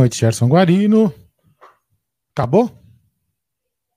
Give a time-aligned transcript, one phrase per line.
[0.00, 1.12] Boa noite, Gerson Guarino.
[2.32, 2.72] Acabou?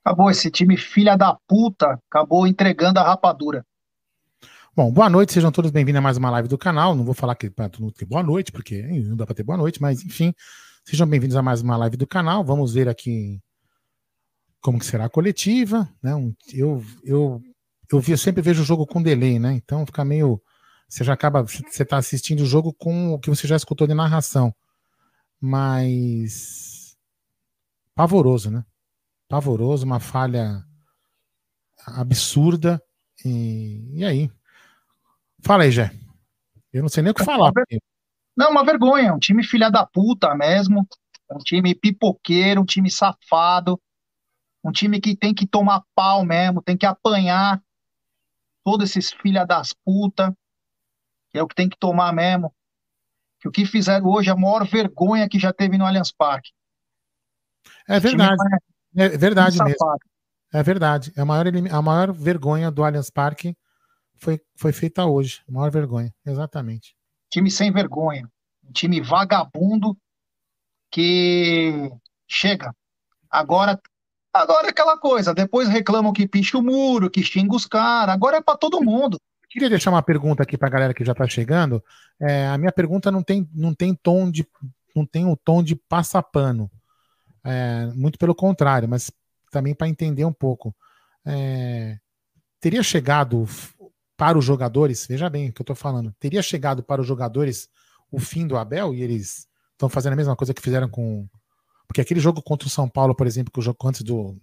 [0.03, 3.65] Acabou esse time filha da puta, acabou entregando a rapadura.
[4.75, 6.93] Bom, boa noite, sejam todos bem-vindos a mais uma live do canal.
[6.93, 9.57] Não vou falar que para mundo ter boa noite, porque não dá para ter boa
[9.57, 10.33] noite, mas enfim,
[10.83, 12.43] sejam bem-vindos a mais uma live do canal.
[12.43, 13.39] Vamos ver aqui
[14.59, 16.11] como que será a coletiva, né?
[16.51, 17.41] Eu, eu,
[17.89, 19.53] eu, vi, eu sempre vejo o jogo com delay, né?
[19.53, 20.41] Então fica meio.
[20.85, 21.43] Você já acaba.
[21.43, 24.53] Você está assistindo o jogo com o que você já escutou de narração.
[25.45, 26.95] Mas.
[27.93, 28.63] Pavoroso, né?
[29.33, 30.63] pavoroso, uma falha
[31.87, 32.79] absurda.
[33.25, 34.31] E, e aí?
[35.43, 35.91] Fala aí, Jé.
[36.71, 37.51] Eu não sei nem o que falar.
[38.37, 39.11] Não, uma vergonha.
[39.11, 40.87] Um time filha da puta mesmo.
[41.31, 43.81] Um time pipoqueiro, um time safado.
[44.63, 47.59] Um time que tem que tomar pau mesmo, tem que apanhar
[48.63, 50.37] todos esses filha das puta.
[51.33, 52.53] É o que tem que tomar mesmo.
[53.43, 56.51] Que o que fizeram hoje é a maior vergonha que já teve no Allianz Parque.
[57.85, 58.41] É verdade.
[58.95, 59.97] É verdade um mesmo.
[60.53, 61.11] É verdade.
[61.17, 63.53] É a maior, a maior vergonha do Allianz Parque
[64.15, 65.41] foi, foi feita hoje.
[65.49, 66.95] A maior vergonha, exatamente.
[67.29, 68.31] Time sem vergonha.
[68.65, 69.97] Um time vagabundo
[70.89, 71.91] que
[72.25, 72.73] chega.
[73.29, 73.77] Agora,
[74.31, 75.33] agora é aquela coisa.
[75.33, 78.15] Depois reclamam que picha o muro, que xinga os caras.
[78.15, 79.19] Agora é para todo mundo.
[79.53, 81.83] Queria deixar uma pergunta aqui para a galera que já está chegando.
[82.19, 84.47] É, a minha pergunta não tem, não tem tom de
[84.95, 86.71] não tem o tom de passapano.
[87.43, 89.11] É, muito pelo contrário, mas
[89.51, 90.75] também para entender um pouco.
[91.23, 91.99] É,
[92.59, 93.47] teria chegado
[94.17, 97.69] para os jogadores, veja bem o que eu estou falando, teria chegado para os jogadores
[98.11, 101.29] o fim do Abel e eles estão fazendo a mesma coisa que fizeram com.
[101.87, 104.39] Porque aquele jogo contra o São Paulo, por exemplo, que o jogo antes do o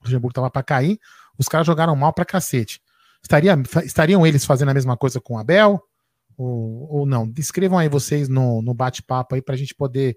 [0.00, 0.98] Luxemburgo estava para cair,
[1.36, 2.80] os caras jogaram mal para cacete.
[3.26, 5.82] Estaria, estariam eles fazendo a mesma coisa com o Abel?
[6.38, 7.32] Ou, ou não?
[7.36, 10.16] Escrevam aí vocês no, no bate-papo aí para a gente poder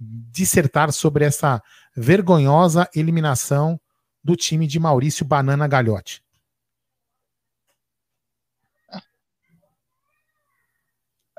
[0.00, 1.62] dissertar sobre essa
[1.96, 3.80] vergonhosa eliminação
[4.24, 6.20] do time de Maurício Banana Galhote.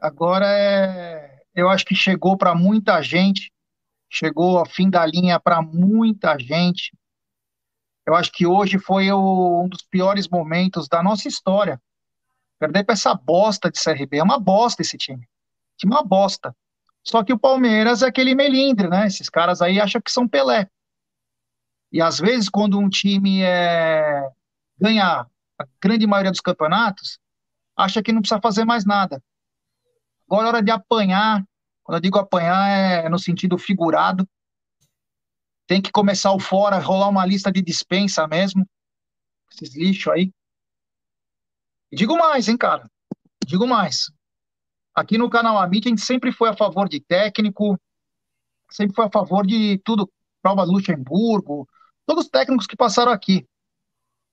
[0.01, 3.51] Agora é, eu acho que chegou para muita gente,
[4.09, 6.93] chegou ao fim da linha para muita gente.
[8.09, 11.79] Eu acho que hoje foi o, um dos piores momentos da nossa história.
[12.57, 15.29] Perder para essa bosta de CRB, é uma bosta esse time.
[15.77, 16.55] Time é uma bosta.
[17.03, 19.05] Só que o Palmeiras é aquele melindre, né?
[19.05, 20.67] Esses caras aí acham que são Pelé.
[21.91, 24.27] E às vezes, quando um time é...
[24.75, 25.27] ganha
[25.59, 27.19] a grande maioria dos campeonatos,
[27.77, 29.21] acha que não precisa fazer mais nada.
[30.27, 31.45] Agora é hora de apanhar.
[31.83, 32.69] Quando eu digo apanhar,
[33.05, 34.27] é no sentido figurado.
[35.69, 38.67] Tem que começar o fora, rolar uma lista de dispensa mesmo.
[39.51, 40.31] Esses lixos aí.
[41.91, 42.89] E digo mais, hein, cara?
[43.45, 44.11] Digo mais.
[44.95, 47.79] Aqui no canal Amit, a gente sempre foi a favor de técnico,
[48.71, 50.11] sempre foi a favor de tudo,
[50.41, 51.69] prova Luxemburgo,
[52.03, 53.45] todos os técnicos que passaram aqui.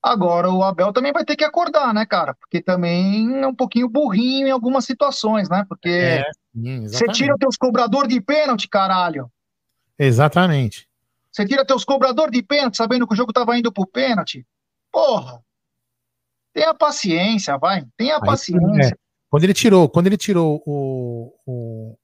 [0.02, 2.32] Agora o Abel também vai ter que acordar, né, cara?
[2.32, 5.66] Porque também é um pouquinho burrinho em algumas situações, né?
[5.68, 9.30] Porque é, sim, você tira os teus cobrador de pênalti, caralho.
[9.98, 10.88] Exatamente.
[11.36, 14.46] Você tira teus cobrador de pênalti sabendo que o jogo tava indo pro pênalti.
[14.90, 15.44] Porra.
[16.54, 17.84] Tenha paciência, vai.
[17.94, 18.94] Tenha Aí, paciência.
[18.94, 18.98] É.
[19.28, 21.98] Quando ele tirou, quando ele tirou o, o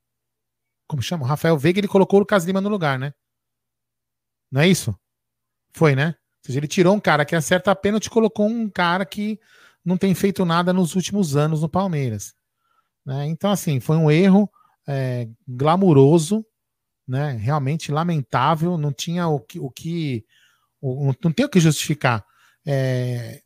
[0.86, 1.24] como chama?
[1.24, 3.14] O Rafael Veiga, ele colocou o Lucas Lima no lugar, né?
[4.50, 4.94] Não é isso?
[5.72, 6.08] Foi, né?
[6.08, 9.40] Ou seja, ele tirou um cara que acerta a pênalti e colocou um cara que
[9.82, 12.34] não tem feito nada nos últimos anos no Palmeiras.
[13.06, 13.28] Né?
[13.28, 14.46] Então, assim, foi um erro
[14.86, 16.44] é, glamuroso,
[17.12, 17.32] né?
[17.38, 19.60] realmente lamentável, não tinha o que.
[19.60, 20.24] O que
[20.80, 22.24] o, não tem o que justificar.
[22.66, 23.42] É,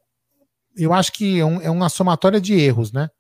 [0.76, 3.10] eu acho que é, um, é uma somatória de erros, né?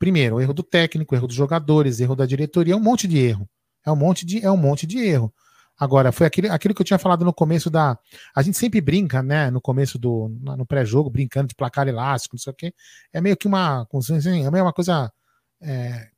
[0.00, 3.48] Primeiro, erro do técnico, erro dos jogadores, erro da diretoria, é um monte de erro.
[3.86, 5.32] É um monte de, é um monte de erro.
[5.78, 7.96] Agora, foi aquele, aquilo que eu tinha falado no começo da.
[8.34, 9.50] A gente sempre brinca, né?
[9.52, 10.28] No começo do.
[10.40, 12.74] No pré-jogo, brincando de placar elástico, não sei o quê.
[13.12, 13.86] É meio que uma.
[14.16, 15.12] É meio uma coisa
[15.60, 16.08] é,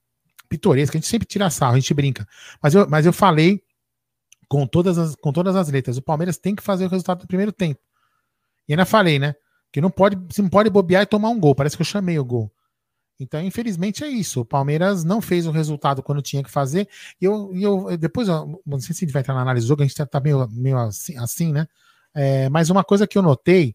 [0.48, 0.96] pitoresca.
[0.96, 2.26] A gente sempre tira sarro, a gente brinca.
[2.62, 3.62] Mas eu, mas eu falei
[4.48, 7.26] com todas, as, com todas as letras: o Palmeiras tem que fazer o resultado do
[7.26, 7.80] primeiro tempo.
[8.68, 9.34] E ainda falei, né?
[9.72, 11.54] Que não pode, não pode bobear e tomar um gol.
[11.54, 12.50] Parece que eu chamei o gol.
[13.18, 14.40] Então, infelizmente, é isso.
[14.40, 16.88] O Palmeiras não fez o resultado quando tinha que fazer.
[17.20, 19.68] E eu, eu depois, eu, não sei se a gente vai entrar na análise do
[19.68, 21.66] jogo, a gente tá meio, meio assim, assim né?
[22.14, 23.74] É, mas uma coisa que eu notei,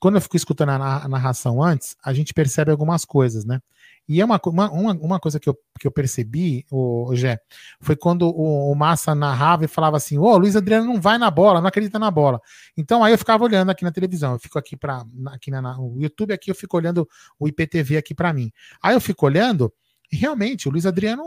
[0.00, 3.60] quando eu fico escutando a narração antes, a gente percebe algumas coisas, né?
[4.08, 7.40] E é uma, uma, uma coisa que eu, que eu percebi, o, Gé,
[7.80, 11.18] foi quando o, o, Massa narrava e falava assim: Ô, oh, Luiz Adriano não vai
[11.18, 12.40] na bola, não acredita na bola.
[12.76, 16.32] Então aí eu ficava olhando aqui na televisão, eu fico aqui para aqui na, YouTube
[16.32, 17.08] aqui, eu fico olhando
[17.38, 18.52] o IPTV aqui para mim.
[18.80, 19.72] Aí eu fico olhando,
[20.12, 21.22] e realmente, o Luiz Adriano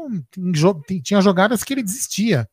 [1.03, 2.50] tinha jogadas que ele desistia.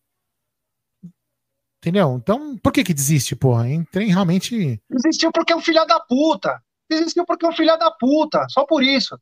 [1.79, 2.17] Entendeu?
[2.21, 3.69] Então, por que que desiste, porra?
[3.69, 4.83] Entrei realmente.
[4.91, 6.61] Desistiu porque é um filho da puta.
[6.91, 8.45] Desistiu porque é um filho da puta.
[8.49, 9.17] Só por isso.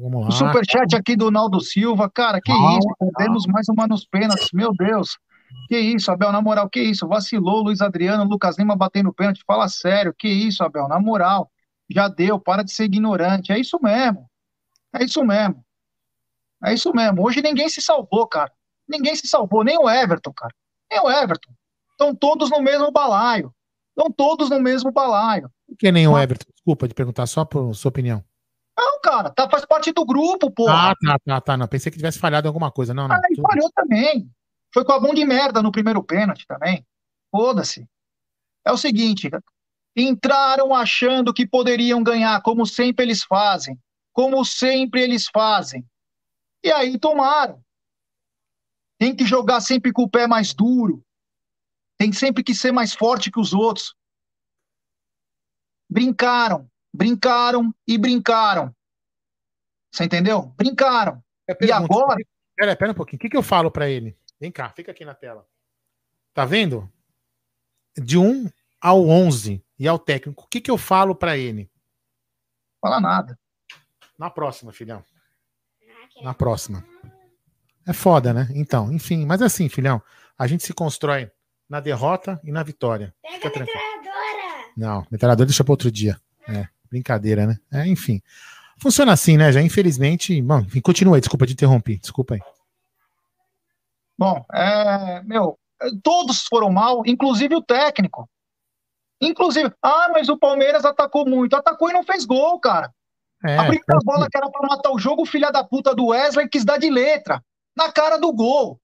[0.00, 0.28] Vamos lá.
[0.28, 2.88] O superchat aqui do Naldo Silva, cara, que isso?
[2.98, 5.18] Perdemos mais uma nos pênaltis, meu Deus.
[5.66, 7.08] Que isso, Abel, na moral, que isso?
[7.08, 9.42] Vacilou, Luiz Adriano, Lucas Lima batendo pênalti.
[9.46, 11.50] Fala sério, que isso, Abel, na moral.
[11.90, 13.50] Já deu, para de ser ignorante.
[13.50, 14.28] É isso mesmo.
[14.94, 15.64] É isso mesmo.
[16.64, 17.26] É isso mesmo.
[17.26, 18.52] Hoje ninguém se salvou, cara.
[18.88, 20.54] Ninguém se salvou, nem o Everton, cara.
[20.90, 21.50] Nem o Everton.
[21.92, 23.52] Estão todos no mesmo balaio.
[23.96, 25.50] Estão todos no mesmo balaio.
[25.66, 26.46] Por que nem o Everton?
[26.54, 28.22] Desculpa de perguntar, só por sua opinião.
[28.78, 30.90] Não, cara, tá, faz parte do grupo, porra.
[30.90, 31.56] Ah, tá, tá, tá.
[31.56, 32.94] Não, pensei que tivesse falhado alguma coisa.
[32.94, 33.16] Não, não.
[33.16, 34.30] Ah, tudo- falhou também.
[34.72, 36.86] Foi com a mão de merda no primeiro pênalti também.
[37.30, 37.88] Foda-se.
[38.64, 39.28] É o seguinte,
[39.96, 43.76] entraram achando que poderiam ganhar, como sempre eles fazem.
[44.12, 45.84] Como sempre eles fazem.
[46.62, 47.60] E aí tomaram.
[49.00, 51.02] Tem que jogar sempre com o pé mais duro.
[51.98, 53.94] Tem sempre que ser mais forte que os outros.
[55.90, 56.68] Brincaram,
[57.02, 58.74] brincaram e brincaram.
[59.92, 60.52] Você entendeu?
[60.56, 61.22] Brincaram.
[61.48, 62.18] É, E agora,
[62.56, 63.18] Pera, pera um pouquinho.
[63.18, 64.18] O que, que eu falo pra ele?
[64.40, 65.46] Vem cá, fica aqui na tela.
[66.34, 66.92] Tá vendo?
[67.96, 68.50] De 1
[68.80, 71.70] ao 11 e ao técnico, o que, que eu falo pra ele?
[72.80, 73.38] fala nada.
[74.18, 75.04] Na próxima, filhão.
[76.22, 76.84] Na próxima.
[77.86, 78.48] É foda, né?
[78.54, 79.24] Então, enfim.
[79.24, 80.02] Mas assim, filhão,
[80.36, 81.30] a gente se constrói
[81.68, 83.14] na derrota e na vitória.
[83.24, 83.78] Fica Pega a tranquilo.
[84.02, 84.72] metralhadora!
[84.76, 86.20] Não, metralhador deixa pra outro dia.
[86.48, 87.56] É, brincadeira, né?
[87.72, 88.20] É, enfim.
[88.80, 89.50] Funciona assim, né?
[89.52, 90.40] Já infelizmente.
[90.40, 91.98] Bom, enfim, continua aí, desculpa te interromper.
[91.98, 92.40] Desculpa aí.
[94.18, 95.58] Bom, é, meu,
[96.02, 98.28] todos foram mal, inclusive o técnico.
[99.20, 101.54] Inclusive, ah, mas o Palmeiras atacou muito.
[101.54, 102.92] Atacou e não fez gol, cara.
[103.44, 106.06] É, a primeira bola que era pra matar o jogo, o filho da puta do
[106.06, 107.42] Wesley quis dar de letra.
[107.76, 108.80] Na cara do gol.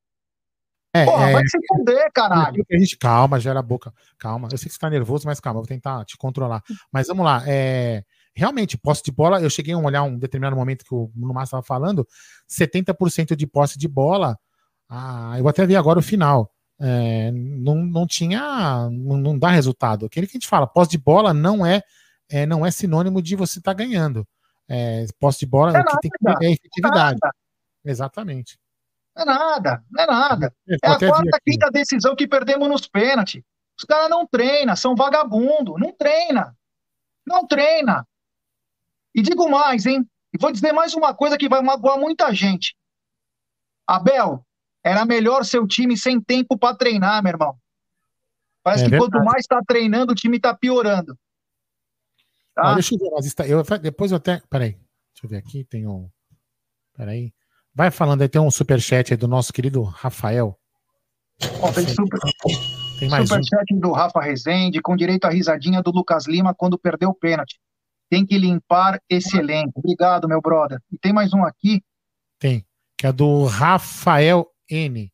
[0.95, 2.65] É, Porra, é, vai se fuder, caralho.
[2.71, 3.93] A gente, calma, gera a boca.
[4.17, 4.49] Calma.
[4.53, 6.63] Eu sei que você tá nervoso, mas calma, vou tentar te controlar.
[6.93, 7.43] Mas vamos lá.
[7.49, 11.35] É, realmente, posse de bola, eu cheguei a olhar um determinado momento que o Bruno
[11.35, 12.07] Massa estava falando,
[12.49, 14.39] 70% de posse de bola.
[14.89, 16.49] Ah, eu até ver agora o final.
[16.81, 18.89] É, não, não tinha.
[18.89, 20.07] Não, não dá resultado.
[20.07, 21.83] Aquele que a gente fala, posse de bola não é,
[22.31, 24.25] é não é sinônimo de você estar ganhando.
[24.69, 27.19] É, posse de bola É o que tem que é efetividade.
[27.85, 28.57] Exatamente.
[29.16, 30.54] Não é nada, não é nada.
[30.68, 33.42] É vou a quarta, quinta decisão que perdemos nos pênaltis.
[33.78, 36.56] Os caras não treinam, são vagabundo, não treina.
[37.26, 38.06] Não treina.
[39.14, 40.09] E digo mais, hein?
[40.33, 42.76] E vou dizer mais uma coisa que vai magoar muita gente.
[43.87, 44.44] Abel,
[44.83, 47.59] era melhor seu time sem tempo para treinar, meu irmão.
[48.62, 49.25] Parece É que quanto verdade.
[49.25, 51.16] mais está treinando, o time está piorando.
[52.54, 52.75] Tá?
[52.75, 54.40] deixa eu ver, depois eu até.
[54.49, 56.09] Peraí, deixa eu ver aqui, tem um.
[56.94, 57.33] Peraí.
[57.75, 60.57] Vai falando aí, tem um superchat aí do nosso querido Rafael.
[61.61, 62.21] Ó, tem super,
[62.99, 63.26] Tem mais um.
[63.43, 67.59] superchat do Rafa Rezende, com direito à risadinha do Lucas Lima quando perdeu o pênalti.
[68.09, 69.73] Tem que limpar esse elenco.
[69.81, 70.81] Obrigado, meu brother.
[70.93, 71.83] E tem mais um aqui.
[72.38, 72.64] Tem.
[72.97, 75.11] Que é do Rafael N.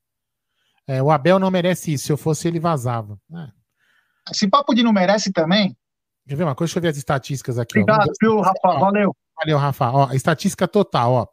[0.86, 2.06] É, o Abel não merece isso.
[2.06, 3.18] Se eu fosse, ele vazava.
[3.32, 3.48] É.
[4.32, 5.74] Esse papo de não merece também.
[6.28, 6.68] Quer ver uma coisa?
[6.68, 7.78] Deixa eu ver as estatísticas aqui.
[7.78, 7.82] ó.
[7.82, 8.78] Obrigado, ver- viu, Rafa?
[8.78, 9.16] Valeu.
[9.36, 9.90] Valeu, Rafa.
[9.90, 11.26] Ó, estatística total, ó.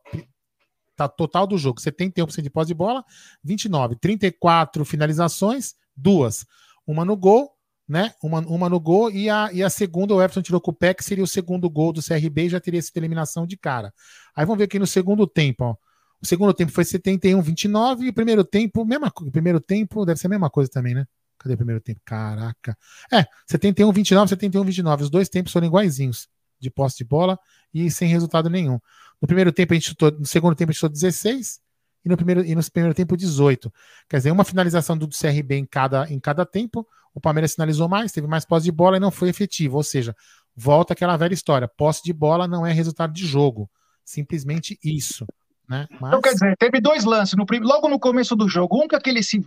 [0.97, 3.05] Tá total do jogo, 71% de posse de bola,
[3.43, 6.43] 29, 34 finalizações, duas.
[6.87, 7.51] Uma no gol,
[7.87, 8.13] né?
[8.21, 10.95] Uma, uma no gol e a, e a segunda o Everton tirou com o pé,
[10.95, 13.93] que seria o segundo gol do CRB e já teria sido eliminação de cara.
[14.35, 15.75] Aí vamos ver aqui no segundo tempo, ó.
[16.19, 20.25] O segundo tempo foi 71, 29 e o primeiro tempo, mesma primeiro tempo deve ser
[20.25, 21.05] a mesma coisa também, né?
[21.37, 22.01] Cadê o primeiro tempo?
[22.03, 22.75] Caraca.
[23.13, 25.03] É, 71, 29, 71, 29.
[25.03, 26.27] Os dois tempos foram iguaizinhos
[26.59, 27.37] de posse de bola
[27.71, 28.79] e sem resultado nenhum.
[29.21, 31.59] No primeiro tempo a gente chutou, no segundo tempo a gente chutou 16
[32.05, 33.71] e no primeiro, e no primeiro tempo 18.
[34.09, 36.87] Quer dizer, uma finalização do CRB em cada, em cada tempo.
[37.13, 39.77] O Palmeiras finalizou mais, teve mais posse de bola e não foi efetivo.
[39.77, 40.15] Ou seja,
[40.55, 43.69] volta aquela velha história: posse de bola não é resultado de jogo.
[44.05, 45.25] Simplesmente isso.
[45.67, 45.87] Né?
[45.99, 48.81] Mas, Então, quer dizer, teve dois lances no logo no começo do jogo.
[48.81, 49.43] Um que aquele se.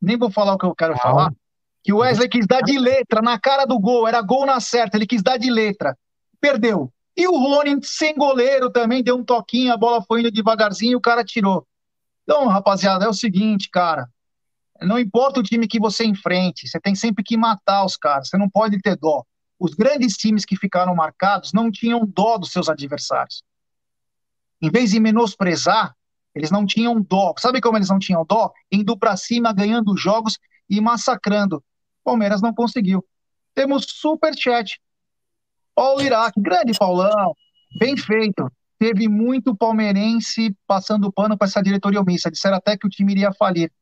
[0.00, 1.02] Nem vou falar o que eu quero Calma.
[1.02, 1.32] falar.
[1.82, 4.08] Que o Wesley quis dar de letra na cara do gol.
[4.08, 4.96] Era gol na certa.
[4.96, 5.94] Ele quis dar de letra.
[6.40, 6.90] Perdeu.
[7.16, 9.72] E o Rony, sem goleiro, também deu um toquinho.
[9.72, 11.66] A bola foi indo devagarzinho e o cara tirou.
[12.24, 14.08] Então, rapaziada, é o seguinte, cara.
[14.82, 18.28] Não importa o time que você enfrente, você tem sempre que matar os caras.
[18.28, 19.24] Você não pode ter dó.
[19.58, 23.42] Os grandes times que ficaram marcados não tinham dó dos seus adversários.
[24.60, 25.94] Em vez de menosprezar,
[26.34, 27.32] eles não tinham dó.
[27.38, 28.52] Sabe como eles não tinham dó?
[28.70, 31.62] Indo pra cima, ganhando jogos e massacrando.
[32.02, 33.04] Palmeiras não conseguiu.
[33.54, 34.80] Temos superchat.
[35.74, 37.34] Paulo Iraque, grande Paulão,
[37.78, 38.50] bem feito.
[38.78, 42.30] Teve muito palmeirense passando pano para essa diretoria omissa.
[42.30, 43.72] Disseram até que o time iria falir.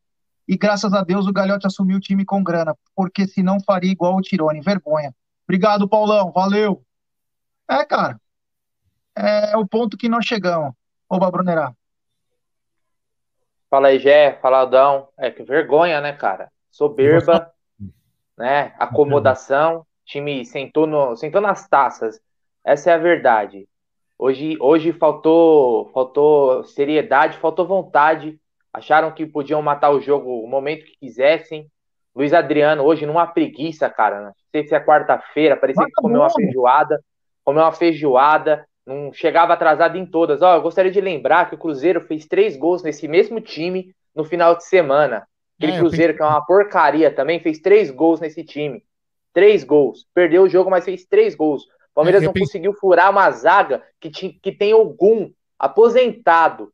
[0.46, 4.16] E graças a Deus o Galhote assumiu o time com grana, porque senão faria igual
[4.16, 4.60] o Tirone.
[4.60, 5.14] Vergonha.
[5.44, 6.30] Obrigado, Paulão.
[6.32, 6.82] Valeu.
[7.68, 8.20] É, cara.
[9.14, 10.72] É o ponto que nós chegamos.
[11.08, 11.74] Oba, Brunerá.
[13.68, 14.38] Fala aí, Gé.
[14.40, 15.08] Fala, Adão.
[15.16, 16.50] É que vergonha, né, cara?
[16.70, 17.52] Soberba,
[18.36, 18.74] né?
[18.78, 19.86] Acomodação.
[20.12, 22.20] Time sentou, no, sentou nas taças.
[22.64, 23.66] Essa é a verdade.
[24.18, 28.38] Hoje, hoje faltou, faltou seriedade, faltou vontade.
[28.72, 31.66] Acharam que podiam matar o jogo o momento que quisessem.
[32.14, 34.26] Luiz Adriano, hoje, numa preguiça, cara.
[34.26, 37.02] Não sei se é quarta-feira, parecia que comeu uma feijoada.
[37.44, 40.42] Comeu uma feijoada, não chegava atrasado em todas.
[40.42, 44.24] Ó, eu gostaria de lembrar que o Cruzeiro fez três gols nesse mesmo time no
[44.24, 45.26] final de semana.
[45.58, 48.84] Aquele é, Cruzeiro, que é uma porcaria também, fez três gols nesse time.
[49.32, 50.06] Três gols.
[50.14, 51.66] Perdeu o jogo, mas fez três gols.
[51.94, 56.72] Palmeiras é, não conseguiu furar uma zaga que, tinha, que tem algum aposentado.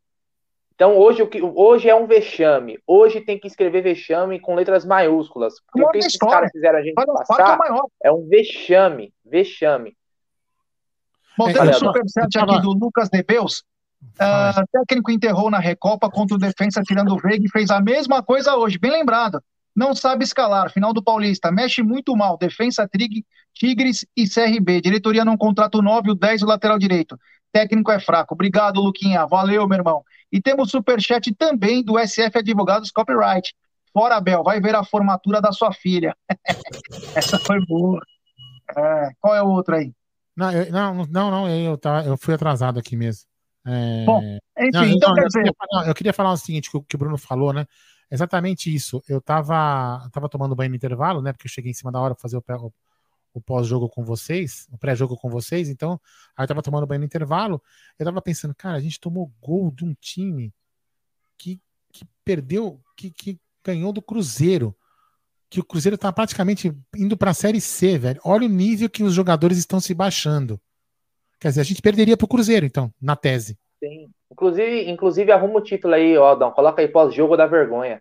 [0.74, 2.78] Então hoje, o que, hoje é um vexame.
[2.86, 5.54] Hoje tem que escrever vexame com letras maiúsculas.
[5.74, 7.58] O que esses caras fizeram a gente passar
[8.02, 9.12] é um vexame.
[9.24, 9.96] Vexame.
[11.36, 13.64] Bom, tem um superchat aqui do Lucas Nebeus.
[14.00, 18.22] Uh, técnico enterrou na Recopa contra o defensa tirando o Veiga e fez a mesma
[18.22, 19.42] coisa hoje, bem lembrado
[19.78, 20.72] não sabe escalar.
[20.72, 22.36] Final do Paulista, mexe muito mal.
[22.36, 24.80] Defensa Trig, Tigres e CRB.
[24.80, 27.16] Diretoria não contrata o 9, o 10 e o lateral direito.
[27.52, 28.34] Técnico é fraco.
[28.34, 29.24] Obrigado, Luquinha.
[29.24, 30.02] Valeu, meu irmão.
[30.32, 33.54] E temos superchat também do SF Advogados Copyright.
[33.92, 36.14] Fora, Bel, vai ver a formatura da sua filha.
[37.14, 38.00] Essa foi boa.
[38.76, 39.92] É, qual é o outro aí?
[40.36, 43.22] Não, eu, não, não, não, eu, tá, eu fui atrasado aqui mesmo.
[43.64, 44.04] É...
[44.04, 44.20] Bom,
[44.58, 46.98] enfim, não, então, eu, queria falar, eu queria falar o seguinte, que o, que o
[46.98, 47.64] Bruno falou, né?
[48.10, 49.02] Exatamente isso.
[49.08, 51.32] Eu tava, tava tomando banho no intervalo, né?
[51.32, 52.72] Porque eu cheguei em cima da hora para fazer o, o,
[53.34, 55.68] o pós-jogo com vocês, o pré-jogo com vocês.
[55.68, 56.00] Então,
[56.36, 57.62] aí eu tava tomando banho no intervalo.
[57.98, 60.52] Eu tava pensando, cara, a gente tomou gol de um time
[61.36, 61.60] que,
[61.92, 64.74] que perdeu, que, que ganhou do Cruzeiro.
[65.50, 68.20] Que o Cruzeiro tá praticamente indo para a Série C, velho.
[68.24, 70.60] Olha o nível que os jogadores estão se baixando.
[71.40, 73.58] Quer dizer, a gente perderia pro Cruzeiro, então, na tese.
[73.78, 74.10] Sim.
[74.38, 76.52] Inclusive, inclusive arruma o título aí, ó, Dão.
[76.52, 78.00] Coloca aí pós-jogo da vergonha.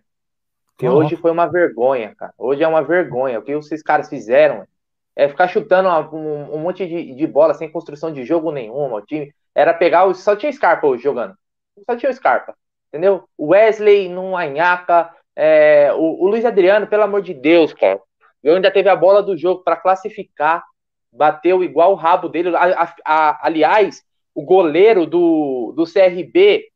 [0.68, 2.32] Porque hoje foi uma vergonha, cara.
[2.38, 3.40] Hoje é uma vergonha.
[3.40, 4.64] O que esses caras fizeram
[5.16, 8.98] é ficar chutando um, um, monte de, de, bola sem construção de jogo nenhuma.
[8.98, 10.04] O time era pegar.
[10.04, 11.34] O, só tinha Scarpa hoje jogando.
[11.84, 12.54] Só tinha o Scarpa.
[12.86, 13.28] Entendeu?
[13.36, 15.10] Wesley não anhaca.
[15.34, 18.00] É, o, o Luiz Adriano, pelo amor de Deus, cara.
[18.44, 20.62] Eu ainda teve a bola do jogo para classificar.
[21.12, 22.54] Bateu igual o rabo dele.
[22.54, 24.04] A, a, a, aliás,
[24.38, 26.70] o goleiro do, do CRB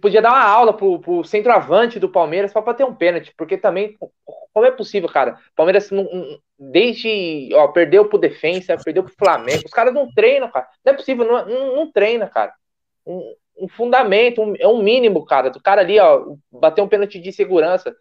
[0.00, 3.96] podia dar uma aula pro, pro centroavante do Palmeiras para ter um pênalti, porque também,
[4.52, 5.38] como é possível, cara?
[5.54, 6.08] Palmeiras não,
[6.58, 10.66] desde, ó, perdeu pro defensa, perdeu pro Flamengo, os caras não treinam, cara.
[10.84, 12.52] Não é possível, não, não, não treina, cara.
[13.06, 15.50] Um, um fundamento, um, é um mínimo, cara.
[15.50, 17.94] Do cara ali, ó, bater um pênalti de segurança.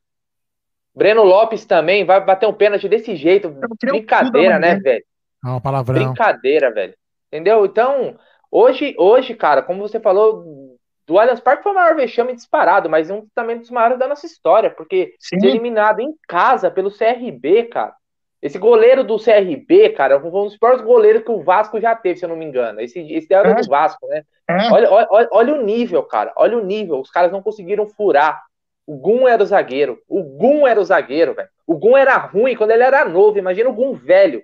[0.95, 3.55] Breno Lopes também vai bater um pênalti desse jeito.
[3.79, 5.05] Brincadeira, né, velho?
[5.45, 5.93] É uma palavra.
[5.93, 6.95] Brincadeira, velho.
[7.31, 7.63] Entendeu?
[7.63, 8.17] Então,
[8.51, 13.09] Hoje, hoje, cara, como você falou, do Allianz Parque foi o maior vexame disparado, mas
[13.09, 15.39] um também dos maiores da nossa história, porque Sim.
[15.39, 17.93] ser eliminado em casa pelo CRB, cara.
[18.41, 22.19] Esse goleiro do CRB, cara, foi um dos piores goleiros que o Vasco já teve,
[22.19, 22.79] se eu não me engano.
[22.79, 23.53] Esse, esse era é.
[23.55, 24.23] do Vasco, né?
[24.47, 24.71] É.
[24.71, 26.31] Olha, olha, olha o nível, cara.
[26.37, 27.01] Olha o nível.
[27.01, 28.41] Os caras não conseguiram furar.
[28.87, 29.99] O Gum era o zagueiro.
[30.07, 31.49] O Gum era o zagueiro, velho.
[31.67, 33.37] O Gum era ruim quando ele era novo.
[33.37, 34.41] Imagina o Gum velho.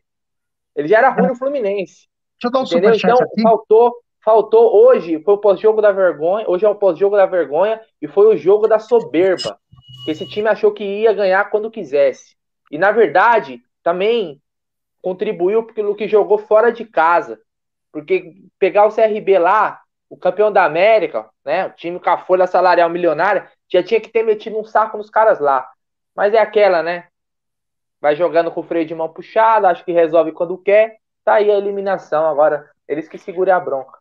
[0.76, 1.30] Ele já era ruim é.
[1.30, 2.08] no Fluminense.
[2.42, 2.94] Deixa eu dar um Entendeu?
[2.96, 3.42] Então, aqui.
[3.42, 8.08] faltou, faltou hoje, foi o pós-jogo da vergonha, hoje é o pós-jogo da vergonha e
[8.08, 9.58] foi o jogo da soberba.
[10.04, 12.36] Que esse time achou que ia ganhar quando quisesse.
[12.72, 14.42] E na verdade, também
[15.02, 17.40] contribuiu pelo que jogou fora de casa.
[17.92, 22.46] Porque pegar o CRB lá, o campeão da América, né, o time com a folha
[22.46, 25.68] salarial milionária, já tinha que ter metido um saco nos caras lá.
[26.16, 27.08] Mas é aquela, né?
[28.02, 31.52] Vai jogando com o freio de mão puxado, acho que resolve quando quer tá aí
[31.52, 32.70] a eliminação agora.
[32.88, 33.98] Eles que segurem a bronca.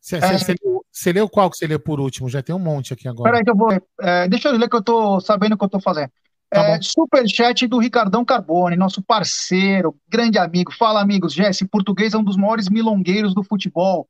[0.00, 0.20] Você, é...
[0.92, 2.28] você, leu qual que você leu por último?
[2.28, 3.30] Já tem um monte aqui agora.
[3.30, 3.70] Peraí que eu vou.
[4.00, 6.10] É, deixa eu ler que eu tô sabendo o que eu tô fazendo.
[6.48, 10.72] Tá é, superchat do Ricardão Carbone, nosso parceiro, grande amigo.
[10.72, 11.34] Fala, amigos.
[11.34, 14.08] Jesse, português é um dos maiores milongueiros do futebol,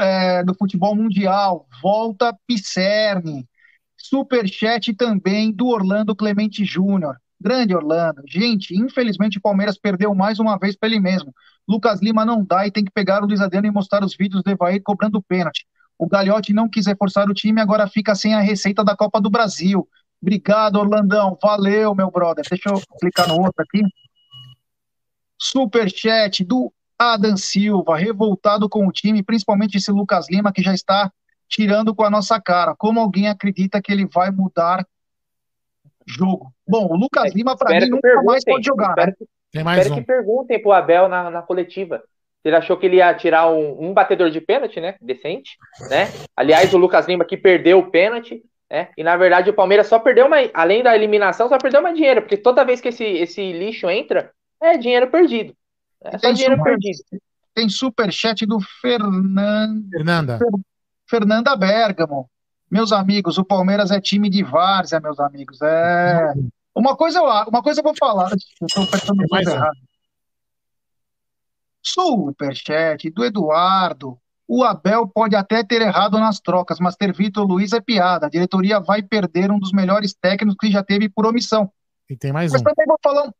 [0.00, 1.68] é, do futebol mundial.
[1.82, 3.46] Volta Pisserni.
[3.96, 7.16] Superchat também do Orlando Clemente Júnior.
[7.44, 8.22] Grande Orlando.
[8.26, 11.30] Gente, infelizmente o Palmeiras perdeu mais uma vez para ele mesmo.
[11.68, 14.42] Lucas Lima não dá e tem que pegar o Luiz Adriano e mostrar os vídeos
[14.42, 15.66] do Evair cobrando pênalti.
[15.98, 19.28] O Gagliotti não quis reforçar o time, agora fica sem a receita da Copa do
[19.28, 19.86] Brasil.
[20.22, 21.36] Obrigado, Orlandão.
[21.40, 22.44] Valeu, meu brother.
[22.48, 23.82] Deixa eu clicar no outro aqui.
[25.38, 31.12] Superchat do Adam Silva, revoltado com o time, principalmente esse Lucas Lima, que já está
[31.46, 32.74] tirando com a nossa cara.
[32.74, 34.86] Como alguém acredita que ele vai mudar
[36.06, 36.52] jogo.
[36.66, 38.90] Bom, o Lucas é, Lima, para mim, nunca mais pode jogar.
[38.90, 39.26] Espero, né?
[39.52, 39.98] Tem mais espero um.
[40.00, 42.02] que perguntem pro Abel na, na coletiva.
[42.44, 44.96] Ele achou que ele ia tirar um, um, batedor de pênalti, né?
[45.00, 45.56] Decente,
[45.88, 46.08] né?
[46.36, 48.88] Aliás, o Lucas Lima que perdeu o pênalti, né?
[48.98, 52.20] E na verdade o Palmeiras só perdeu uma, além da eliminação, só perdeu mais dinheiro,
[52.20, 54.30] porque toda vez que esse, esse lixo entra,
[54.62, 55.54] é dinheiro perdido.
[56.02, 56.98] É só dinheiro super, perdido.
[57.54, 59.88] Tem superchat do Fernando.
[59.90, 60.38] Fernanda.
[60.38, 60.48] Fer,
[61.08, 62.28] Fernanda Bergamo.
[62.74, 65.62] Meus amigos, o Palmeiras é time de várzea, meus amigos.
[65.62, 66.34] É.
[66.74, 68.32] Uma coisa eu, uma coisa eu vou falar.
[68.32, 69.78] Eu estou pensando mais errado.
[71.80, 74.18] Superchat do Eduardo.
[74.48, 78.26] O Abel pode até ter errado nas trocas, mas ter Vitor Luiz é piada.
[78.26, 81.70] A diretoria vai perder um dos melhores técnicos que já teve por omissão.
[82.10, 82.64] E tem mais mas um.
[82.64, 83.32] Mas também vou falar um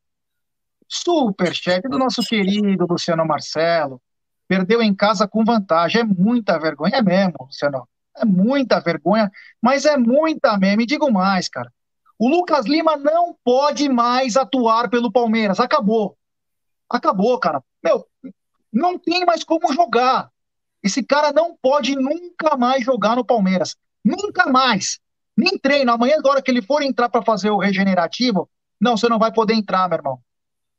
[0.86, 4.00] superchat do nosso querido Luciano Marcelo.
[4.46, 6.02] Perdeu em casa com vantagem.
[6.02, 6.98] É muita vergonha.
[6.98, 7.88] É mesmo, Luciano.
[8.16, 10.82] É muita vergonha, mas é muita mesmo.
[10.82, 11.72] E digo mais, cara.
[12.18, 15.58] O Lucas Lima não pode mais atuar pelo Palmeiras.
[15.58, 16.16] Acabou.
[16.88, 17.62] Acabou, cara.
[17.82, 18.06] Meu,
[18.72, 20.30] não tem mais como jogar.
[20.82, 23.76] Esse cara não pode nunca mais jogar no Palmeiras.
[24.04, 25.00] Nunca mais.
[25.36, 25.92] Nem treino.
[25.92, 28.48] Amanhã, agora que ele for entrar para fazer o regenerativo,
[28.80, 30.20] não, você não vai poder entrar, meu irmão.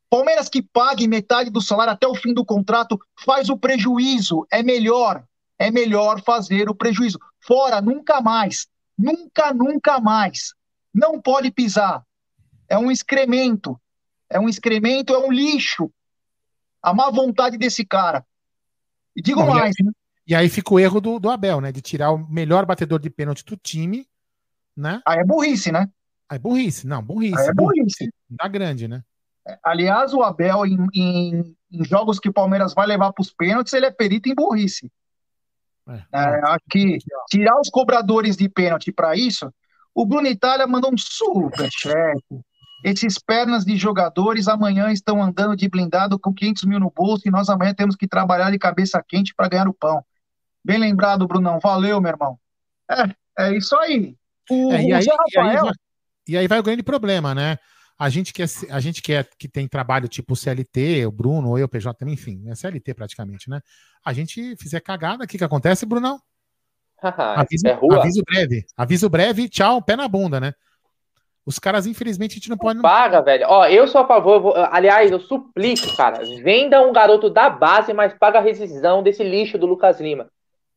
[0.10, 4.46] Palmeiras que pague metade do salário até o fim do contrato faz o prejuízo.
[4.52, 5.24] É melhor
[5.58, 7.20] é melhor fazer o prejuízo.
[7.40, 8.68] Fora, nunca mais.
[8.98, 10.54] Nunca, nunca mais.
[10.94, 12.04] Não pode pisar.
[12.68, 13.80] É um excremento.
[14.30, 15.92] É um excremento, é um lixo.
[16.82, 18.26] A má vontade desse cara.
[19.16, 19.76] E digo Bom, mais.
[19.80, 19.94] E aí,
[20.28, 21.72] e aí fica o erro do, do, Abel, né?
[21.72, 24.08] De tirar o melhor batedor de pênalti do time,
[24.76, 25.02] né?
[25.06, 25.90] Aí é burrice, né?
[26.30, 26.88] Aí é burrice.
[26.88, 27.40] Não, burrice.
[27.40, 28.10] Aí é burrice.
[28.30, 29.04] Da grande, né?
[29.48, 33.32] É, aliás, o Abel, em, em, em jogos que o Palmeiras vai levar para os
[33.32, 34.92] pênaltis, ele é perito em burrice.
[35.88, 36.98] É, é, que
[37.30, 39.54] tirar os cobradores de pênalti para isso,
[39.94, 42.42] o Bruno Itália mandou um super chefe.
[42.84, 47.32] Esses pernas de jogadores amanhã estão andando de blindado com 500 mil no bolso e
[47.32, 50.04] nós amanhã temos que trabalhar de cabeça quente para ganhar o pão.
[50.64, 51.60] Bem lembrado, Brunão.
[51.60, 52.38] Valeu, meu irmão.
[52.90, 54.16] É, é isso aí.
[54.50, 55.26] O, é, e, aí, Rafael...
[55.34, 55.74] e, aí vai,
[56.28, 57.58] e aí vai o grande problema, né?
[57.98, 61.68] A gente quer, a gente quer que tem trabalho tipo CLT, o Bruno, ou eu,
[61.68, 63.62] PJ também, enfim, é CLT praticamente, né?
[64.04, 66.20] A gente fizer cagada, o que, que acontece, Brunão?
[67.42, 68.66] aviso, é aviso breve.
[68.76, 70.54] Aviso breve, tchau, pé na bunda, né?
[71.46, 72.82] Os caras, infelizmente, a gente não, não pode.
[72.82, 73.46] Paga, velho.
[73.48, 74.42] Ó, eu sou a favor.
[74.42, 76.26] Vou, aliás, eu suplico, cara.
[76.42, 80.28] Venda um garoto da base, mas paga a rescisão desse lixo do Lucas Lima.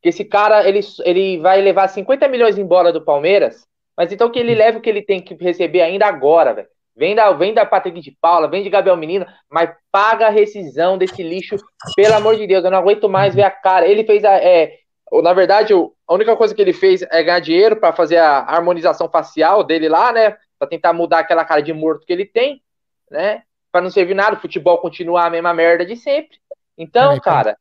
[0.03, 4.39] Que esse cara, ele, ele vai levar 50 milhões embora do Palmeiras, mas então que
[4.39, 6.69] ele leve o que ele tem que receber ainda agora, velho.
[6.99, 10.99] Vem da, vem da Patrick de Paula, vem de Gabriel Menino, mas paga a rescisão
[10.99, 11.55] desse lixo,
[11.95, 12.65] pelo amor de Deus.
[12.65, 13.87] Eu não aguento mais ver a cara.
[13.87, 14.33] Ele fez a.
[14.33, 14.81] É,
[15.23, 19.09] na verdade, a única coisa que ele fez é ganhar dinheiro para fazer a harmonização
[19.09, 20.37] facial dele lá, né?
[20.59, 22.61] Para tentar mudar aquela cara de morto que ele tem,
[23.09, 23.45] né?
[23.71, 26.37] Para não servir nada, o futebol continuar a mesma merda de sempre.
[26.77, 27.57] Então, cara,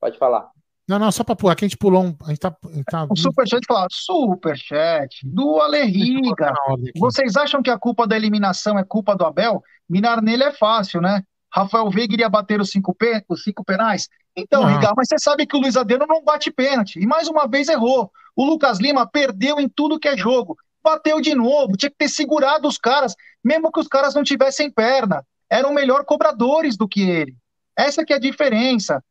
[0.00, 0.53] pode falar.
[0.86, 2.16] Não, não, só para pular, que a gente pulou um.
[2.24, 2.54] A gente tá,
[2.90, 3.06] tá...
[3.08, 6.52] O superchat fala, superchat do Alerriga.
[6.96, 9.62] Vocês acham que a culpa da eliminação é culpa do Abel?
[9.88, 11.22] Minar nele é fácil, né?
[11.50, 13.24] Rafael Veiga iria bater os cinco, pe...
[13.28, 14.08] os cinco penais?
[14.36, 16.98] Então, Riga, mas você sabe que o Luiz Adriano não bate pênalti.
[16.98, 18.10] E mais uma vez errou.
[18.34, 20.56] O Lucas Lima perdeu em tudo que é jogo.
[20.82, 24.70] Bateu de novo, tinha que ter segurado os caras, mesmo que os caras não tivessem
[24.70, 25.24] perna.
[25.48, 27.34] Eram melhor cobradores do que ele.
[27.78, 29.02] Essa que é a diferença.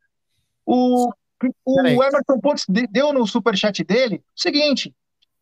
[0.66, 1.12] O
[1.66, 4.94] o Emerson Pontes deu no superchat dele o seguinte: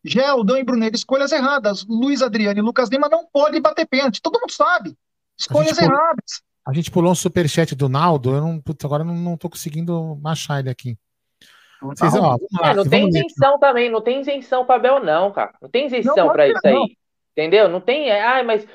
[0.04, 1.84] Geldão e Bruneiro, escolhas erradas.
[1.88, 4.20] Luiz Adriano e Lucas Lima não podem bater pênalti.
[4.20, 4.96] Todo mundo sabe.
[5.38, 6.42] Escolhas a erradas.
[6.66, 8.34] A gente pulou um superchat do Naldo.
[8.34, 10.96] Eu não, putz, agora não, não tô conseguindo achar ele aqui.
[11.80, 15.52] Vocês, ó, lá, não tem isenção também, não tem isenção para Bel, não, cara.
[15.60, 16.72] Não tem isenção para isso aí.
[16.72, 16.86] Não.
[17.32, 17.68] Entendeu?
[17.68, 18.08] Não tem.
[18.08, 18.66] É, ai, mas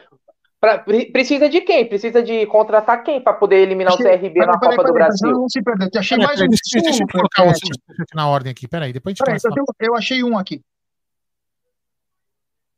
[0.59, 1.87] Pra, precisa de quem?
[1.87, 5.29] Precisa de contratar quem para poder eliminar achei, o CRB na Copa do Brasil?
[5.29, 5.89] Não se perder.
[5.95, 6.47] Achei mais um.
[6.47, 8.67] Deixa, deixa eu colocar o superchat na ordem aqui.
[8.67, 10.61] Peraí, depois a gente peraí, eu, eu achei um aqui.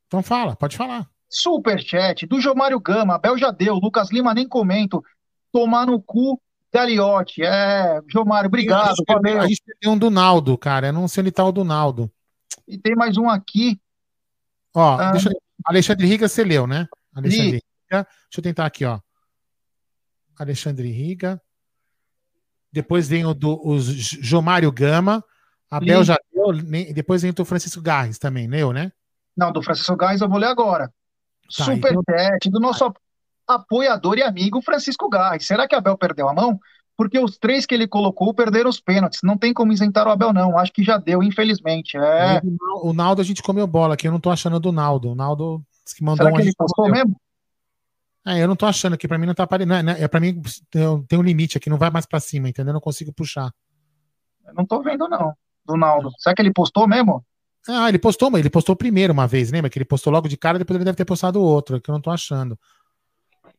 [0.07, 1.07] Então fala, pode falar.
[1.29, 5.01] Superchat do Jomário Gama, Abel já deu, Lucas Lima nem comento.
[5.51, 6.41] Tomar no cu
[6.73, 7.43] Galiote.
[7.43, 8.93] É, Jomário, obrigado.
[9.39, 10.87] A gente, tem um do Naldo, cara.
[10.87, 12.11] Eu não sei onde tá o do Naldo.
[12.67, 13.79] E tem mais um aqui.
[14.75, 15.41] Ó, ah, deixa eu...
[15.65, 16.87] Alexandre Riga, você leu, né?
[17.13, 18.03] Alexandre Riga.
[18.03, 18.99] Deixa eu tentar aqui, ó.
[20.37, 21.41] Alexandre Riga.
[22.71, 25.23] Depois vem o do o Jomário Gama.
[25.69, 26.53] Abel já deu.
[26.93, 28.91] Depois vem o Francisco Garres também, leu, né?
[29.35, 30.91] Não, do Francisco Garres eu vou ler agora.
[31.55, 32.51] Tá, Super então...
[32.51, 32.91] do nosso
[33.47, 35.47] apoiador e amigo Francisco Garres.
[35.47, 36.59] Será que Abel perdeu a mão?
[36.95, 39.21] Porque os três que ele colocou perderam os pênaltis.
[39.23, 40.57] Não tem como isentar o Abel, não.
[40.57, 41.97] Acho que já deu, infelizmente.
[41.97, 42.41] É...
[42.83, 44.07] O Naldo a gente comeu bola aqui.
[44.07, 45.11] Eu não tô achando do Naldo.
[45.11, 45.63] O Naldo
[45.95, 47.15] que mandou Será que ele postou mesmo?
[48.25, 49.73] É, eu não tô achando aqui, pra mim não tá aparecendo.
[49.73, 50.41] É, né, é, pra mim
[51.07, 52.71] tem um limite aqui, não vai mais pra cima, entendeu?
[52.71, 53.51] Eu não consigo puxar.
[54.45, 55.33] Eu não tô vendo, não,
[55.65, 56.11] do Naldo.
[56.17, 57.25] Será que ele postou mesmo?
[57.67, 59.69] Ah, ele postou, mas ele postou primeiro uma vez, lembra?
[59.69, 62.01] Que ele postou logo de cara, depois ele deve ter postado outro, que eu não
[62.01, 62.57] tô achando.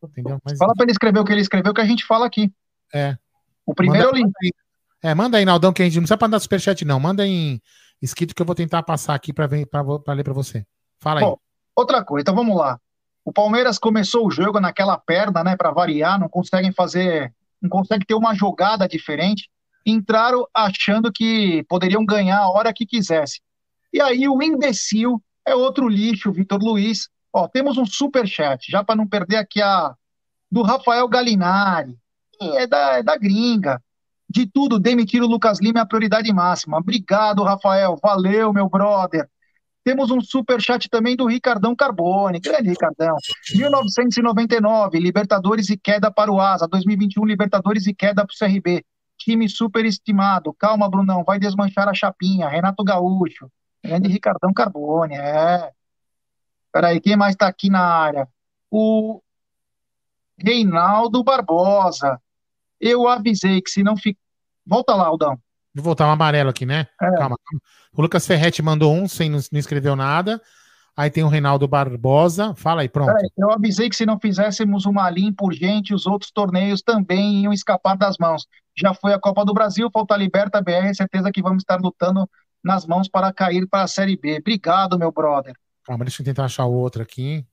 [0.02, 0.40] Entendeu?
[0.44, 0.58] Mas...
[0.58, 2.50] Fala pra ele escrever o que ele escreveu que a gente fala aqui.
[2.92, 3.16] É.
[3.66, 4.52] O primeiro manda, eu li.
[5.02, 6.98] É, manda aí, Naldão, que a gente não precisa mandar superchat, não.
[6.98, 7.60] Manda em
[8.00, 9.66] escrito que eu vou tentar passar aqui para ler
[10.24, 10.66] para você.
[10.98, 11.26] Fala aí.
[11.26, 11.38] Bom,
[11.76, 12.80] outra coisa, então vamos lá.
[13.24, 18.06] O Palmeiras começou o jogo naquela perna, né, para variar, não conseguem fazer, não consegue
[18.06, 19.48] ter uma jogada diferente.
[19.84, 23.40] Entraram achando que poderiam ganhar a hora que quisesse.
[23.92, 27.08] E aí o imbecil é outro lixo, Vitor Luiz.
[27.32, 29.94] Ó, temos um super chat, já para não perder aqui a
[30.50, 31.96] do Rafael Galinari.
[32.40, 33.80] É da, é da gringa.
[34.28, 36.78] De tudo, demitir o Lucas Lima é a prioridade máxima.
[36.78, 37.98] Obrigado, Rafael.
[38.02, 39.28] Valeu, meu brother.
[39.82, 42.38] Temos um super chat também do Ricardão Carbone.
[42.38, 43.16] Grande Ricardão.
[43.54, 46.68] 1999, Libertadores e queda para o Asa.
[46.68, 48.84] 2021, Libertadores e queda para o CRB.
[49.18, 50.52] Time super estimado.
[50.54, 52.48] Calma, Brunão, vai desmanchar a chapinha.
[52.48, 53.50] Renato Gaúcho.
[53.82, 55.70] Grande Ricardão Carbone, é.
[56.72, 58.28] Peraí, quem mais está aqui na área?
[58.70, 59.20] O
[60.38, 62.20] Reinaldo Barbosa.
[62.78, 64.20] Eu avisei que se não ficar.
[64.66, 65.38] Volta lá, Aldão.
[65.74, 66.86] Vou voltar um amarelo aqui, né?
[67.00, 67.10] É.
[67.16, 67.62] Calma, calma.
[67.96, 70.40] O Lucas Ferretti mandou um, sem não, não escreveu nada.
[70.96, 72.54] Aí tem o Reinaldo Barbosa.
[72.56, 73.10] Fala aí, pronto.
[73.10, 77.42] É, eu avisei que se não fizéssemos uma linha por gente, os outros torneios também
[77.42, 78.46] iam escapar das mãos.
[78.76, 82.28] Já foi a Copa do Brasil, falta a Liberta BR, certeza que vamos estar lutando
[82.62, 84.38] nas mãos para cair para a Série B.
[84.38, 85.54] Obrigado, meu brother.
[85.84, 87.46] Calma, deixa eu tentar achar o outro aqui.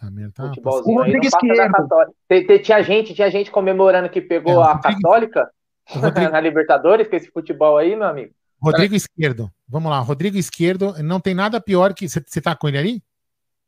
[0.00, 5.50] Tá, tá, Futebolzinho o Tinha gente, tinha gente comemorando que pegou é, a Rodrigo, Católica
[5.88, 8.34] Rodrigo, na Libertadores com esse futebol aí, meu amigo.
[8.60, 9.50] Rodrigo Esquerdo.
[9.68, 10.94] Vamos lá, Rodrigo Esquerdo.
[11.02, 12.08] Não tem nada pior que.
[12.08, 13.02] Você tá com ele aí?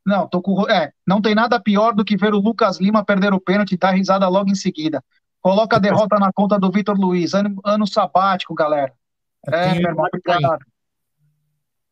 [0.05, 0.69] Não, tô com.
[0.69, 3.77] É, não tem nada pior do que ver o Lucas Lima perder o pênalti e
[3.77, 5.03] dar risada logo em seguida.
[5.41, 7.33] Coloca a derrota na conta do Vitor Luiz.
[7.33, 8.93] Ano, ano sabático, galera.
[9.47, 10.65] É, meu irmão, obrigado.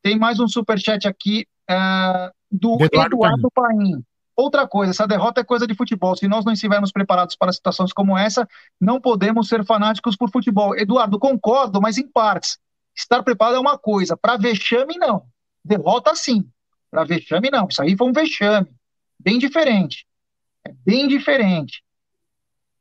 [0.02, 4.04] Tem mais um superchat aqui é, do Eduardo, Eduardo Paim.
[4.36, 6.15] Outra coisa, essa derrota é coisa de futebol.
[6.15, 8.48] Se nós não estivermos preparados para situações como essa,
[8.82, 10.76] não podemos ser fanáticos por futebol.
[10.76, 12.58] Eduardo, concordo, mas em partes.
[12.96, 15.26] Estar preparado é uma coisa, para vexame, não.
[15.63, 16.48] Derrota, sim.
[16.89, 17.67] Para vexame, não.
[17.67, 18.67] Isso aí foi um vexame.
[19.19, 20.06] Bem diferente.
[20.65, 21.84] É bem diferente.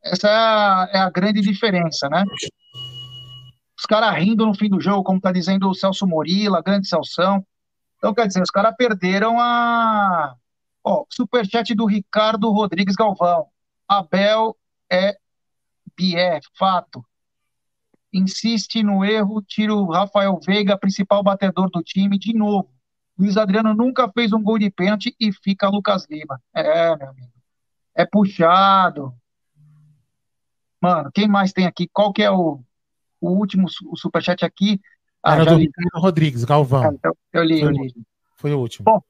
[0.03, 2.25] Essa é a, é a grande diferença, né?
[3.79, 7.45] Os caras rindo no fim do jogo, como está dizendo o Celso Morila, grande Celção.
[7.99, 10.35] Então, quer dizer, os caras perderam a
[10.85, 13.47] Ó, superchat do Ricardo Rodrigues Galvão.
[13.89, 14.57] Abel
[14.91, 15.17] é
[15.97, 17.05] Bié, fato.
[18.13, 22.71] Insiste no erro, tira o Rafael Veiga, principal batedor do time, de novo.
[23.19, 26.41] Luiz Adriano nunca fez um gol de pênalti e fica Lucas Lima.
[26.55, 27.33] É, meu amigo.
[27.95, 29.15] É puxado.
[30.81, 31.89] Mano, quem mais tem aqui?
[31.93, 32.61] Qual que é o,
[33.21, 34.81] o último o superchat aqui?
[35.23, 36.85] Ah, Era do Ricardo Rodrigues, Galvão.
[36.85, 37.95] É, eu, eu, li, eu li.
[38.35, 38.85] Foi o último.
[38.85, 39.01] Bom,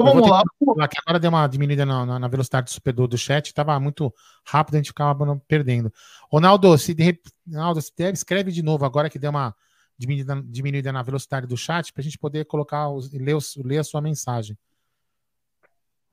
[0.00, 0.88] então vamos lá.
[0.88, 4.12] Que agora deu uma diminuída na, na, velocidade do superdor do chat, estava muito
[4.46, 5.92] rápido, a gente ficava perdendo.
[6.30, 9.54] Ronaldo, se, de, Ronaldo, se der, escreve de novo agora que deu uma
[9.98, 13.78] diminuída, diminuída na velocidade do chat para a gente poder colocar os, ler, os, ler
[13.78, 14.56] a sua mensagem.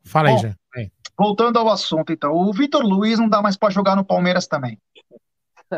[0.05, 0.55] Fala Bom, aí, já.
[1.17, 2.33] Voltando ao assunto, então.
[2.33, 4.79] O Vitor Luiz não dá mais para jogar no Palmeiras também.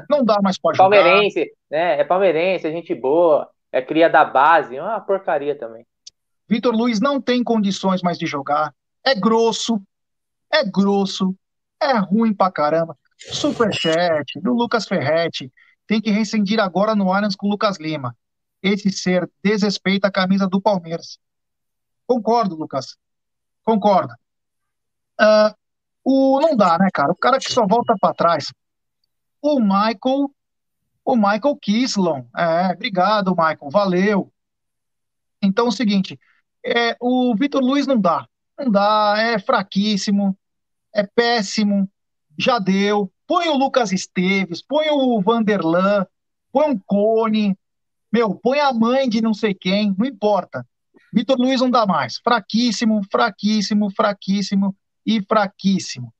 [0.09, 0.89] Não dá mais para jogar.
[0.89, 1.99] Palmeirense, né?
[1.99, 5.85] É palmeirense, é gente boa, é cria da base, é uma porcaria também.
[6.49, 8.73] Vitor Luiz não tem condições mais de jogar.
[9.03, 9.81] É grosso,
[10.51, 11.35] é grosso,
[11.79, 12.97] é ruim pra caramba.
[13.17, 15.51] Superchat do Lucas Ferretti.
[15.85, 18.15] Tem que rescindir agora no Allianz com o Lucas Lima.
[18.61, 21.19] Esse ser desrespeita a camisa do Palmeiras.
[22.07, 22.97] Concordo, Lucas.
[23.63, 24.13] Concordo.
[25.19, 25.53] Uh,
[26.03, 27.11] o, não dá, né, cara?
[27.11, 28.45] O cara que só volta para trás.
[29.41, 30.31] O Michael.
[31.05, 32.25] O Michael Kislon.
[32.35, 33.69] É, obrigado, Michael.
[33.71, 34.33] Valeu.
[35.41, 36.19] Então, é o seguinte:
[36.65, 38.27] é, o Vitor Luiz não dá.
[38.57, 40.37] Não dá, é fraquíssimo,
[40.93, 41.89] é péssimo,
[42.37, 43.11] já deu.
[43.25, 46.05] Põe o Lucas Esteves, põe o Vanderlan,
[46.51, 47.57] põe um Cone,
[48.11, 50.65] meu, põe a mãe de não sei quem, não importa.
[51.13, 52.17] Vitor Luiz não dá mais.
[52.23, 56.13] Fraquíssimo, fraquíssimo, fraquíssimo e fraquíssimo.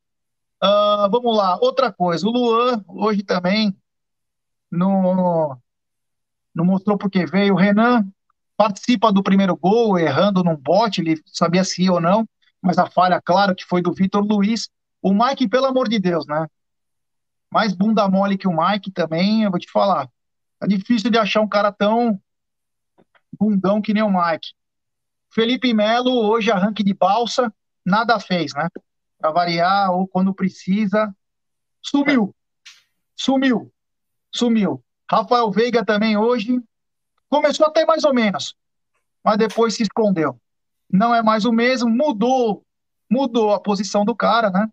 [0.64, 2.28] Uh, vamos lá, outra coisa.
[2.28, 3.76] O Luan, hoje também,
[4.72, 5.58] não,
[6.54, 7.54] não mostrou porque veio.
[7.54, 8.08] O Renan,
[8.60, 12.28] participa do primeiro gol, errando num bote, ele sabia se ia ou não,
[12.62, 14.68] mas a falha, claro, que foi do Vitor Luiz.
[15.02, 16.46] O Mike, pelo amor de Deus, né?
[17.50, 20.10] Mais bunda mole que o Mike também, eu vou te falar.
[20.62, 22.22] É difícil de achar um cara tão
[23.40, 24.50] bundão que nem o Mike.
[25.34, 27.54] Felipe Melo, hoje arranque de balsa,
[27.86, 28.68] nada fez, né?
[29.18, 31.16] Para variar, ou quando precisa,
[31.82, 32.36] sumiu.
[33.16, 33.72] Sumiu.
[34.36, 34.84] Sumiu.
[35.10, 36.62] Rafael Veiga também hoje
[37.30, 38.56] começou até mais ou menos,
[39.24, 40.40] mas depois se escondeu.
[40.92, 42.64] Não é mais o mesmo, mudou,
[43.10, 44.68] mudou a posição do cara, né?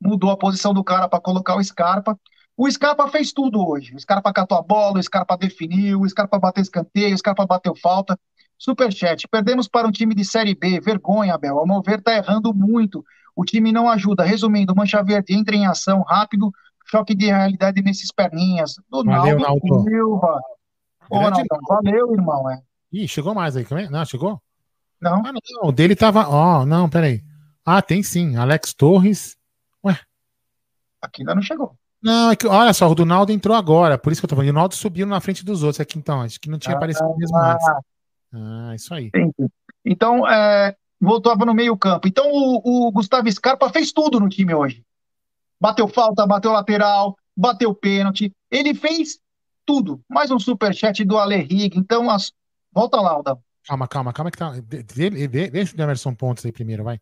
[0.00, 2.18] Mudou a posição do cara para colocar o Scarpa.
[2.56, 3.94] O Scarpa fez tudo hoje.
[3.94, 7.74] O Scarpa catou a bola, o Scarpa definiu, o Scarpa bateu escanteio, o Scarpa bateu
[7.76, 8.18] falta.
[8.58, 9.26] Superchat.
[9.28, 10.80] Perdemos para um time de Série B.
[10.80, 11.58] Vergonha, Abel.
[11.58, 13.04] Ao meu ver, tá errando muito.
[13.34, 14.22] O time não ajuda.
[14.22, 16.52] Resumindo, Mancha Verde entra em ação rápido.
[16.86, 18.74] Choque de realidade nesses perninhas.
[18.88, 19.38] Do Valeu,
[19.82, 20.40] Silva.
[21.12, 22.50] Ô, Naldo, valeu, irmão.
[22.50, 22.62] É.
[22.90, 23.66] Ih, chegou mais aí.
[23.90, 24.40] Não, chegou?
[25.00, 25.22] Não.
[25.26, 25.68] Ah, não.
[25.68, 26.28] O dele tava.
[26.28, 27.22] Ó, oh, não, peraí.
[27.64, 28.36] Ah, tem sim.
[28.36, 29.36] Alex Torres.
[29.84, 29.98] Ué.
[31.02, 31.76] Aqui ainda não chegou.
[32.02, 34.34] Não, é que, olha só, o do Naldo entrou agora, por isso que eu tô
[34.34, 34.50] falando.
[34.50, 36.22] O Naldo subiu na frente dos outros aqui, então.
[36.22, 37.66] Acho que não tinha ah, aparecido mesmo antes.
[38.32, 39.10] Ah, isso aí.
[39.84, 42.08] Então, é, voltava no meio-campo.
[42.08, 44.84] Então, o, o, Gustavo Scarpa fez tudo no time hoje.
[45.60, 48.32] Bateu falta, bateu lateral, bateu pênalti.
[48.50, 49.18] Ele fez
[49.66, 50.00] tudo.
[50.08, 51.76] Mais um superchat do Ale Rig.
[51.76, 52.32] Então, as...
[52.72, 53.38] volta lá, Aldão.
[53.66, 54.52] Calma, calma, calma que tá.
[54.92, 56.98] Deixa o Emerson Pontes aí primeiro, vai.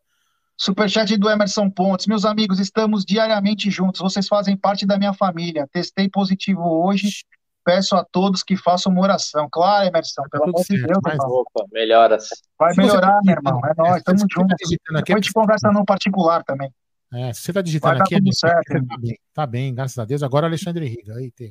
[0.57, 2.07] Superchat do Emerson Pontes.
[2.07, 4.01] Meus amigos, estamos diariamente juntos.
[4.01, 5.67] Vocês fazem parte da minha família.
[5.73, 7.25] Testei positivo hoje
[7.65, 9.49] peço a todos que façam uma oração.
[9.51, 10.99] Claro, Emerson, pelo amor de Deus.
[11.05, 11.19] Mas...
[11.21, 12.29] Opa, melhoras.
[12.59, 13.61] Vai melhorar, tá meu irmão.
[13.65, 14.57] É nóis, estamos juntos.
[14.59, 16.71] Tá Depois a gente conversa no particular também.
[17.13, 20.23] É, se você está digitando aqui, é certo, tá, bem, tá bem, graças a Deus.
[20.23, 21.21] Agora Alexandre Riga.
[21.21, 21.45] Eita,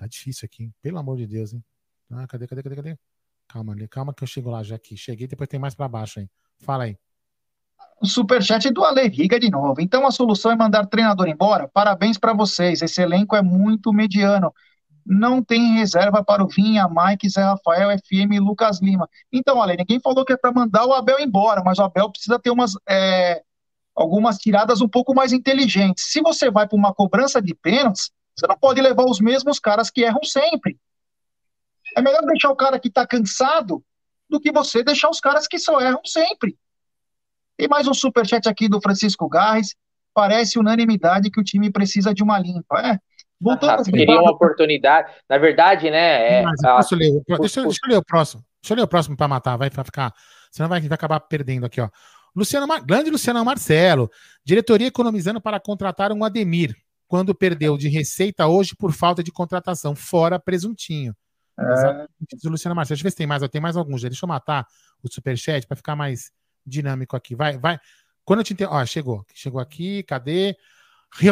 [0.00, 0.74] tá difícil aqui, hein?
[0.82, 1.64] pelo amor de Deus, hein?
[2.10, 2.98] Ah, cadê, cadê, cadê, cadê?
[3.48, 4.96] Calma ali, calma que eu chego lá já aqui.
[4.96, 6.30] Cheguei, depois tem mais para baixo, hein?
[6.60, 6.96] Fala aí.
[8.02, 9.80] Superchat do Ale Riga de novo.
[9.80, 11.68] Então a solução é mandar treinador embora?
[11.68, 12.80] Parabéns para vocês.
[12.82, 14.52] Esse elenco é muito mediano
[15.10, 19.08] não tem reserva para o Vinha, Mike, Zé Rafael, FM e Lucas Lima.
[19.32, 22.38] Então, olha, ninguém falou que é para mandar o Abel embora, mas o Abel precisa
[22.38, 23.42] ter umas, é,
[23.94, 26.04] algumas tiradas um pouco mais inteligentes.
[26.12, 28.10] Se você vai para uma cobrança de pênaltis,
[28.40, 30.78] você não pode levar os mesmos caras que erram sempre.
[31.96, 33.84] É melhor deixar o cara que está cansado
[34.28, 36.56] do que você deixar os caras que só erram sempre.
[37.56, 39.76] Tem mais um superchat aqui do Francisco Garres.
[40.14, 42.80] Parece unanimidade que o time precisa de uma limpa.
[42.80, 42.98] É,
[43.40, 45.12] Voltando ah, queria uma oportunidade.
[45.28, 46.40] Na verdade, né?
[46.40, 46.74] É, Mas, a...
[46.78, 48.44] deixa, eu ler, deixa, deixa, eu ler o próximo.
[48.62, 50.12] Deixa eu ler o próximo para matar, vai pra ficar.
[50.50, 51.88] Senão vai, vai acabar perdendo aqui, ó.
[52.36, 54.10] Luciano, grande Luciano Marcelo.
[54.44, 56.76] Diretoria economizando para contratar um Ademir,
[57.10, 61.12] quando perdeu de receita hoje por falta de contratação, fora presuntinho.
[61.58, 62.06] É.
[62.44, 62.94] Luciano Marcelo.
[62.94, 63.42] Deixa eu ver se tem mais.
[63.48, 64.00] Tem mais alguns.
[64.02, 64.64] Deixa eu matar
[65.02, 66.30] o superchat para ficar mais
[66.64, 67.34] dinâmico aqui.
[67.34, 67.80] Vai, vai.
[68.24, 68.70] Quando eu te entendo.
[68.70, 69.26] Ó, chegou.
[69.34, 70.04] Chegou aqui.
[70.04, 70.56] Cadê?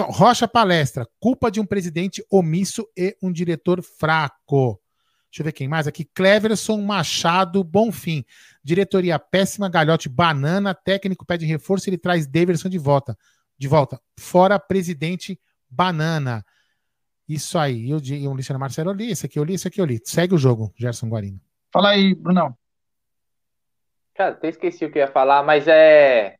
[0.08, 4.82] Rocha Palestra, culpa de um presidente omisso e um diretor fraco.
[5.30, 6.04] Deixa eu ver quem mais aqui.
[6.04, 8.24] Cleverson Machado Bonfim.
[8.64, 13.16] Diretoria péssima, galhote banana, técnico pede reforço, ele traz Davidson de volta.
[13.56, 14.00] De volta.
[14.18, 16.44] Fora presidente banana.
[17.28, 17.90] Isso aí.
[17.90, 19.10] Eu, eu Luciano Marcelo, eu li.
[19.10, 20.00] Esse aqui eu li, esse aqui eu li.
[20.04, 21.40] Segue o jogo, Gerson Guarino.
[21.72, 22.56] Fala aí, Brunão.
[24.14, 26.38] Cara, até esqueci o que eu ia falar, mas é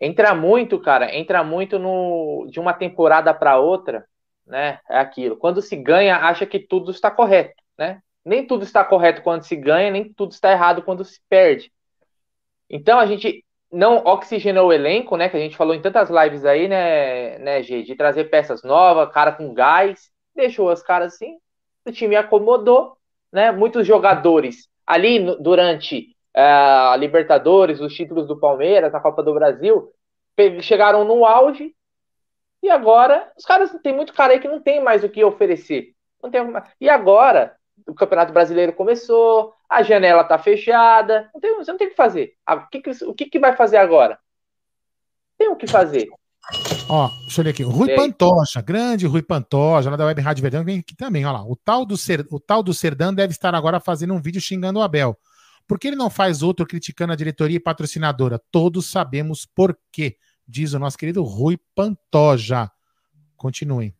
[0.00, 4.04] entra muito, cara, entra muito no de uma temporada para outra,
[4.46, 4.80] né?
[4.90, 5.36] É aquilo.
[5.36, 8.02] Quando se ganha, acha que tudo está correto, né?
[8.24, 11.72] Nem tudo está correto quando se ganha, nem tudo está errado quando se perde.
[12.68, 13.44] Então a gente
[13.74, 15.28] não oxigenou o elenco, né?
[15.28, 19.12] Que a gente falou em tantas lives aí, né, né, G, de trazer peças novas,
[19.12, 21.38] cara com gás, deixou as caras assim,
[21.84, 22.96] o time acomodou,
[23.32, 23.50] né?
[23.52, 29.34] Muitos jogadores ali no, durante é, a Libertadores, os títulos do Palmeiras, a Copa do
[29.34, 29.90] Brasil,
[30.60, 31.74] chegaram no auge
[32.62, 35.94] e agora os caras tem muito cara aí que não tem mais o que oferecer.
[36.22, 36.40] Não tem,
[36.80, 37.54] e agora
[37.86, 41.96] o Campeonato Brasileiro começou, a janela tá fechada, não tem, você não tem o que
[41.96, 42.34] fazer.
[42.46, 44.18] Ah, o, que, que, o que, que vai fazer agora?
[45.36, 46.08] Tem o que fazer.
[46.88, 47.62] Ó, deixa eu ler aqui.
[47.62, 51.42] Rui Pantoja, grande Rui Pantoja, lá da Web Rádio Verdão, vem aqui também, ó lá.
[51.44, 54.78] O tal do, Ser, o tal do Serdão deve estar agora fazendo um vídeo xingando
[54.78, 55.16] o Abel.
[55.66, 58.40] Por que ele não faz outro criticando a diretoria e patrocinadora?
[58.50, 60.16] Todos sabemos por quê,
[60.46, 62.70] diz o nosso querido Rui Pantoja.
[63.36, 63.94] Continuem.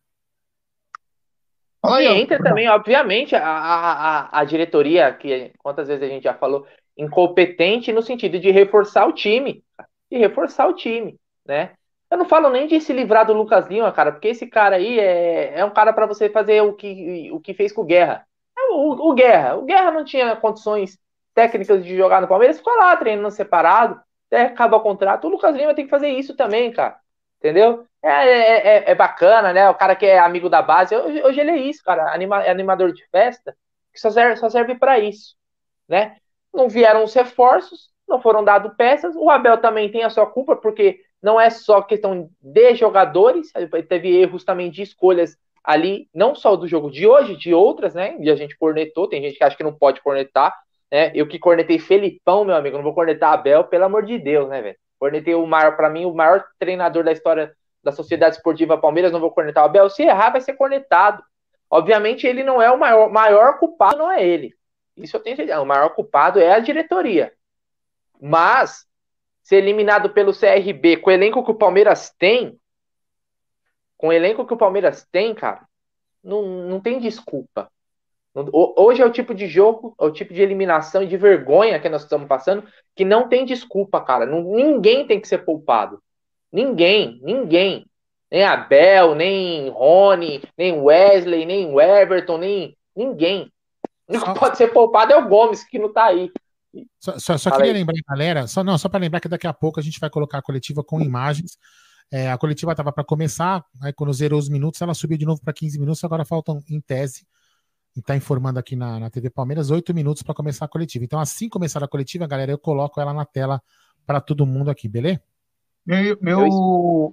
[1.99, 6.65] E entra também, obviamente, a, a, a diretoria, que quantas vezes a gente já falou,
[6.97, 9.63] incompetente no sentido de reforçar o time.
[10.09, 11.71] De reforçar o time, né?
[12.09, 14.99] Eu não falo nem de se livrar do Lucas Lima, cara, porque esse cara aí
[14.99, 18.25] é, é um cara para você fazer o que, o que fez com o Guerra.
[18.57, 19.55] É o, o Guerra.
[19.55, 20.97] O Guerra não tinha condições
[21.33, 23.99] técnicas de jogar no Palmeiras, ficou lá treinando separado,
[24.31, 25.25] até o contrato.
[25.25, 26.97] O Lucas Lima tem que fazer isso também, cara.
[27.39, 27.85] Entendeu?
[28.01, 29.69] É, é, é, é bacana, né?
[29.69, 30.95] O cara que é amigo da base.
[30.95, 32.13] Hoje, hoje ele é isso, cara.
[32.13, 33.55] Anima, é animador de festa,
[33.93, 35.35] que só serve, só serve para isso,
[35.87, 36.17] né?
[36.53, 39.15] Não vieram os reforços, não foram dadas peças.
[39.15, 43.51] O Abel também tem a sua culpa, porque não é só questão de jogadores,
[43.89, 48.15] teve erros também de escolhas ali, não só do jogo de hoje, de outras, né?
[48.19, 50.55] E a gente cornetou, tem gente que acha que não pode cornetar,
[50.91, 51.11] né?
[51.15, 54.61] Eu que cornetei Felipão, meu amigo, não vou cornetar Abel, pelo amor de Deus, né,
[54.61, 54.77] velho?
[55.05, 59.19] Cornetei o maior, para mim, o maior treinador da história da Sociedade Esportiva Palmeiras, não
[59.19, 59.87] vou cornetar o Abel.
[59.87, 61.23] Se errar, vai ser cornetado.
[61.69, 64.55] Obviamente, ele não é o maior, maior culpado, não é ele.
[64.97, 65.61] Isso eu tenho certeza.
[65.61, 67.31] O maior culpado é a diretoria.
[68.19, 68.87] Mas,
[69.43, 72.59] ser eliminado pelo CRB com o elenco que o Palmeiras tem,
[73.95, 75.67] com o elenco que o Palmeiras tem, cara,
[76.23, 77.71] não, não tem desculpa.
[78.51, 81.87] Hoje é o tipo de jogo, é o tipo de eliminação e de vergonha que
[81.87, 84.25] nós estamos passando, que não tem desculpa, cara.
[84.25, 86.01] Não, ninguém tem que ser poupado.
[86.51, 87.85] Ninguém, ninguém.
[88.29, 93.49] Nem Abel, nem Rony, nem Wesley, nem Everton, nem ninguém.
[94.07, 96.29] O que pode ser poupado é o Gomes, que não tá aí.
[96.99, 99.79] Só, só, só queria lembrar, galera, só, não, só para lembrar que daqui a pouco
[99.79, 101.57] a gente vai colocar a coletiva com imagens.
[102.11, 105.41] É, a coletiva estava para começar, aí quando zerou os minutos, ela subiu de novo
[105.41, 107.25] para 15 minutos, agora faltam, em tese,
[107.95, 111.05] e está informando aqui na, na TV Palmeiras, 8 minutos para começar a coletiva.
[111.05, 113.61] Então, assim começar a coletiva, galera, eu coloco ela na tela
[114.05, 115.21] para todo mundo aqui, beleza?
[115.85, 116.47] Meu, meu,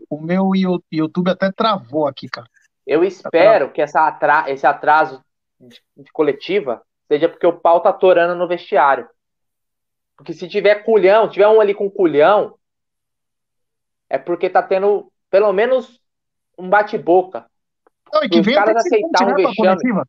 [0.08, 0.50] o meu
[0.90, 2.48] YouTube até travou aqui, cara.
[2.86, 5.22] Eu espero que essa atra esse atraso
[5.60, 9.08] de, de coletiva seja porque o pau tá torando no vestiário.
[10.16, 12.54] Porque se tiver culhão, tiver um ali com culhão,
[14.08, 16.00] é porque tá tendo pelo menos
[16.58, 17.46] um bate-boca.
[18.12, 20.02] Não, e que vem caras aceitar um vexame.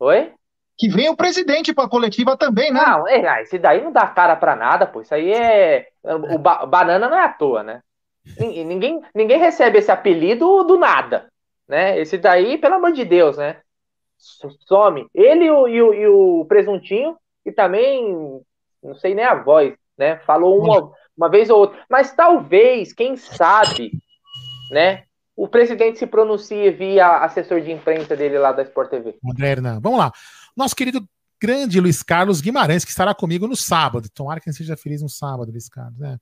[0.00, 0.32] Oi?
[0.78, 2.80] Que vem o presidente para a coletiva também, né?
[2.80, 5.02] Não, é, esse daí não dá cara para nada, pô.
[5.02, 5.88] Isso aí é.
[6.02, 7.82] O ba banana não é à toa, né?
[8.38, 11.30] Ninguém, ninguém recebe esse apelido do nada,
[11.68, 11.98] né?
[11.98, 13.60] Esse daí, pelo amor de Deus, né?
[14.16, 15.06] Some.
[15.14, 18.40] Ele e o, e o, e o presuntinho, e também
[18.82, 20.16] não sei nem a voz, né?
[20.20, 21.78] Falou uma, uma vez ou outra.
[21.90, 23.92] Mas talvez, quem sabe,
[24.70, 25.04] né?
[25.40, 29.14] O presidente se pronuncie via assessor de imprensa dele lá da Sport TV.
[29.38, 29.80] Hernan.
[29.80, 30.12] Vamos lá.
[30.54, 31.08] Nosso querido
[31.40, 34.06] grande Luiz Carlos Guimarães, que estará comigo no sábado.
[34.12, 35.98] Tomara que seja feliz no sábado, Luiz Carlos.
[35.98, 36.18] Né?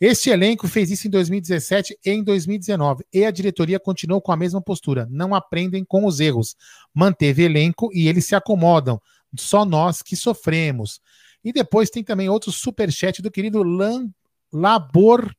[0.00, 3.04] Este elenco fez isso em 2017 e em 2019.
[3.12, 5.06] E a diretoria continuou com a mesma postura.
[5.10, 6.56] Não aprendem com os erros.
[6.94, 8.98] Manteve elenco e eles se acomodam.
[9.38, 10.98] Só nós que sofremos.
[11.44, 14.08] E depois tem também outro superchat do querido Lan,
[14.50, 15.30] Labor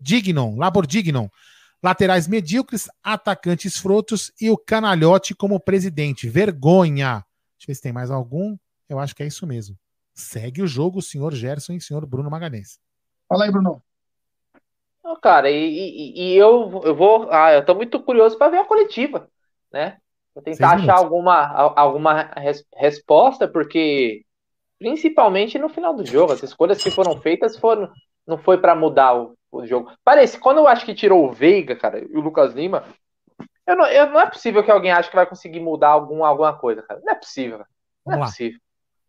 [0.00, 1.28] Dignon, Labor Dignon.
[1.82, 6.28] Laterais medíocres, atacantes frotos e o canalhote como presidente.
[6.28, 7.24] Vergonha.
[7.56, 8.56] Deixa eu ver se tem mais algum.
[8.88, 9.76] Eu acho que é isso mesmo.
[10.14, 12.78] Segue o jogo o senhor Gerson e o senhor Bruno Magalhães.
[13.28, 13.82] Fala aí, Bruno.
[15.02, 17.28] Não, cara, e, e, e, eu, eu vou.
[17.30, 19.28] Ah, eu tô muito curioso para ver a coletiva,
[19.72, 19.98] né?
[20.34, 24.24] Vou tentar achar alguma, alguma res, resposta, porque
[24.78, 26.32] principalmente no final do jogo.
[26.32, 27.90] As escolhas que foram feitas foram,
[28.26, 29.92] não foi para mudar o, o, jogo.
[30.04, 32.84] Parece, quando eu acho que tirou o Veiga, cara, e o Lucas Lima,
[33.66, 36.56] eu não, eu, não é possível que alguém ache que vai conseguir mudar algum, alguma
[36.56, 37.00] coisa, cara.
[37.04, 37.58] Não é possível.
[37.58, 37.66] Não
[38.04, 38.26] Vamos é lá.
[38.26, 38.60] possível.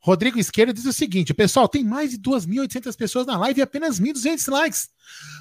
[0.03, 3.99] Rodrigo Esquerdo diz o seguinte: pessoal, tem mais de 2.800 pessoas na live e apenas
[3.99, 4.89] 1.200 likes.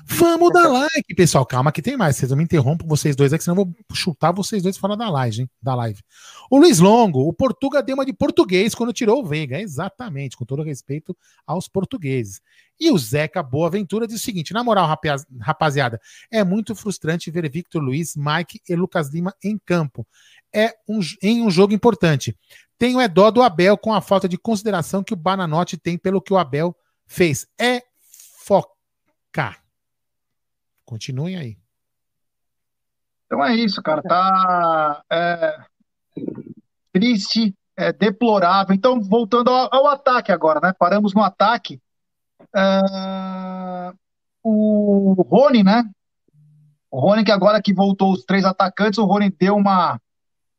[0.05, 1.47] Vamos dar like, pessoal.
[1.47, 2.17] Calma que tem mais.
[2.17, 5.09] Vocês não me interrompam vocês dois aqui, senão eu vou chutar vocês dois fora da
[5.09, 5.51] live, hein?
[5.63, 6.01] Da live.
[6.51, 9.61] O Luiz Longo, o Portuga deu uma de português quando tirou o Veiga.
[9.61, 12.43] Exatamente, com todo respeito aos portugueses.
[12.79, 14.89] E o Zeca Boaventura diz o seguinte: na moral,
[15.41, 15.99] rapaziada,
[16.31, 20.07] é muito frustrante ver Victor Luiz, Mike e Lucas Lima em campo.
[20.53, 22.37] É um, em um jogo importante.
[22.81, 26.19] Tenho é dó do Abel com a falta de consideração que o Bananote tem pelo
[26.19, 26.75] que o Abel
[27.07, 27.47] fez.
[27.61, 27.83] É
[28.43, 29.59] foca.
[30.87, 31.59] Continuem aí.
[33.27, 34.03] Então é isso, cara.
[34.03, 35.59] Tá é,
[36.91, 38.75] triste, é deplorável.
[38.75, 40.73] Então, voltando ao, ao, ataque agora, né?
[40.73, 41.79] Paramos no ataque.
[42.57, 43.93] É,
[44.43, 45.85] o Rony, né?
[46.91, 50.01] O Rony, que agora que voltou os três atacantes, o Rony deu uma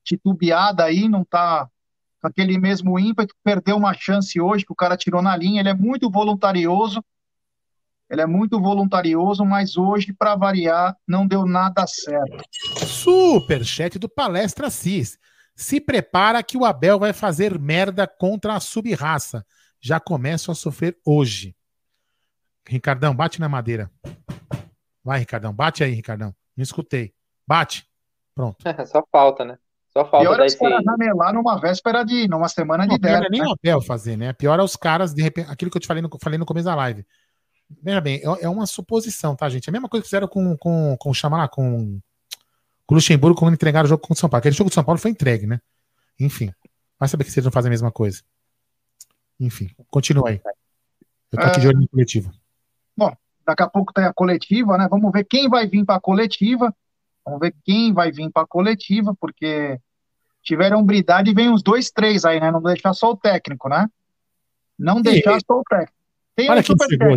[0.04, 1.68] titubeada aí, não tá
[2.28, 5.62] aquele mesmo ímpeto, perdeu uma chance hoje que o cara tirou na linha.
[5.62, 7.04] Ele é muito voluntarioso,
[8.10, 12.44] ele é muito voluntarioso, mas hoje, para variar, não deu nada certo.
[12.86, 15.18] Super chat do Palestra Cis.
[15.56, 19.46] Se prepara que o Abel vai fazer merda contra a subraça.
[19.80, 21.56] Já começo a sofrer hoje.
[22.68, 23.90] Ricardão, bate na madeira.
[25.04, 26.36] Vai, Ricardão, bate aí, Ricardão.
[26.56, 27.14] Não escutei.
[27.48, 27.88] Bate.
[28.36, 28.58] Pronto.
[28.88, 29.58] Só falta, né?
[29.94, 32.28] Só falta Pior é os caras ramelar numa véspera de.
[32.28, 33.20] numa semana de 10.
[33.20, 33.48] Não é nem né?
[33.48, 34.34] o Abel fazer, né?
[34.34, 35.50] Pior é os caras, de repente.
[35.50, 37.06] Aquilo que eu te falei no, falei no começo da live.
[37.82, 39.68] Veja bem, é, é uma suposição, tá, gente?
[39.68, 42.00] É a mesma coisa que fizeram com, com, com chamar lá, com,
[42.86, 44.40] com o Luxemburgo quando entregaram o jogo com o São Paulo.
[44.40, 45.60] Aquele jogo do São Paulo foi entregue, né?
[46.20, 46.54] Enfim.
[47.00, 48.22] Vai saber que vocês não fazem a mesma coisa.
[49.40, 50.42] Enfim, continua aí.
[51.32, 52.32] Eu tô aqui de olho no coletivo.
[53.46, 54.88] Daqui a pouco tem a coletiva, né?
[54.90, 56.74] Vamos ver quem vai vir para a coletiva.
[57.26, 59.80] Vamos ver quem vai vir para a coletiva, porque
[60.44, 62.52] tiveram hombridade e vem uns dois, três aí, né?
[62.52, 63.88] Não deixar só o técnico, né?
[64.78, 65.42] Não deixar e...
[65.46, 65.94] só o técnico.
[66.36, 67.16] Tem Olha um que chegou,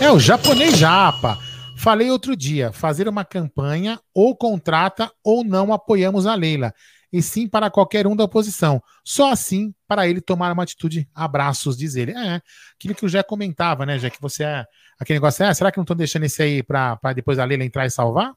[0.00, 1.38] É o japonês japa.
[1.76, 6.72] Falei outro dia, fazer uma campanha ou contrata ou não apoiamos a Leila.
[7.12, 8.82] E sim para qualquer um da oposição.
[9.04, 11.08] Só assim para ele tomar uma atitude.
[11.14, 12.12] Abraços, diz ele.
[12.12, 12.40] É,
[12.74, 14.10] aquilo que o Jé comentava, né, Jé?
[14.10, 14.64] Que você é.
[14.98, 17.84] Aquele negócio é, será que não estão deixando esse aí para depois a Leila entrar
[17.84, 18.32] e salvar?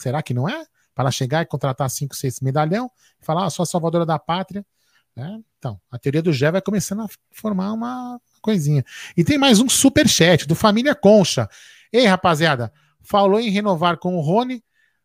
[0.00, 0.64] Será que não é?
[0.94, 2.90] Para chegar e contratar cinco, seis medalhão
[3.20, 4.64] e falar, ah, sou a salvadora da pátria.
[5.16, 5.22] É,
[5.58, 8.84] então, a teoria do Gé vai começando a formar uma coisinha.
[9.16, 11.48] E tem mais um super chat do Família Concha.
[11.92, 12.72] Ei, rapaziada,
[13.02, 14.62] falou em renovar com o Rony,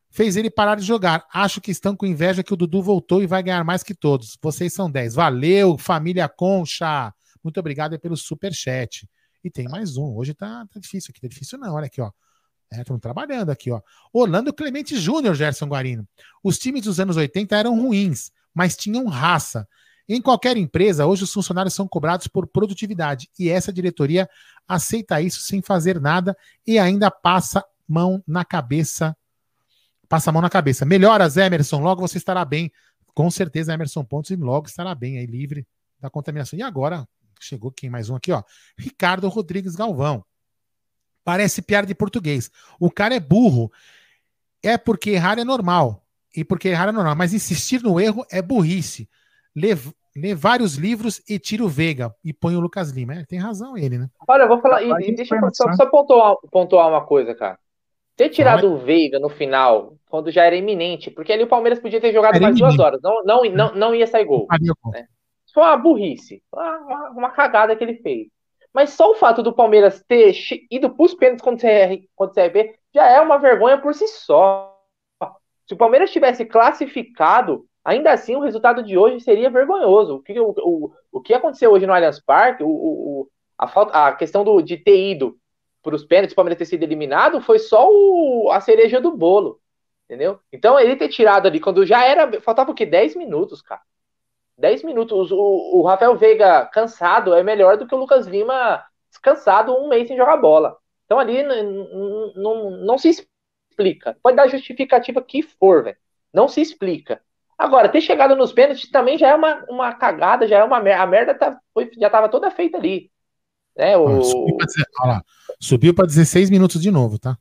[0.09, 1.25] fez ele parar de jogar.
[1.33, 4.37] Acho que estão com inveja que o Dudu voltou e vai ganhar mais que todos.
[4.41, 5.15] Vocês são 10.
[5.15, 7.13] Valeu, Família Concha.
[7.43, 9.07] Muito obrigado pelo super chat.
[9.43, 10.15] E tem mais um.
[10.15, 11.21] Hoje tá, tá difícil aqui.
[11.21, 11.73] Tá difícil não.
[11.73, 12.11] Olha aqui, ó.
[12.81, 13.81] Estão é, trabalhando aqui, ó.
[14.13, 16.07] Orlando Clemente Júnior, Gerson Guarino.
[16.43, 19.67] Os times dos anos 80 eram ruins, mas tinham raça.
[20.07, 24.29] Em qualquer empresa, hoje os funcionários são cobrados por produtividade e essa diretoria
[24.67, 29.17] aceita isso sem fazer nada e ainda passa mão na cabeça.
[30.07, 30.85] Passa a mão na cabeça.
[30.85, 32.71] Melhoras, Emerson, logo você estará bem.
[33.15, 35.65] Com certeza, Emerson Pontes, logo estará bem aí, livre
[35.99, 36.59] da contaminação.
[36.59, 37.07] E agora,
[37.39, 38.43] chegou quem mais um aqui, ó.
[38.77, 40.23] Ricardo Rodrigues Galvão.
[41.25, 42.51] Parece piada de português.
[42.79, 43.71] O cara é burro.
[44.63, 46.03] É porque errar é normal.
[46.35, 47.15] E porque errar é normal.
[47.15, 49.09] Mas insistir no erro é burrice.
[49.55, 49.69] Lê,
[50.15, 53.15] lê vários livros e tira o Veiga e põe o Lucas Lima.
[53.15, 54.07] É, tem razão ele, né?
[54.27, 54.83] Olha, eu vou falar.
[54.83, 57.57] E, e deixa eu só, só pontuar, pontuar uma coisa, cara.
[58.15, 61.99] Ter tirado o Veiga no final, quando já era iminente, porque ali o Palmeiras podia
[61.99, 62.77] ter jogado era mais iminente.
[62.77, 63.01] duas horas.
[63.01, 64.47] Não, não, não, não ia sair gol.
[64.93, 65.05] Né?
[65.53, 66.41] Foi uma burrice.
[66.53, 68.27] Uma, uma, cagada que ele fez.
[68.75, 70.35] Mas só o fato do Palmeiras ter
[70.69, 74.77] ido para os pênaltis contra o CRB já é uma vergonha por si só.
[75.65, 80.15] Se o Palmeiras tivesse classificado, ainda assim o resultado de hoje seria vergonhoso.
[80.15, 84.07] O que, o, o, o que aconteceu hoje no Allianz Parque, o, o a, falta,
[84.07, 85.37] a questão do, de ter ido
[85.81, 89.61] para os pênaltis, o Palmeiras ter sido eliminado, foi só o, a cereja do bolo.
[90.03, 90.37] Entendeu?
[90.51, 92.41] Então ele ter tirado ali, quando já era.
[92.41, 92.85] Faltava o quê?
[92.85, 93.81] 10 minutos, cara.
[94.57, 95.31] 10 minutos.
[95.31, 100.07] O, o Rafael Veiga cansado é melhor do que o Lucas Lima descansado um mês
[100.07, 100.77] sem jogar bola.
[101.05, 103.25] Então ali não se
[103.69, 104.17] explica.
[104.21, 105.97] Pode dar justificativa que for, velho.
[106.33, 107.21] Não se explica.
[107.57, 111.03] Agora, ter chegado nos pênaltis também já é uma, uma cagada, já é uma merda.
[111.03, 113.09] A merda tá, foi, já estava toda feita ali.
[113.77, 114.21] Né, o...
[115.59, 117.37] Subiu para 16 minutos de novo, tá?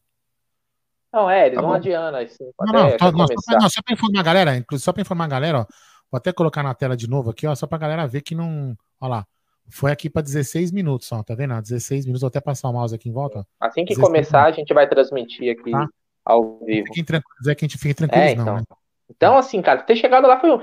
[1.12, 1.72] Não, é, eles tá não.
[1.74, 3.26] Assim, não, não, não,
[3.60, 5.66] não, só para informar a galera, inclusive só para informar a galera, ó,
[6.14, 8.76] Vou até colocar na tela de novo aqui, ó, só pra galera ver que não.
[9.00, 9.26] Olha lá.
[9.68, 11.60] Foi aqui para 16 minutos, ó, tá vendo?
[11.60, 13.40] 16 minutos, vou até passar o mouse aqui em volta.
[13.40, 13.44] Ó.
[13.58, 14.54] Assim que começar, minutos.
[14.54, 15.88] a gente vai transmitir aqui tá?
[16.24, 16.86] ao vivo.
[16.86, 18.44] Fiquem tranquilos, é que a gente fique tranquilo, é, então.
[18.44, 18.62] não, né?
[19.10, 20.62] Então, assim, cara, ter chegado lá foi um.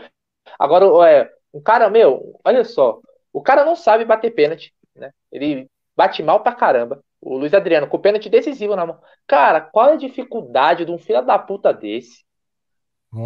[0.57, 3.01] Agora, é, o cara, meu, olha só,
[3.33, 5.11] o cara não sabe bater pênalti, né?
[5.29, 7.03] Ele bate mal pra caramba.
[7.19, 8.99] O Luiz Adriano, com pênalti decisivo na mão.
[9.27, 12.23] Cara, qual é a dificuldade de um filho da puta desse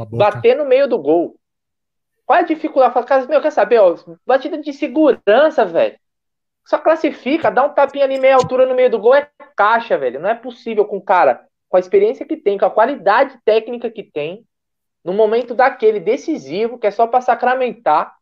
[0.10, 1.40] bater no meio do gol?
[2.26, 2.94] Qual é a dificuldade?
[2.94, 3.80] Fala, cara, meu, quer saber?
[3.80, 3.96] Ó,
[4.26, 5.98] batida de segurança, velho.
[6.66, 10.20] Só classifica, dá um tapinha ali meia altura no meio do gol, é caixa, velho.
[10.20, 13.92] Não é possível com o cara, com a experiência que tem, com a qualidade técnica
[13.92, 14.44] que tem,
[15.04, 18.16] no momento daquele decisivo, que é só para sacramentar,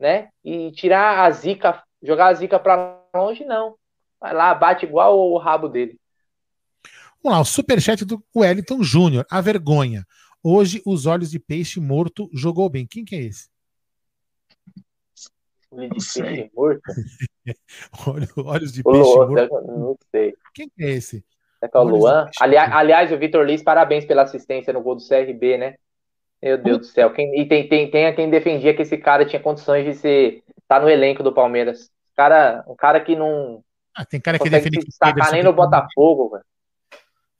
[0.00, 0.30] né?
[0.42, 3.76] E tirar a zica, jogar a zica para longe, não.
[4.18, 6.00] Vai lá, bate igual o rabo dele.
[7.22, 9.26] Vamos lá, o superchat do Wellington Júnior.
[9.30, 10.06] A vergonha.
[10.42, 12.86] Hoje, os olhos de peixe morto jogou bem.
[12.86, 13.48] Quem que é esse?
[15.70, 16.82] Olho de peixe morto?
[18.44, 19.66] olhos de peixe Luan, morto.
[19.66, 20.34] Não sei.
[20.52, 21.24] Quem que é esse?
[21.62, 22.28] É que é o Luan?
[22.40, 25.76] Aliás, aliás, o Vitor Liz, parabéns pela assistência no gol do CRB, né?
[26.42, 27.12] Meu Deus do céu.
[27.12, 30.80] Quem, e tem, tem, tem quem defendia que esse cara tinha condições de ser tá
[30.80, 31.88] no elenco do Palmeiras.
[32.16, 33.62] Cara, um cara que não.
[33.94, 36.44] Ah, tem cara que defende que destacar nem no Botafogo, velho.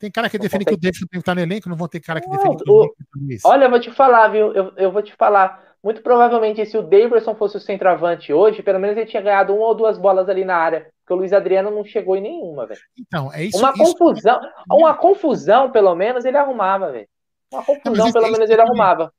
[0.02, 2.00] Tem cara que defende que o Davidson tem que estar no elenco, não vão ter
[2.00, 4.52] cara que defende que o Davidson Olha, eu vou te falar, viu?
[4.52, 5.62] Eu, eu vou te falar.
[5.80, 9.64] Muito provavelmente, se o Davidson fosse o centroavante hoje, pelo menos ele tinha ganhado uma
[9.64, 10.90] ou duas bolas ali na área.
[10.98, 12.80] Porque o Luiz Adriano não chegou em nenhuma, velho.
[12.98, 13.58] Então, é isso.
[13.58, 17.06] Uma isso, confusão, uma confusão, pelo menos, ele arrumava, velho.
[17.52, 19.14] Uma confusão, não, pelo menos, ele arrumava.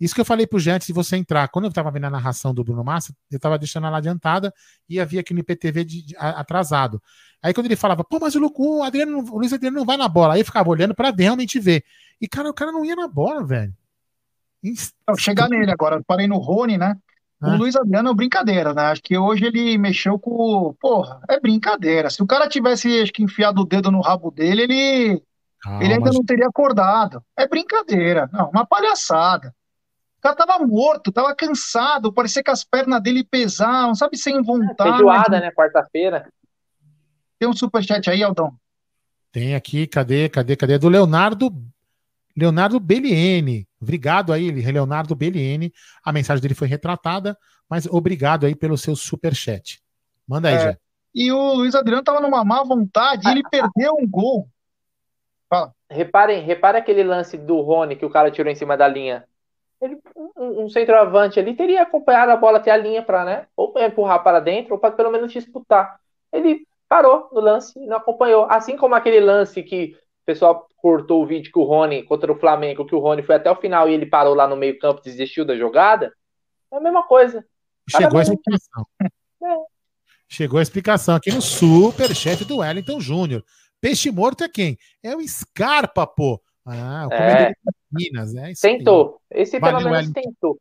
[0.00, 1.48] Isso que eu falei pro Jé de você entrar.
[1.48, 4.52] Quando eu tava vendo a narração do Bruno Massa, eu tava deixando ela adiantada
[4.88, 7.02] e havia aqui no IPTV de, de, atrasado.
[7.42, 10.08] Aí quando ele falava, pô, mas o, o, Adriano, o Luiz Adriano não vai na
[10.08, 10.34] bola.
[10.34, 11.84] Aí eu ficava olhando para realmente ver.
[12.20, 13.74] E, cara, o cara não ia na bola, velho.
[14.62, 14.94] Inst...
[15.18, 16.02] chegar nele agora.
[16.06, 16.96] Parei no Rony, né?
[17.40, 18.82] O Luiz Adriano é brincadeira, né?
[18.86, 20.74] Acho que hoje ele mexeu com.
[20.80, 22.10] Porra, é brincadeira.
[22.10, 25.22] Se o cara tivesse, acho que, enfiado o dedo no rabo dele, ele.
[25.62, 27.22] Calma, ele ainda não teria acordado.
[27.36, 28.28] É brincadeira.
[28.32, 29.54] Não, uma palhaçada.
[30.18, 34.90] O cara tava morto, tava cansado, parecia que as pernas dele pesavam, sabe, sem vontade.
[34.90, 35.52] Feijoada, né?
[35.52, 36.28] Quarta-feira.
[37.38, 38.52] Tem um superchat aí, Aldão?
[39.30, 40.78] Tem aqui, cadê, cadê, cadê?
[40.78, 41.52] Do Leonardo
[42.36, 43.66] Leonardo Belliene.
[43.80, 45.72] Obrigado aí, Leonardo Belliene.
[46.04, 47.36] A mensagem dele foi retratada,
[47.68, 49.80] mas obrigado aí pelo seu super chat.
[50.26, 50.78] Manda aí, é, Jé.
[51.12, 54.48] E o Luiz Adriano tava numa má vontade, e ele perdeu um gol.
[55.48, 55.72] Fala.
[55.90, 59.24] Reparem, repare aquele lance do Rony que o cara tirou em cima da linha.
[59.80, 63.46] Ele, um, um centroavante ali teria acompanhado a bola até a linha para, né?
[63.56, 66.00] Ou empurrar para dentro, ou para pelo menos disputar.
[66.32, 68.46] Ele parou no lance e não acompanhou.
[68.50, 69.96] Assim como aquele lance que
[70.28, 73.50] pessoal cortou o vídeo que o Rony, contra o Flamengo, que o Rony foi até
[73.50, 76.12] o final e ele parou lá no meio campo, desistiu da jogada,
[76.70, 77.42] é a mesma coisa.
[77.88, 78.86] Chegou a explicação.
[79.00, 79.56] É.
[80.28, 83.42] Chegou a explicação aqui no superchat do Wellington Júnior.
[83.80, 84.76] Peixe morto é quem?
[85.02, 86.38] É o Scarpa, pô.
[86.66, 87.54] Ah, o é.
[87.90, 88.52] Minas, né?
[88.52, 89.20] Isso tentou.
[89.32, 89.42] Aí.
[89.42, 90.20] Esse pelo menos Wellington.
[90.20, 90.58] tentou.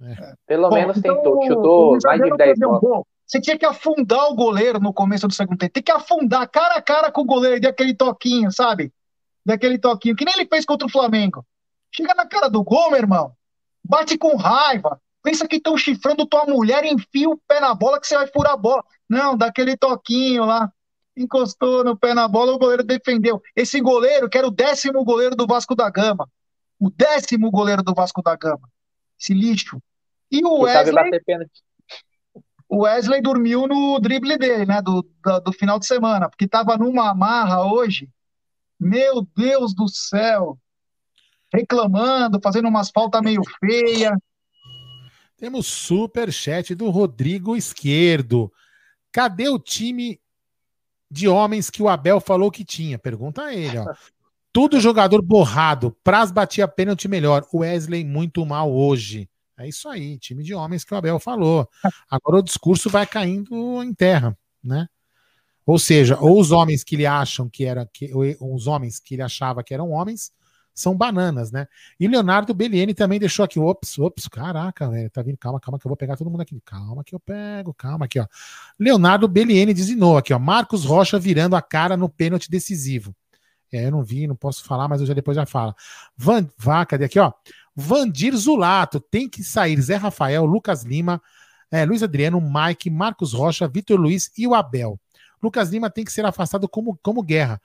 [0.00, 0.34] É.
[0.46, 1.46] Pelo Bom, menos então, tentou.
[1.46, 3.04] Chutou mais de 10 bolas.
[3.26, 5.72] Você tinha que afundar o goleiro no começo do segundo tempo.
[5.72, 8.92] Tem que afundar cara a cara com o goleiro e dar aquele toquinho, sabe?
[9.44, 11.44] Daquele toquinho, que nem ele fez contra o Flamengo.
[11.90, 13.32] Chega na cara do gol, meu irmão.
[13.84, 15.00] Bate com raiva.
[15.22, 18.52] Pensa que estão chifrando tua mulher, enfia o pé na bola que você vai furar
[18.52, 18.84] a bola.
[19.08, 20.70] Não, dá aquele toquinho lá.
[21.16, 23.42] Encostou no pé na bola, o goleiro defendeu.
[23.54, 26.28] Esse goleiro, que era o décimo goleiro do Vasco da Gama.
[26.80, 28.68] O décimo goleiro do Vasco da Gama.
[29.20, 29.80] Esse lixo.
[30.30, 31.10] E o Wesley.
[32.68, 34.80] O Wesley dormiu no drible dele, né?
[34.80, 38.08] Do, do, do final de semana, porque estava numa amarra hoje.
[38.80, 40.58] Meu Deus do céu!
[41.52, 44.16] Reclamando, fazendo umas faltas meio feia.
[45.36, 48.50] Temos super chat do Rodrigo Esquerdo.
[49.12, 50.21] Cadê o time
[51.12, 52.98] de homens que o Abel falou que tinha?
[52.98, 53.84] Pergunta a ele, ó.
[54.50, 55.94] Tudo jogador borrado.
[56.02, 57.46] Praz batia pênalti melhor.
[57.52, 59.28] Wesley muito mal hoje.
[59.58, 61.68] É isso aí, time de homens que o Abel falou.
[62.10, 64.88] Agora o discurso vai caindo em terra, né?
[65.66, 68.10] Ou seja, ou os homens que ele acham que era que
[68.40, 70.32] os homens que ele achava que eram homens
[70.74, 71.66] são bananas, né?
[71.98, 75.86] E Leonardo Bellieni também deixou aqui, ops, ops, caraca, velho, tá vindo, calma, calma que
[75.86, 76.60] eu vou pegar todo mundo aqui.
[76.64, 78.26] Calma que eu pego, calma aqui, ó.
[78.78, 83.14] Leonardo Bellieni designou aqui, ó, Marcos Rocha virando a cara no pênalti decisivo.
[83.72, 85.74] É, eu não vi, não posso falar, mas eu já depois já falo.
[86.16, 87.32] Van, vá, cadê aqui, ó?
[87.74, 91.22] Vandir Zulato, tem que sair Zé Rafael, Lucas Lima,
[91.70, 95.00] é, Luiz Adriano, Mike, Marcos Rocha, Vitor Luiz e o Abel.
[95.42, 97.60] Lucas Lima tem que ser afastado como, como guerra.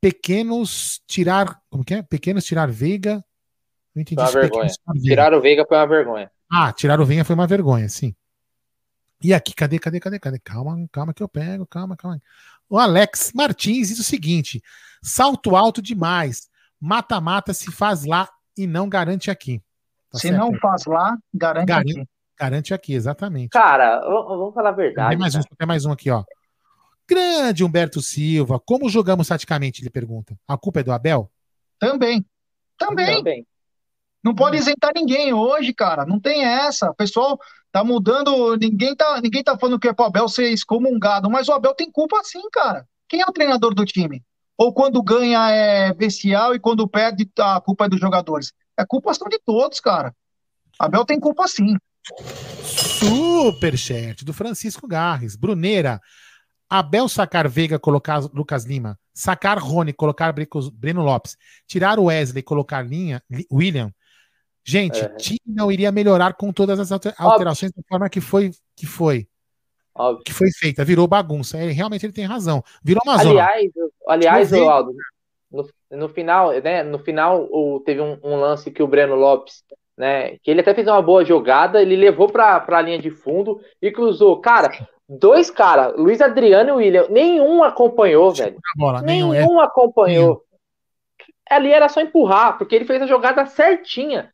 [0.00, 1.60] Pequenos tirar.
[1.68, 2.02] Como que é?
[2.02, 3.24] Pequenos tirar Veiga.
[3.94, 4.16] Não entendi.
[4.16, 4.68] Foi uma vergonha.
[4.68, 6.30] Tirar, tirar o Veiga foi uma vergonha.
[6.52, 8.14] Ah, tirar o Veiga foi uma vergonha, sim.
[9.22, 10.38] E aqui, cadê, cadê, cadê, cadê?
[10.38, 12.20] Calma, calma que eu pego, calma, calma.
[12.68, 14.62] O Alex Martins diz o seguinte:
[15.02, 16.48] salto alto demais.
[16.80, 18.26] Mata-mata se faz lá
[18.56, 19.62] e não garante aqui.
[20.10, 20.38] Tá Se certo?
[20.38, 22.08] não faz lá, garante, garante aqui.
[22.38, 23.50] Garante aqui, exatamente.
[23.50, 25.10] Cara, vamos falar a verdade.
[25.10, 26.24] Tem mais, um, tem mais um aqui, ó.
[27.10, 29.82] Grande Humberto Silva, como jogamos taticamente?
[29.82, 30.38] Ele pergunta.
[30.46, 31.28] A culpa é do Abel?
[31.76, 32.24] Também.
[32.78, 33.16] Também.
[33.16, 33.46] Também.
[34.22, 36.06] Não pode isentar ninguém hoje, cara.
[36.06, 36.90] Não tem essa.
[36.90, 37.36] O pessoal
[37.72, 38.56] tá mudando.
[38.56, 41.90] Ninguém tá, ninguém tá falando que é pro Abel ser excomungado, mas o Abel tem
[41.90, 42.86] culpa sim, cara.
[43.08, 44.22] Quem é o treinador do time?
[44.56, 48.52] Ou quando ganha é bestial e quando perde a culpa é dos jogadores?
[48.78, 50.14] É culpa são de todos, cara.
[50.78, 51.76] Abel tem culpa sim.
[52.62, 55.34] Superchat do Francisco Garres.
[55.34, 56.00] Bruneira.
[56.70, 58.96] Abel sacar Veiga, colocar Lucas Lima.
[59.12, 60.32] Sacar Rony, colocar
[60.72, 61.36] Breno Lopes.
[61.66, 63.20] Tirar o Wesley, colocar linha,
[63.52, 63.92] William.
[64.64, 65.08] Gente, é.
[65.16, 67.82] time não iria melhorar com todas as alterações Óbvio.
[67.82, 68.52] da forma que foi.
[68.76, 69.26] Que foi.
[69.92, 70.24] Óbvio.
[70.24, 71.58] que foi feita, virou bagunça.
[71.58, 72.62] Ele, realmente ele tem razão.
[72.82, 73.90] Virou uma aliás, zona.
[74.06, 74.94] Aliás, Aldo,
[75.50, 76.82] no, no, final, né?
[76.82, 79.64] No final, o, teve um, um, lance que o Breno Lopes,
[80.00, 80.38] né?
[80.42, 83.92] Que ele até fez uma boa jogada, ele levou para a linha de fundo e
[83.92, 84.40] cruzou.
[84.40, 84.70] Cara,
[85.08, 88.56] dois caras, Luiz Adriano e William, nenhum acompanhou, velho.
[88.76, 89.40] Bola, nenhum, é.
[89.40, 89.64] nenhum é.
[89.64, 90.26] acompanhou.
[90.26, 90.40] Nenhum.
[91.50, 94.32] Ali era só empurrar, porque ele fez a jogada certinha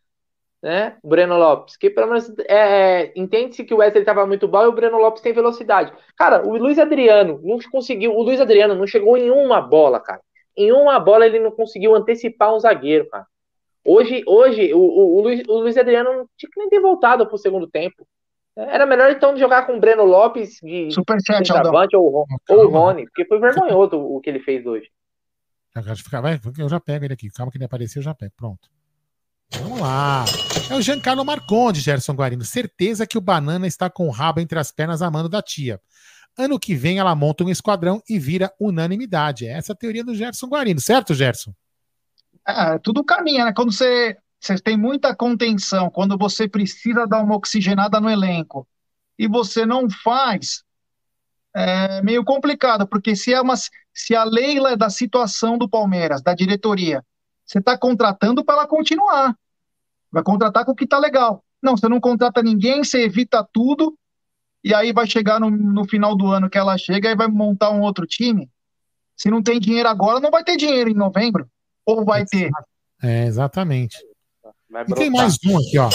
[0.62, 0.96] né?
[1.02, 4.64] O Breno Lopes, que pelo menos é, é entende-se que o Wesley estava muito bom
[4.64, 5.92] e o Breno Lopes tem velocidade.
[6.16, 10.20] Cara, o Luiz Adriano não conseguiu, o Luiz Adriano não chegou em uma bola, cara.
[10.56, 13.26] Em uma bola ele não conseguiu antecipar um zagueiro, cara.
[13.86, 17.26] Hoje, hoje o, o, o, Luiz, o Luiz Adriano não tinha que nem ter voltado
[17.26, 18.06] pro segundo tempo.
[18.56, 21.50] Era melhor então jogar com o Breno Lopes de Superchat,
[21.94, 24.90] ou, ou o Rony, porque foi vergonhoso o que ele fez hoje.
[26.58, 27.30] Eu já pego ele aqui.
[27.30, 28.32] Calma que ele apareceu, eu já pego.
[28.34, 28.68] Pronto.
[29.60, 30.24] Vamos lá.
[30.70, 32.44] É o Giancarlo Marconde, Gerson Guarino.
[32.44, 35.78] Certeza que o Banana está com o rabo entre as pernas amando da tia.
[36.36, 39.46] Ano que vem ela monta um esquadrão e vira unanimidade.
[39.46, 41.52] Essa é a teoria do Gerson Guarino, certo, Gerson?
[42.46, 43.52] É, tudo caminha, né?
[43.52, 48.66] Quando você, você tem muita contenção, quando você precisa dar uma oxigenada no elenco
[49.18, 50.62] e você não faz,
[51.54, 53.54] é meio complicado, porque se, é uma,
[53.92, 57.04] se a Leila é da situação do Palmeiras, da diretoria,
[57.44, 59.36] você está contratando para ela continuar.
[60.12, 61.44] Vai contratar com o que está legal.
[61.62, 63.98] Não, você não contrata ninguém, você evita tudo,
[64.62, 67.70] e aí vai chegar no, no final do ano que ela chega e vai montar
[67.70, 68.48] um outro time.
[69.16, 71.48] Se não tem dinheiro agora, não vai ter dinheiro em novembro.
[71.86, 72.50] Ou vai ter?
[73.02, 73.96] É, exatamente.
[74.88, 75.88] E tem mais um aqui, ó.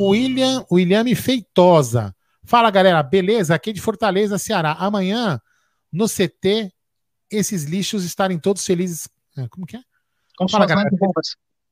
[0.00, 2.14] William, William Feitosa.
[2.44, 3.02] Fala, galera.
[3.02, 3.54] Beleza?
[3.54, 4.72] Aqui de Fortaleza, Ceará.
[4.78, 5.40] Amanhã,
[5.92, 6.72] no CT,
[7.30, 9.08] esses lixos estarem todos felizes.
[9.36, 9.80] É, como que é?
[10.36, 10.88] Com Fala, galera.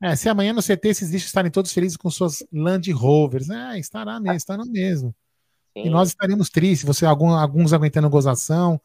[0.03, 3.49] É, se amanhã no CT esses lixos estarem todos felizes com suas Land Rovers.
[3.49, 5.15] É, estará mesmo, estará mesmo.
[5.73, 5.87] Sim.
[5.87, 8.81] E nós estaremos tristes, você, algum, alguns aguentando gozação.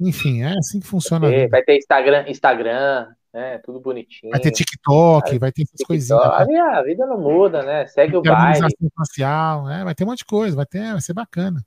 [0.00, 1.28] Enfim, é assim que funciona.
[1.28, 3.06] Vai ter, vai ter Instagram, Instagram,
[3.36, 3.58] né?
[3.58, 4.30] Tudo bonitinho.
[4.30, 6.22] Vai ter TikTok, vai, vai ter essas coisinhas.
[6.22, 7.86] A, a vida não muda, né?
[7.86, 8.66] Segue o baile.
[8.96, 11.62] Facial, é, vai ter um monte de coisa, vai, ter, vai ser bacana.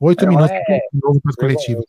[0.00, 0.80] Oito minutos é...
[0.92, 1.80] novo para coletiva.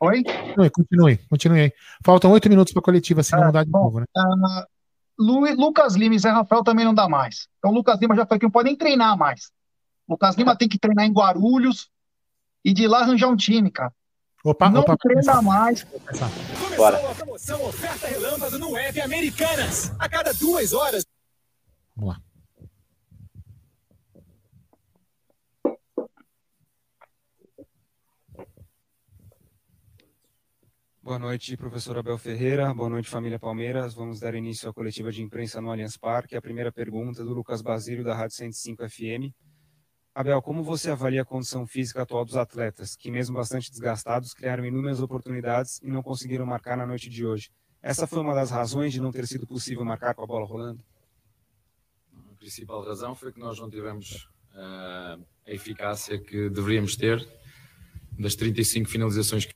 [0.00, 0.22] Oi?
[0.22, 1.72] Continue, continue, continue aí.
[2.04, 4.06] Faltam oito minutos para a coletiva, se não ah, mudar de bom, novo, né?
[4.16, 4.64] Uh,
[5.18, 7.48] Lu, Lucas Lima e Zé Rafael também não dá mais.
[7.58, 9.50] Então o Lucas Lima já foi que não pode nem treinar mais.
[10.06, 11.90] O Lucas Lima tem que treinar em Guarulhos
[12.64, 13.92] e de lá arranjar um time, cara.
[14.44, 15.84] Opa, não opa, treina mais.
[16.76, 16.98] Bora.
[16.98, 19.92] Começou a promoção Oferta Relâmpago no Web Americanas.
[20.00, 21.06] A cada duas horas.
[21.94, 22.22] Vamos lá.
[31.00, 32.74] Boa noite, professor Abel Ferreira.
[32.74, 33.94] Boa noite, família Palmeiras.
[33.94, 36.36] Vamos dar início à coletiva de imprensa no Allianz Parque.
[36.36, 39.32] A primeira pergunta do Lucas Basílio, da Rádio 105 FM.
[40.14, 44.64] Abel, como você avalia a condição física atual dos atletas, que mesmo bastante desgastados, criaram
[44.64, 47.50] inúmeras oportunidades e não conseguiram marcar na noite de hoje?
[47.80, 50.84] Essa foi uma das razões de não ter sido possível marcar com a bola rolando?
[52.30, 57.26] A principal razão foi que nós não tivemos uh, a eficácia que deveríamos ter
[58.18, 59.52] das 35 finalizações que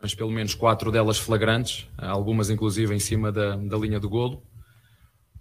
[0.00, 4.42] mas pelo menos quatro delas flagrantes, algumas inclusive em cima da, da linha do golo.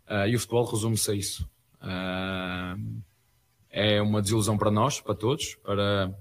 [0.10, 1.50] Uh, e o futebol resume-se a isso.
[1.82, 3.02] Uh,
[3.70, 6.14] é uma desilusão para nós, para todos, para,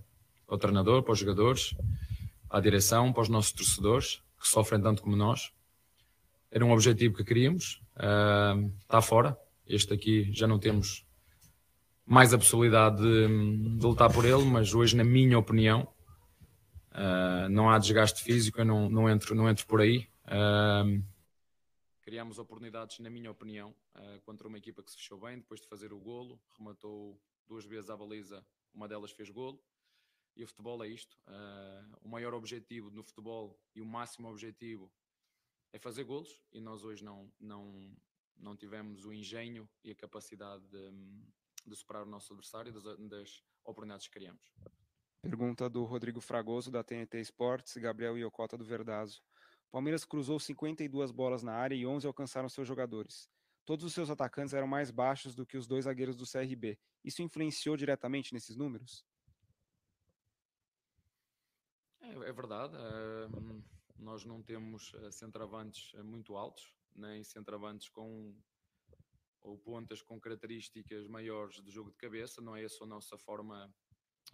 [0.47, 1.75] para o treinador, para os jogadores,
[2.49, 5.53] para a direção, para os nossos torcedores, que sofrem tanto como nós.
[6.51, 9.37] Era um objetivo que queríamos, uh, está fora.
[9.67, 11.05] Este aqui já não temos
[12.05, 15.89] mais a possibilidade de, de lutar por ele, mas hoje, na minha opinião,
[16.93, 20.09] uh, não há desgaste físico, eu não, não, entro, não entro por aí.
[20.27, 21.03] Uh,
[22.07, 25.67] criámos oportunidades, na minha opinião, uh, contra uma equipa que se fechou bem, depois de
[25.67, 29.61] fazer o golo, rematou duas vezes à baliza, uma delas fez golo.
[30.37, 31.19] E o futebol é isto.
[31.27, 34.89] Uh, o maior objetivo no futebol e o máximo objetivo
[35.73, 37.93] é fazer golos e nós hoje não, não,
[38.37, 40.93] não tivemos o engenho e a capacidade de,
[41.67, 44.55] de superar o nosso adversário das, das oportunidades que criamos.
[45.23, 49.21] Pergunta do Rodrigo Fragoso, da TNT Sports, Gabriel Iocota, do Verdazo.
[49.71, 53.29] Palmeiras cruzou 52 bolas na área e 11 alcançaram seus jogadores.
[53.65, 56.79] Todos os seus atacantes eram mais baixos do que os dois zagueiros do CRB.
[57.05, 59.05] Isso influenciou diretamente nesses números?
[62.01, 62.77] É, é verdade.
[62.77, 63.65] Uh,
[63.99, 68.35] nós não temos uh, centravantes uh, muito altos, nem centravantes com
[69.43, 72.41] ou pontas com características maiores de jogo de cabeça.
[72.41, 73.73] Não é essa a nossa forma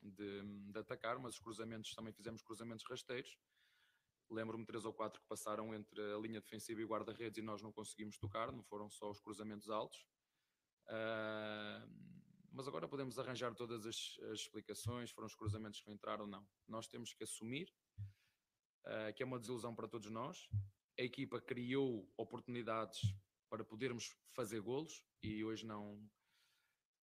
[0.03, 3.37] de, de atacar, mas os cruzamentos também fizemos cruzamentos rasteiros
[4.33, 7.71] Lembro-me três ou quatro que passaram entre a linha defensiva e guarda-redes e nós não
[7.71, 10.07] conseguimos tocar, não foram só os cruzamentos altos.
[10.89, 11.87] Uh,
[12.51, 16.47] mas agora podemos arranjar todas as, as, explicações, foram os cruzamentos que entraram ou não.
[16.67, 17.73] Nós temos que assumir
[18.87, 20.49] uh, que é uma desilusão para todos nós.
[20.99, 23.01] A equipa criou oportunidades
[23.51, 26.03] para podermos fazer golos e hoje não,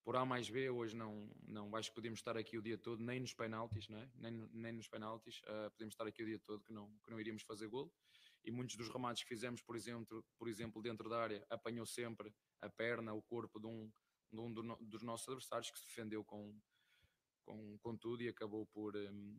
[0.02, 3.02] por A mais B, hoje não, não acho que podemos estar aqui o dia todo,
[3.02, 4.08] nem nos penaltis, não é?
[4.14, 7.20] nem, nem nos penaltis, uh, podemos estar aqui o dia todo que não, que não
[7.20, 7.92] iríamos fazer golo.
[8.42, 12.32] E muitos dos remates que fizemos, por exemplo, por exemplo, dentro da área, apanhou sempre
[12.62, 13.92] a perna, o corpo de um,
[14.32, 16.58] de um do, dos nossos adversários que se defendeu com,
[17.44, 19.38] com, com tudo e acabou por, um,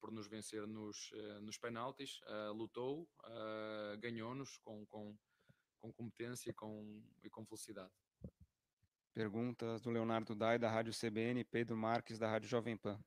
[0.00, 2.20] por nos vencer nos, uh, nos penaltis.
[2.22, 3.06] Uh, lutou,
[4.00, 5.14] ganhou-nos com, com,
[5.78, 7.92] com competência com, e com velocidade.
[9.14, 12.98] Perguntas do Leonardo Dai, da Rádio CBN, Pedro Marques, da Rádio Jovem Pan.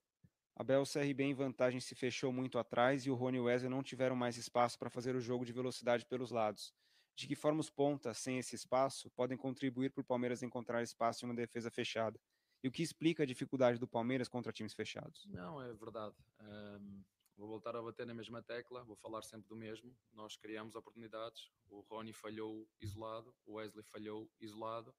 [0.56, 3.72] Abel, o CRB em vantagem se fechou muito atrás e o Rony e o Wesley
[3.72, 6.72] não tiveram mais espaço para fazer o jogo de velocidade pelos lados.
[7.16, 11.26] De que forma os pontas, sem esse espaço, podem contribuir para o Palmeiras encontrar espaço
[11.26, 12.20] em uma defesa fechada?
[12.64, 15.26] E o que explica a dificuldade do Palmeiras contra times fechados?
[15.26, 16.16] Não, é verdade.
[16.39, 17.03] Um,
[17.36, 19.91] vou voltar a bater na mesma tecla, vou falar sempre do mesmo.
[20.14, 24.93] Nós criamos oportunidades, o Rony falhou isolado, o Wesley falhou isolado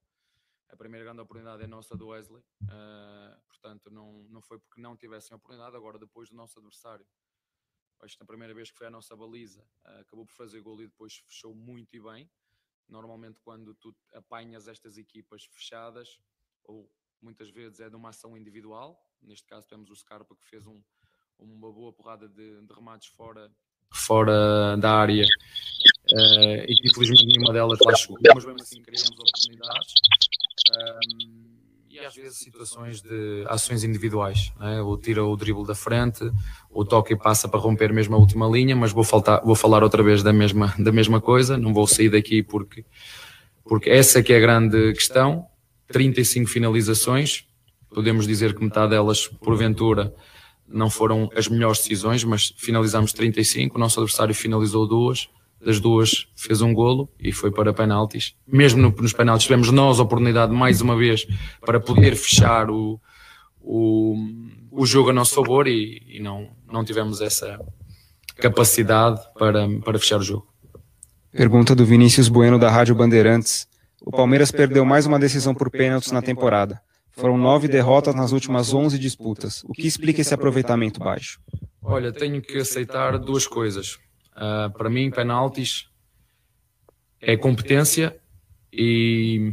[0.69, 4.97] a primeira grande oportunidade é nossa do Wesley, uh, portanto não, não foi porque não
[4.97, 7.07] tivessem oportunidade, agora depois do nosso adversário.
[8.01, 10.81] Acho que na primeira vez que foi a nossa baliza, uh, acabou por fazer gol
[10.83, 12.31] e depois fechou muito e bem.
[12.89, 16.21] Normalmente quando tu apanhas estas equipas fechadas,
[16.65, 16.91] ou
[17.23, 20.83] muitas vezes é de uma ação individual, neste caso temos o Scarpa que fez um,
[21.39, 23.51] uma boa porrada de, de remates fora,
[23.93, 29.11] fora da área uh, e que infelizmente nenhuma delas lá chegou, mas mesmo assim criamos
[29.11, 29.95] oportunidades
[31.97, 34.83] e às vezes situações de ações individuais, né?
[34.83, 36.31] ou tira o drible da frente,
[36.71, 39.83] ou toca e passa para romper mesmo a última linha, mas vou, faltar, vou falar
[39.83, 42.85] outra vez da mesma, da mesma coisa, não vou sair daqui porque,
[43.65, 45.47] porque essa que é a grande questão,
[45.89, 47.47] 35 finalizações,
[47.89, 50.15] podemos dizer que metade delas, porventura,
[50.69, 55.29] não foram as melhores decisões, mas finalizamos 35, o nosso adversário finalizou duas,
[55.61, 58.35] das duas fez um golo e foi para penaltis.
[58.47, 61.27] Mesmo no, nos penaltis tivemos nós a oportunidade mais uma vez
[61.65, 63.01] para poder fechar o,
[63.61, 64.15] o,
[64.71, 67.59] o jogo a nosso favor e, e não, não tivemos essa
[68.37, 70.47] capacidade para, para fechar o jogo.
[71.33, 73.67] Pergunta do Vinícius Bueno da Rádio Bandeirantes.
[74.05, 76.81] O Palmeiras perdeu mais uma decisão por pênaltis na temporada.
[77.11, 79.65] Foram nove derrotas nas últimas onze disputas.
[79.65, 81.41] O que explica esse aproveitamento baixo?
[81.83, 83.99] Olha, tenho que aceitar duas coisas.
[84.37, 85.89] Uh, para mim, penaltis
[87.21, 88.17] é competência
[88.73, 89.53] e,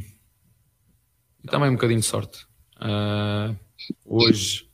[1.44, 2.46] e também um bocadinho de sorte.
[2.76, 3.56] Uh,
[4.06, 4.70] hoje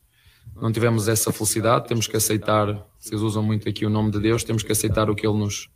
[0.55, 4.43] não tivemos essa felicidade, temos que aceitar, vocês usam muito aqui o nome de Deus,
[4.43, 5.69] temos que aceitar o que Ele nos,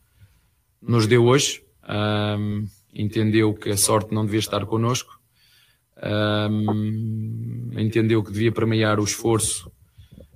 [0.82, 1.64] nos deu hoje.
[1.82, 2.38] Ah,
[2.94, 5.20] entendeu que a sorte não devia estar connosco,
[7.78, 9.72] entendeu que devia premiar o esforço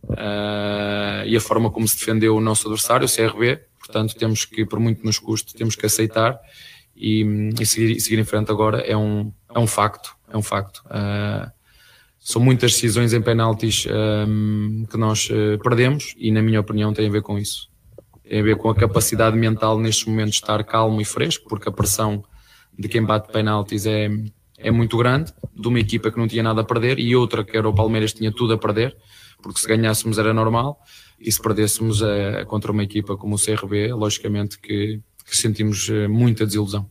[0.04, 4.66] uh, e a forma como se defendeu o nosso adversário, o CRB, Portanto, temos que,
[4.66, 6.38] por muito nos custe, temos que aceitar
[6.94, 7.24] e,
[7.58, 10.14] e seguir, seguir, em frente agora é um, é um facto.
[10.30, 10.84] É um facto.
[10.88, 11.50] Uh,
[12.20, 13.88] são muitas decisões em penaltis
[14.28, 17.70] um, que nós uh, perdemos e, na minha opinião, tem a ver com isso.
[18.28, 21.70] Tem a ver com a capacidade mental nestes momentos de estar calmo e fresco, porque
[21.70, 22.26] a pressão
[22.78, 24.10] de quem bate penaltis é,
[24.58, 27.56] é muito grande, de uma equipa que não tinha nada a perder e outra que
[27.56, 28.98] era o Palmeiras tinha tudo a perder,
[29.42, 30.78] porque se ganhássemos era normal
[31.20, 36.08] e se perdêssemos é, contra uma equipa como o CRB, logicamente que, que sentimos eh,
[36.08, 36.88] muita desilusão.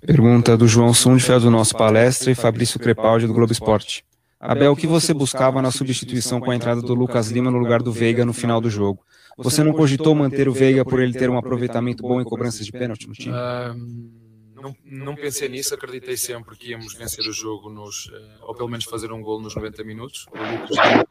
[0.00, 4.04] Pergunta do João Sundfeld do nosso palestra e Fabrício Crepaldi do Globo Esporte.
[4.40, 7.82] Abel, o que você buscava na substituição com a entrada do Lucas Lima no lugar
[7.82, 9.04] do Veiga no final do jogo?
[9.36, 12.72] Você não cogitou manter o Veiga por ele ter um aproveitamento bom em cobranças de
[12.72, 13.34] pênalti no time?
[13.34, 18.10] Uh, não, não, pensei nisso, acreditei sempre que íamos vencer o jogo, nos,
[18.42, 20.26] ou pelo menos fazer um gol nos 90 minutos.
[20.32, 21.06] O Lucas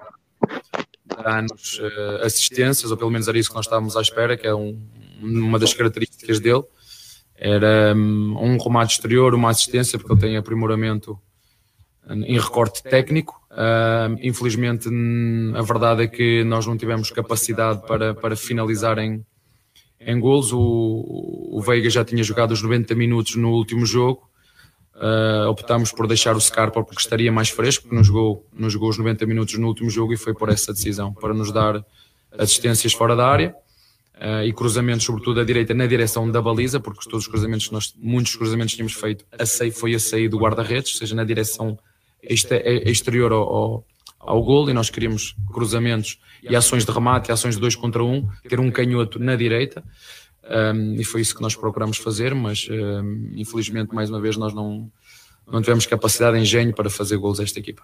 [1.24, 4.54] dar-nos uh, assistências, ou pelo menos era isso que nós estávamos à espera, que é
[4.54, 4.80] um,
[5.22, 6.64] uma das características dele.
[7.36, 11.18] Era um, um remate exterior, uma assistência, porque ele tem aprimoramento
[12.10, 13.40] em recorte técnico.
[13.52, 14.90] Uh, infelizmente,
[15.56, 19.26] a verdade é que nós não tivemos capacidade para, para finalizar em,
[20.00, 20.52] em golos.
[20.52, 24.29] O, o Veiga já tinha jogado os 90 minutos no último jogo
[25.00, 28.90] Uh, optámos por deixar o Scarpa porque estaria mais fresco, porque nos jogou, nos jogou
[28.90, 31.82] os 90 minutos no último jogo e foi por essa decisão, para nos dar
[32.38, 33.56] assistências fora da área
[34.16, 37.96] uh, e cruzamentos, sobretudo à direita, na direção da baliza, porque todos os cruzamentos, nós,
[37.98, 41.80] muitos cruzamentos tínhamos feito, a sair, foi a sair do guarda-redes, seja na direção
[42.22, 43.86] exterior ao, ao,
[44.20, 48.28] ao gol, e nós queríamos cruzamentos e ações de remate, ações de dois contra um,
[48.50, 49.82] ter um canhoto na direita.
[50.50, 54.54] Um, e foi isso que nós procuramos fazer, mas um, infelizmente, mais uma vez, nós
[54.54, 54.92] não,
[55.48, 57.84] não tivemos capacidade de engenho para fazer gols a esta equipa.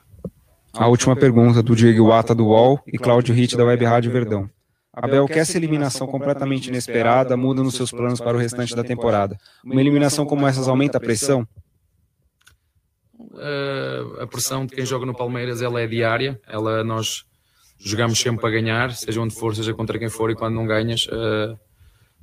[0.73, 4.49] A última pergunta do Diego Wata do UOL e Cláudio Ritt da Web Rádio Verdão.
[4.91, 9.37] Abel, que essa eliminação completamente inesperada muda nos seus planos para o restante da temporada?
[9.63, 11.47] Uma eliminação como essas aumenta a pressão?
[13.19, 17.25] Uh, a pressão de quem joga no Palmeiras ela é diária, ela nós
[17.77, 21.05] jogamos sempre para ganhar, seja onde for, seja contra quem for, e quando não ganhas,
[21.07, 21.59] uh,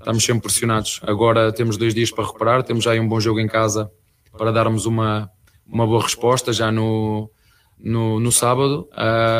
[0.03, 1.01] estamos sempre pressionados.
[1.03, 3.91] Agora temos dois dias para recuperar, temos já um bom jogo em casa
[4.37, 5.31] para darmos uma,
[5.67, 7.31] uma boa resposta já no,
[7.79, 8.89] no, no sábado.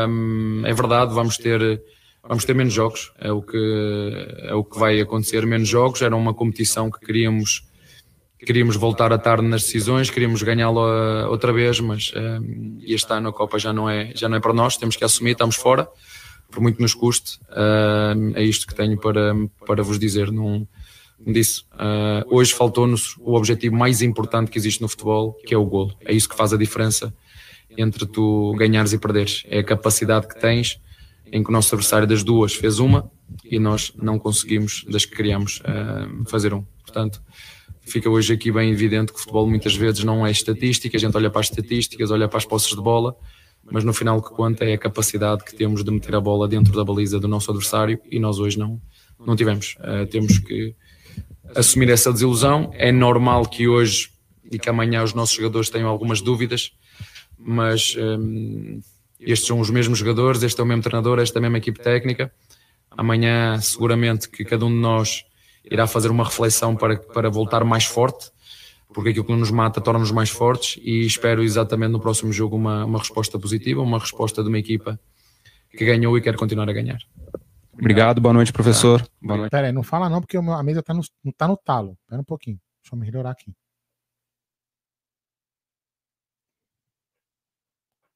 [0.09, 1.83] Um, é verdade, vamos ter,
[2.27, 6.01] vamos ter menos jogos, é o, que, é o que vai acontecer, menos jogos.
[6.01, 7.65] Era uma competição que queríamos,
[8.39, 13.33] queríamos voltar a tarde nas decisões, queríamos ganhá-la outra vez, mas um, este ano a
[13.33, 15.89] Copa já não, é, já não é para nós, temos que assumir, estamos fora
[16.53, 19.35] por muito nos custe, uh, é isto que tenho para,
[19.67, 20.31] para vos dizer.
[20.31, 20.69] Não,
[21.27, 25.65] disse, uh, hoje faltou-nos o objetivo mais importante que existe no futebol, que é o
[25.65, 25.97] golo.
[26.05, 27.13] É isso que faz a diferença
[27.77, 29.45] entre tu ganhares e perderes.
[29.49, 30.79] É a capacidade que tens,
[31.33, 33.11] em que o nosso adversário das duas fez uma
[33.45, 36.63] e nós não conseguimos, das que queríamos, uh, fazer um.
[36.83, 37.23] Portanto,
[37.81, 41.17] fica hoje aqui bem evidente que o futebol muitas vezes não é estatística, a gente
[41.17, 43.17] olha para as estatísticas, olha para as posses de bola,
[43.71, 46.49] mas no final o que conta é a capacidade que temos de meter a bola
[46.49, 48.81] dentro da baliza do nosso adversário e nós hoje não,
[49.25, 49.77] não tivemos.
[49.81, 50.75] Uh, temos que
[51.55, 52.71] assumir essa desilusão.
[52.75, 54.11] É normal que hoje
[54.51, 56.73] e que amanhã os nossos jogadores tenham algumas dúvidas,
[57.39, 58.81] mas um,
[59.19, 61.81] estes são os mesmos jogadores, este é o mesmo treinador, esta é a mesma equipe
[61.81, 62.31] técnica.
[62.91, 65.25] Amanhã, seguramente, que cada um de nós
[65.65, 68.31] irá fazer uma reflexão para, para voltar mais forte,
[68.93, 72.85] porque aquilo que nos mata torna-nos mais fortes e espero exatamente no próximo jogo uma,
[72.85, 74.99] uma resposta positiva, uma resposta de uma equipa
[75.71, 76.99] que ganhou e quer continuar a ganhar.
[77.73, 79.07] Obrigado, boa noite, professor.
[79.21, 79.51] Boa noite.
[79.51, 81.03] Pera aí, não fala não, porque a mesa tá no,
[81.37, 81.97] tá no talo.
[82.03, 82.61] Espera um pouquinho.
[82.83, 83.53] Deixa eu melhorar aqui.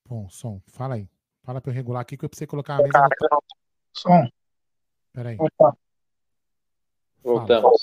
[0.08, 1.08] Bom, som, fala aí.
[1.42, 3.42] Fala para eu regular aqui que eu preciso colocar a mesa no
[3.92, 4.28] Som.
[5.12, 5.36] Pera aí.
[5.38, 5.76] Opa.
[7.22, 7.82] Voltamos.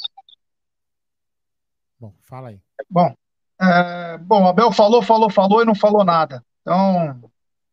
[2.00, 2.62] Bom, fala aí.
[2.90, 3.14] Bom,
[3.62, 6.44] é, bom, Abel falou, falou, falou e não falou nada.
[6.62, 7.30] Então,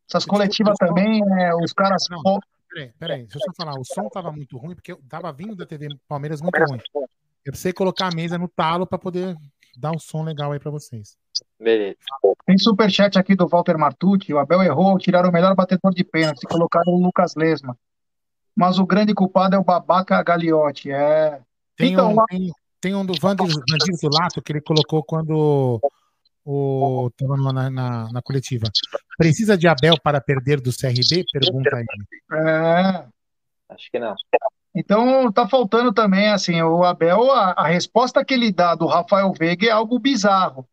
[0.09, 2.03] essas coletivas também, é, os caras.
[2.09, 2.39] Não,
[2.69, 3.79] peraí, peraí, deixa eu só falar.
[3.79, 6.79] O som tava muito ruim, porque eu tava vindo da TV Palmeiras muito ruim.
[7.43, 9.35] Eu precisei colocar a mesa no talo para poder
[9.77, 11.17] dar um som legal aí para vocês.
[11.59, 11.97] Beleza.
[12.45, 14.33] Tem superchat aqui do Walter Martucci.
[14.33, 17.77] O Abel errou ao tirar o melhor batedor de pênalti e colocar o Lucas Lesma.
[18.55, 20.91] Mas o grande culpado é o babaca Gagliotti.
[20.91, 21.41] É.
[21.75, 22.51] Tem, Então, um, lá- tem,
[22.81, 23.47] tem um do Vandir
[23.95, 25.79] Zulato que ele colocou quando
[26.43, 28.65] o tava no- na, na, na coletiva.
[29.17, 31.23] Precisa de Abel para perder do CRB?
[31.31, 32.39] Pergunta ele.
[32.49, 33.05] É.
[33.69, 34.15] Acho que não.
[34.75, 39.31] Então tá faltando também, assim, o Abel, a, a resposta que ele dá do Rafael
[39.33, 40.67] Veiga é algo bizarro.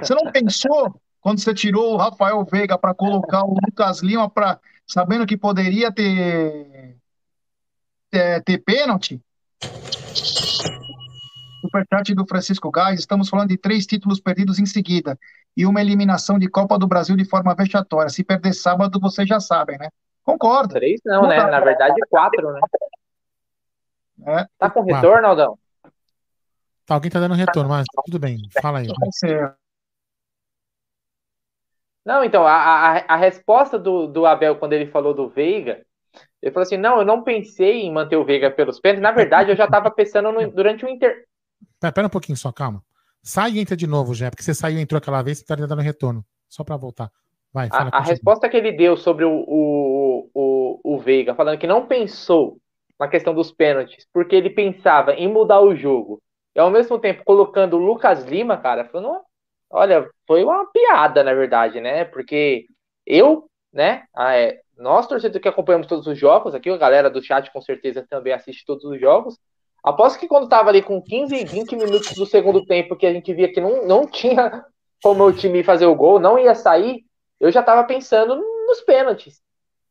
[0.00, 4.58] Você não pensou quando você tirou o Rafael Veiga para colocar o Lucas Lima para
[4.86, 6.96] sabendo que poderia ter
[8.10, 9.20] ter, ter pênalti?
[11.62, 15.16] Superchat do Francisco Gás, estamos falando de três títulos perdidos em seguida
[15.56, 18.08] e uma eliminação de Copa do Brasil de forma vexatória.
[18.10, 19.88] Se perder sábado, vocês já sabem, né?
[20.24, 20.74] Concordo.
[20.74, 21.36] Três não, né?
[21.36, 22.60] Na verdade, quatro, né?
[24.26, 24.46] É.
[24.58, 25.58] Tá com retorno, Aldão?
[26.84, 28.38] Tá, alguém tá dando retorno, mas tudo bem.
[28.60, 28.88] Fala aí.
[32.04, 35.86] Não, então, a, a, a resposta do, do Abel quando ele falou do Veiga,
[36.42, 39.02] ele falou assim: não, eu não pensei em manter o Veiga pelos pênaltis.
[39.02, 41.24] Na verdade, eu já tava pensando no- durante o Inter.
[41.82, 42.80] Pera, pera um pouquinho só, calma.
[43.24, 45.56] Sai e entra de novo, já, porque você saiu e entrou aquela vez, você tá
[45.56, 46.24] dando retorno.
[46.48, 47.10] Só pra voltar.
[47.52, 51.58] Vai, fala A, a resposta que ele deu sobre o, o, o, o Veiga, falando
[51.58, 52.58] que não pensou
[52.98, 56.22] na questão dos pênaltis, porque ele pensava em mudar o jogo,
[56.54, 59.20] e ao mesmo tempo colocando o Lucas Lima, cara, foi uma,
[59.68, 62.04] olha, foi uma piada, na verdade, né?
[62.04, 62.66] Porque
[63.04, 67.22] eu, né, ah, é, nós, torcedores que acompanhamos todos os jogos, aqui a galera do
[67.22, 69.36] chat com certeza também assiste todos os jogos,
[69.82, 73.32] aposto que quando tava ali com 15, 20 minutos do segundo tempo, que a gente
[73.34, 74.64] via que não, não tinha
[75.02, 77.04] como o time fazer o gol, não ia sair,
[77.40, 79.40] eu já tava pensando nos pênaltis.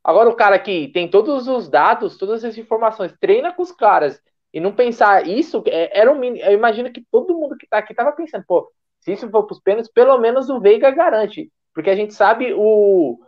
[0.03, 4.19] Agora o cara que tem todos os dados, todas as informações, treina com os caras
[4.53, 6.43] e não pensar isso, é- era mínimo.
[6.43, 9.59] Eu imagino que todo mundo que tá aqui tava pensando, pô, se isso for pros
[9.59, 11.51] pênaltis, pelo menos o Veiga garante.
[11.73, 13.19] Porque a gente sabe o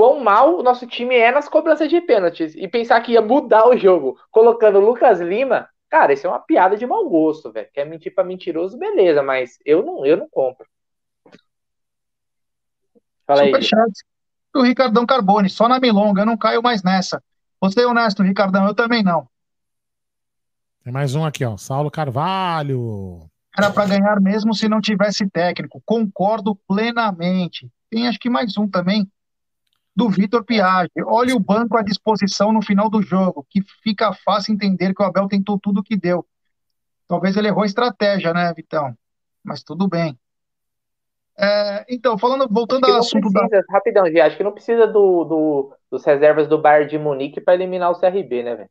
[0.00, 2.54] quão mal o nosso time é nas cobranças de pênaltis.
[2.56, 6.38] E pensar que ia mudar o jogo colocando o Lucas Lima, cara, isso é uma
[6.38, 7.68] piada de mau gosto, velho.
[7.70, 10.66] Quer mentir pra mentiroso, beleza, mas eu não, eu não compro.
[13.26, 13.52] Fala aí.
[14.54, 17.22] Do Ricardão Carbone, só na milonga, eu não caio mais nessa.
[17.60, 19.28] Vou ser honesto, Ricardão, eu também não.
[20.82, 21.58] Tem mais um aqui, ó.
[21.58, 23.28] Saulo Carvalho.
[23.54, 25.82] Era para ganhar mesmo se não tivesse técnico.
[25.84, 27.70] Concordo plenamente.
[27.90, 29.06] Tem acho que mais um também,
[30.00, 30.90] do Vitor Piage.
[31.04, 35.04] Olha o banco à disposição no final do jogo, que fica fácil entender que o
[35.04, 36.26] Abel tentou tudo o que deu.
[37.06, 38.96] Talvez ele errou a estratégia, né, Vitão?
[39.44, 40.18] Mas tudo bem.
[41.38, 43.40] É, então, falando, voltando ao assunto da.
[43.40, 47.40] precisa, rapidão, Gê, acho que não precisa do, do- dos reservas do Bayern de Munique
[47.40, 48.70] para eliminar o CRB, né, velho?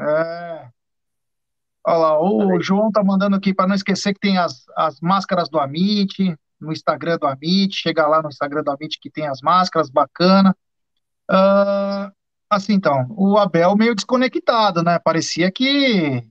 [0.00, 0.68] É.
[1.86, 5.48] Olha lá, o João tá mandando aqui para não esquecer que tem as, as máscaras
[5.48, 9.40] do Amit, no Instagram do Amit, chega lá no Instagram do Amit que tem as
[9.40, 10.56] máscaras, bacana.
[11.28, 12.12] Ah,
[12.48, 14.98] assim, então, o Abel meio desconectado, né?
[14.98, 16.26] Parecia que,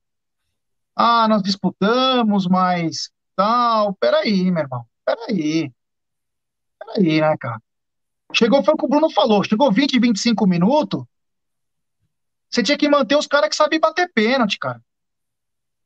[0.96, 5.72] ah, nós disputamos, mas tal, peraí, meu irmão, peraí,
[6.80, 7.62] peraí, né, cara?
[8.34, 11.04] Chegou, foi o que o Bruno falou, chegou 20, 25 minutos,
[12.50, 14.82] você tinha que manter os caras que sabem bater pênalti, cara.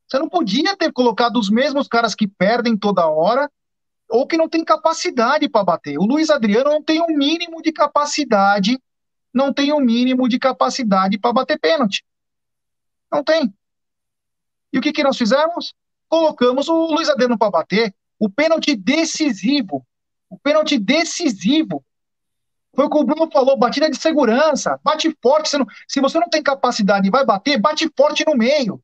[0.08, 3.52] Você não podia ter colocado os mesmos caras que perdem toda hora
[4.10, 5.97] ou que não tem capacidade para bater.
[5.97, 8.80] O Luiz Adriano não tem um mínimo de capacidade,
[9.34, 12.06] não tem um mínimo de capacidade para bater pênalti.
[13.12, 13.54] Não tem.
[14.72, 15.74] E o que, que nós fizemos?
[16.08, 17.93] Colocamos o Luiz Adriano para bater.
[18.20, 19.86] O pênalti decisivo.
[20.30, 21.84] O pênalti decisivo.
[22.76, 24.80] Foi o que o Bruno falou, batida de segurança.
[24.84, 25.49] Bate forte.
[25.49, 28.82] Você não, se você não tem capacidade e vai bater, bate forte no meio.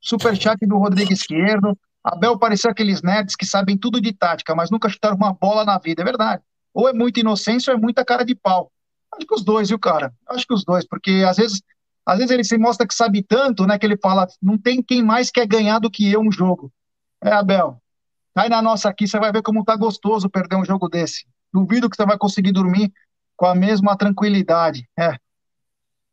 [0.00, 1.76] Superchat do Rodrigo Esquerdo.
[2.12, 5.78] Abel pareceu aqueles nerds que sabem tudo de tática, mas nunca chutaram uma bola na
[5.78, 6.02] vida.
[6.02, 6.42] É verdade.
[6.72, 8.70] Ou é muita inocência ou é muita cara de pau.
[9.14, 10.12] Acho que os dois, viu, cara?
[10.28, 11.62] Acho que os dois, porque às vezes
[12.06, 15.02] às vezes ele se mostra que sabe tanto, né, que ele fala, não tem quem
[15.02, 16.72] mais quer ganhar do que eu um jogo.
[17.22, 17.78] É, Abel,
[18.34, 21.26] cai na nossa aqui, você vai ver como tá gostoso perder um jogo desse.
[21.52, 22.90] Duvido que você vai conseguir dormir
[23.36, 24.88] com a mesma tranquilidade.
[24.98, 25.18] É.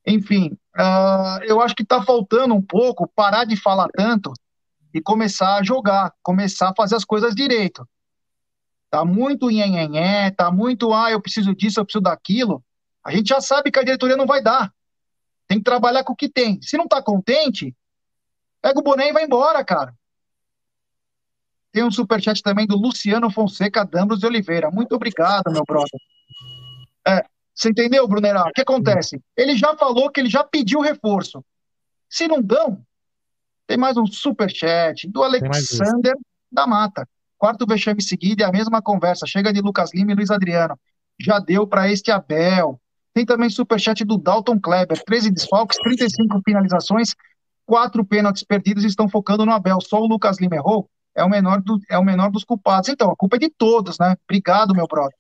[0.06, 4.34] Enfim, uh, eu acho que está faltando um pouco parar de falar tanto
[4.96, 7.86] e começar a jogar, começar a fazer as coisas direito.
[8.90, 12.64] Tá muito nhenhenhé, tá muito, ah, eu preciso disso, eu preciso daquilo.
[13.04, 14.74] A gente já sabe que a diretoria não vai dar.
[15.50, 16.62] Tem que trabalhar com o que tem.
[16.62, 17.76] Se não tá contente,
[18.62, 19.94] pega o boné e vai embora, cara.
[21.74, 24.72] Tem um superchat também do Luciano Fonseca Dambros de Oliveira.
[24.72, 26.00] Muito obrigado, meu brother.
[27.06, 28.44] É, você entendeu, Brunerá?
[28.48, 29.22] O que acontece?
[29.36, 31.44] Ele já falou que ele já pediu reforço.
[32.10, 32.82] Se não dão,
[33.68, 36.14] tem mais um superchat do Alexander
[36.52, 37.08] da Mata.
[37.38, 39.26] Quarto vexame seguido e a mesma conversa.
[39.26, 40.78] Chega de Lucas Lima e Luiz Adriano.
[41.20, 42.80] Já deu para este Abel.
[43.14, 47.16] Tem também superchat do Dalton Kleber, 13 desfalques, 35 finalizações,
[47.66, 49.80] quatro pênaltis perdidos e estão focando no Abel.
[49.82, 52.90] Só o Lucas Lima errou, é o menor, do, é o menor dos culpados.
[52.90, 54.16] Então, a culpa é de todos, né?
[54.26, 55.16] Obrigado, meu brother.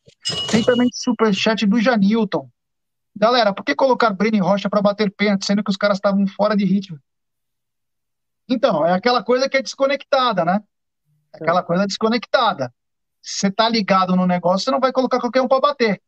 [0.51, 2.49] Tem também superchat do Janilton.
[3.15, 6.55] Galera, por que colocar Breno Rocha para bater pênalti, sendo que os caras estavam fora
[6.55, 6.99] de ritmo?
[8.47, 10.61] Então, é aquela coisa que é desconectada, né?
[11.33, 12.73] É aquela coisa desconectada.
[13.21, 16.01] Se você tá ligado no negócio, você não vai colocar qualquer um para bater.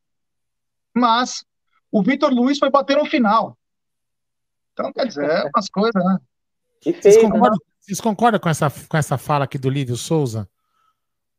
[0.93, 1.43] Mas
[1.91, 3.57] o Vitor Luiz foi bater no final.
[4.73, 6.17] Então, quer dizer, é umas coisas, né?
[7.01, 10.47] Vocês concordam, vocês concordam com, essa, com essa fala aqui do Lívio Souza?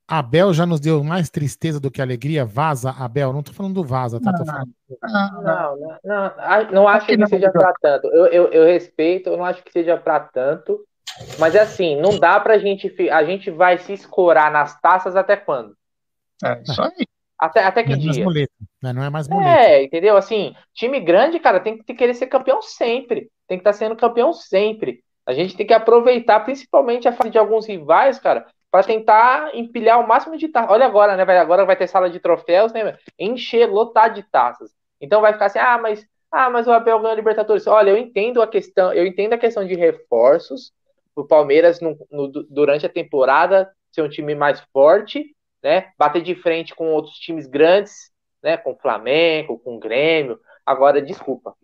[0.09, 2.43] Abel já nos deu mais tristeza do que alegria.
[2.43, 3.31] Vaza, Abel.
[3.31, 4.33] Não tô falando do Vaza, tá?
[4.33, 4.73] Não, falando...
[5.03, 8.07] não, não, não, não, não acho que, seja para tanto.
[8.09, 10.81] Eu, eu, eu, respeito, eu não acho que seja para tanto.
[11.39, 12.91] Mas é assim, não dá pra gente.
[13.11, 15.77] A gente vai se escorar nas taças até quando?
[16.43, 17.07] É, isso aí.
[17.39, 18.23] Até, até que não dia?
[18.23, 18.53] É muleta,
[18.83, 18.93] né?
[18.95, 19.61] Não é mais muleta.
[19.61, 20.17] É, entendeu?
[20.17, 23.31] Assim, time grande, cara, tem que querer ser campeão sempre.
[23.47, 25.03] Tem que estar tá sendo campeão sempre.
[25.27, 30.01] A gente tem que aproveitar, principalmente a fase de alguns rivais, cara, para tentar empilhar
[30.01, 30.71] o máximo de taças.
[30.71, 31.25] Olha agora, né?
[31.25, 32.99] Vai, agora vai ter sala de troféus, né?
[33.19, 34.71] Encher, lotar de taças.
[35.01, 37.67] Então vai ficar assim, ah, mas, ah, mas o Abel ganhou a Libertadores.
[37.67, 40.73] Olha, eu entendo a questão, eu entendo a questão de reforços.
[41.17, 45.91] O Palmeiras no, no, durante a temporada ser um time mais forte né?
[45.99, 48.11] Bater de frente com outros times grandes,
[48.43, 48.57] né?
[48.57, 50.39] Com o Flamengo, com o Grêmio.
[50.65, 51.55] Agora, desculpa.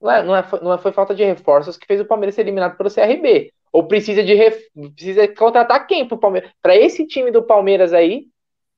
[0.00, 2.42] Não, é, não, é, não é, foi falta de reforços que fez o Palmeiras ser
[2.42, 3.52] eliminado pelo CRB.
[3.74, 4.56] Ou precisa de ref,
[4.94, 6.48] precisa contratar quem Palmeiras?
[6.62, 8.28] Para esse time do Palmeiras aí,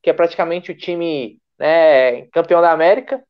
[0.02, 3.22] que é praticamente o time né, campeão da América,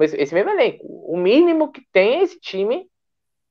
[0.00, 0.84] esse mesmo elenco.
[0.84, 2.88] O mínimo que tem é esse time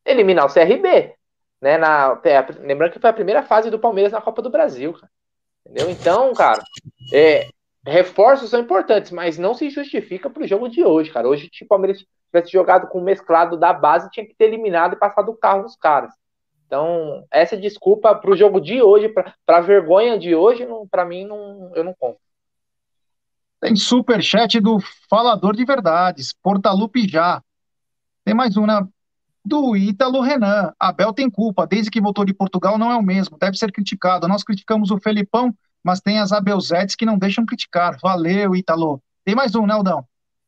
[0.06, 1.16] eliminar o CRB.
[1.62, 4.92] Né, na, é, lembrando que foi a primeira fase do Palmeiras na Copa do Brasil.
[4.92, 5.10] Cara.
[5.66, 5.90] Entendeu?
[5.90, 6.62] Então, cara,
[7.14, 7.48] é,
[7.88, 11.26] reforços são importantes, mas não se justifica pro jogo de hoje, cara.
[11.26, 14.96] Hoje, tipo, o Palmeiras tivesse jogado com o mesclado da base, tinha que ter eliminado
[14.96, 16.12] e passado o carro nos caras.
[16.72, 21.70] Então, essa desculpa pro jogo de hoje, pra, pra vergonha de hoje, pra mim, não,
[21.76, 22.18] eu não compro.
[23.60, 24.80] Tem superchat do
[25.10, 27.44] Falador de Verdades, Portalupe já.
[28.24, 28.88] Tem mais um, né?
[29.44, 30.72] do Ítalo Renan.
[30.80, 34.26] Abel tem culpa, desde que voltou de Portugal não é o mesmo, deve ser criticado.
[34.26, 35.54] Nós criticamos o Felipão,
[35.84, 37.98] mas tem as Abelzetes que não deixam criticar.
[38.02, 39.04] Valeu, Ítalo.
[39.26, 39.68] Tem mais um.
[39.68, 39.74] Né,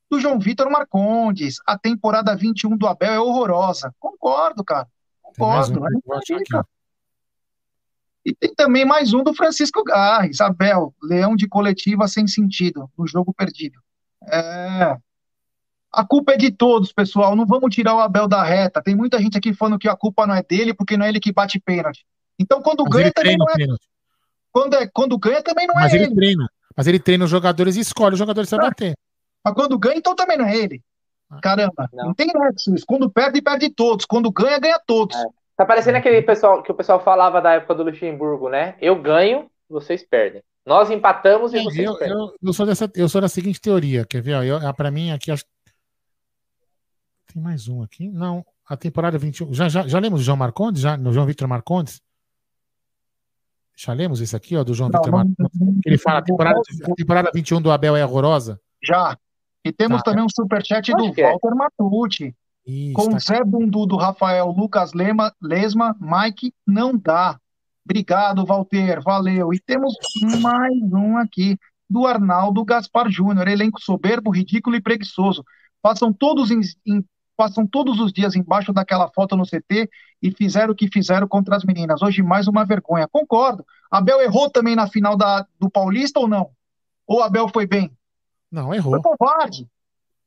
[0.10, 3.94] do João Vitor Marcondes, a temporada 21 do Abel é horrorosa.
[4.00, 4.88] Concordo, cara.
[5.38, 5.80] Concordo.
[5.80, 6.64] Um, né?
[8.26, 13.06] E tem também mais um do Francisco Garres, Abel, leão de coletiva sem sentido, no
[13.06, 13.80] jogo perdido.
[14.26, 14.98] É,
[15.92, 17.36] a culpa é de todos, pessoal.
[17.36, 18.82] Não vamos tirar o Abel da reta.
[18.82, 21.20] Tem muita gente aqui falando que a culpa não é dele, porque não é ele
[21.20, 22.06] que bate pênalti.
[22.40, 23.78] Então, quando Mas ganha, também não é.
[24.52, 24.88] Quando, é.
[24.88, 26.06] quando ganha, também não Mas é ele.
[26.06, 26.16] ele.
[26.16, 26.50] Treina.
[26.76, 28.94] Mas ele treina os jogadores e escolhe os jogadores que vai bater.
[29.46, 30.82] Mas quando ganha, então também não é ele.
[31.36, 31.40] Ah.
[31.42, 32.86] Caramba, não, não tem isso.
[32.88, 34.06] Quando perde, perde todos.
[34.06, 35.16] Quando ganha, ganha todos.
[35.18, 35.24] É.
[35.56, 38.76] Tá parecendo aquele pessoal que o pessoal falava da época do Luxemburgo, né?
[38.82, 40.42] Eu ganho, vocês perdem.
[40.66, 42.18] Nós empatamos e É, vocês eu, perdem.
[42.18, 44.36] eu, eu sou dessa, eu sou da seguinte teoria, quer ver?
[44.66, 45.44] Ah, pra mim, aqui acho.
[47.32, 48.10] Tem mais um aqui?
[48.10, 49.54] Não, a temporada 21.
[49.54, 50.82] Já, já, já lemos o João Marcondes?
[50.82, 52.02] Já, no João Vitor Marcondes?
[53.76, 55.82] Já lemos esse aqui, ó, do João Não, Vitor não- Marcondes?
[55.86, 58.60] Ele fala: a temporada, a temporada 21 do Abel é horrorosa?
[58.84, 59.18] Já.
[59.66, 60.12] E temos Tá.
[60.12, 61.32] também um superchat Acho do é.
[61.32, 62.36] Walter Matucci.
[62.66, 67.38] Isso, Com tá Zé Bundu do Rafael, Lucas Lema, Lesma, Mike, não dá.
[67.86, 69.54] Obrigado, Walter, valeu.
[69.54, 69.94] E temos
[70.42, 71.58] mais um aqui,
[71.90, 75.44] do Arnaldo Gaspar Júnior, elenco soberbo, ridículo e preguiçoso.
[75.82, 77.04] Passam todos, em- em-
[77.36, 79.90] passam todos os dias embaixo daquela foto no CT
[80.22, 82.02] e fizeram o que fizeram contra as meninas.
[82.02, 83.08] Hoje mais uma vergonha.
[83.12, 83.66] Concordo.
[83.92, 86.52] Abel errou também na final da, do Paulista ou não?
[87.06, 87.92] Ou Abel foi bem?
[88.54, 89.02] Não, Foi errou.
[89.02, 89.68] covarde.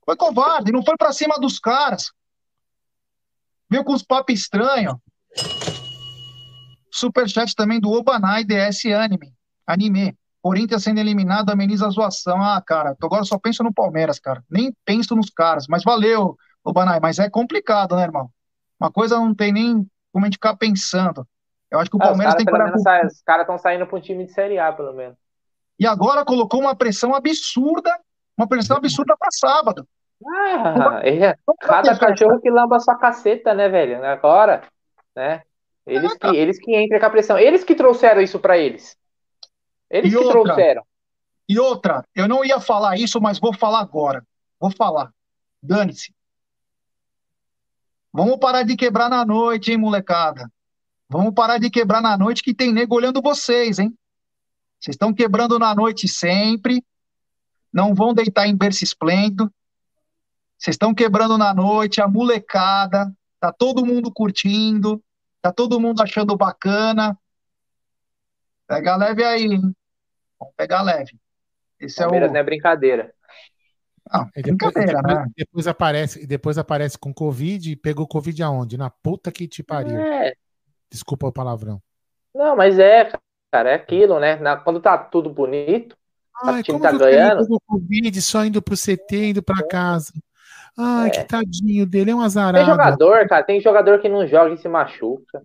[0.05, 2.13] Foi covarde, não foi pra cima dos caras.
[3.71, 4.97] Veio com os papos estranhos.
[6.91, 9.33] Superchat também do Obanai DS Anime.
[9.67, 10.17] Anime.
[10.43, 12.41] Corinthians sendo eliminado ameniza a zoação.
[12.43, 14.45] Ah, cara, agora só penso no Palmeiras, cara.
[14.51, 15.67] Nem penso nos caras.
[15.69, 17.01] Mas valeu, Obanai.
[17.01, 18.31] Mas é complicado, né, irmão?
[18.79, 21.27] Uma coisa não tem nem como a gente ficar pensando.
[21.71, 23.99] Eu acho que o Ah, Palmeiras tem que pro- saem- os caras estão saindo para
[23.99, 25.17] um time de Série A, pelo menos.
[25.79, 27.99] E agora colocou uma pressão absurda,
[28.37, 29.87] uma pressão absurda para sábado.
[30.27, 34.05] Ah, é, Vamos cada cachorro que lamba a sua caceta, né, velho?
[34.05, 34.63] Agora,
[35.15, 35.43] né?
[35.87, 37.39] Eles É, que, eles que entram com a pressão.
[37.39, 38.97] Eles que trouxeram isso pra eles.
[39.91, 40.43] Eles E que outra?
[40.43, 40.83] trouxeram.
[41.49, 44.25] E outra, eu não ia falar isso, mas vou falar agora.
[44.59, 45.13] Vou falar.
[45.63, 46.13] Dane-se.
[48.13, 50.51] Vamos parar de quebrar na noite, hein, molecada?
[51.09, 53.95] Vamos parar de quebrar na noite que tem nego olhando vocês, hein?
[54.81, 56.83] Vocês estão quebrando na noite sempre.
[57.73, 59.53] Não vão deitar em berço esplêndido.
[60.59, 63.13] Vocês estão quebrando na noite, a molecada.
[63.39, 65.03] Tá todo mundo curtindo.
[65.43, 67.17] Tá todo mundo achando bacana.
[68.67, 69.75] Pega leve aí, hein?
[70.39, 71.19] Vamos pegar leve.
[71.79, 72.09] Esse é o.
[72.11, 73.15] Palmeiras não é brincadeira.
[74.13, 75.27] Não, E depois, brincadeira, depois, né?
[75.37, 78.77] depois aparece, e depois aparece com Covid e pegou Covid aonde?
[78.77, 79.99] Na puta que te pariu.
[80.01, 80.33] É,
[80.91, 81.83] Desculpa o palavrão.
[82.35, 83.11] não, mas é,
[83.53, 84.37] cara, é aquilo, né?
[84.37, 85.97] Na- quando tá tudo bonito,
[86.45, 87.43] Ai, o time tá o ganhando.
[87.43, 90.13] pegou Covid só indo pro CT, indo pra casa?
[90.79, 91.11] Ai, É.
[91.11, 92.67] que tadinho dele, é um tem azarado.
[92.67, 95.43] jogador, cara, tem jogador que não joga e se machuca.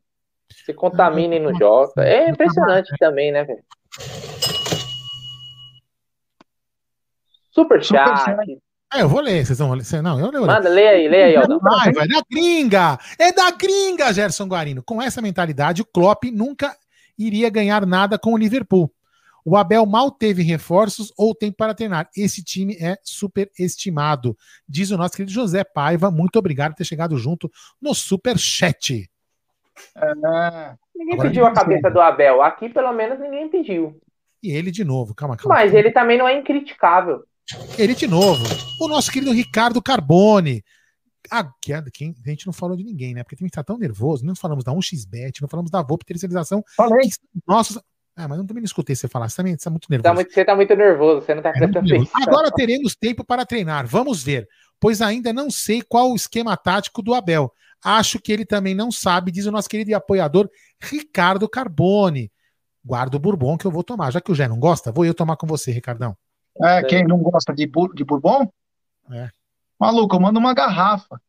[0.66, 1.94] Se contamina e não joga.
[2.04, 3.64] É impressionante também, né, velho?
[7.52, 8.08] Super chat.
[8.20, 8.58] Superchat.
[8.94, 9.84] É, eu vou ler, vocês vão ler.
[10.04, 10.46] Não, eu leio.
[10.46, 11.60] Manda, lê aí, lê aí, Aldão.
[11.60, 13.00] Raiva, é da gringa!
[13.18, 14.84] É da gringa, Gerson Guarino.
[14.84, 16.76] Com essa mentalidade, o Klopp nunca
[17.18, 18.92] iria ganhar nada com o Liverpool.
[19.46, 22.10] O Abel mal teve reforços ou tempo para treinar.
[22.16, 24.38] Esse time é super estimado.
[24.68, 26.12] Diz o nosso querido José Paiva.
[26.12, 27.50] Muito obrigado por ter chegado junto
[27.82, 29.10] no Super Chat.
[29.96, 32.42] É, Ninguém Agora pediu a cabeça do Abel.
[32.44, 34.00] Aqui, pelo menos, ninguém pediu.
[34.44, 35.16] E ele de novo.
[35.16, 35.56] Calma, calma.
[35.56, 37.24] Mas ele também não é incriticável.
[37.78, 38.44] Ele de novo.
[38.80, 40.64] O nosso querido Ricardo Carbone.
[41.30, 43.24] Ah, que é- quem- a gente não falou de ninguém, né?
[43.24, 44.26] Porque tem que estar tão nervoso.
[44.26, 46.64] Não falamos da 1xBet, não falamos da VOP terceirização.
[46.76, 47.08] falei.
[47.08, 47.16] que
[47.48, 47.80] nossos.
[48.16, 49.30] Ah, mas eu também não escutei você falar.
[49.30, 50.04] Você também está muito nervoso.
[50.10, 52.22] Tá muito- você tá muito nervoso, você não tá É prestando atenção.
[52.22, 53.88] Agora teremos tempo para treinar.
[53.88, 54.48] Vamos ver.
[54.80, 57.52] Pois ainda não sei qual o esquema tático do Abel.
[57.84, 62.32] Acho que ele também não sabe, diz o nosso querido e apoiador Ricardo Carbone.
[62.84, 64.12] Guarda o bourbon que eu vou tomar.
[64.12, 66.16] Já que o Jé não gosta, vou eu tomar com você, Ricardão.
[66.64, 68.52] É, quem não gosta de, bur de bourbon?
[69.12, 69.30] É.
[69.80, 71.20] Maluco, eu mando uma garrafa.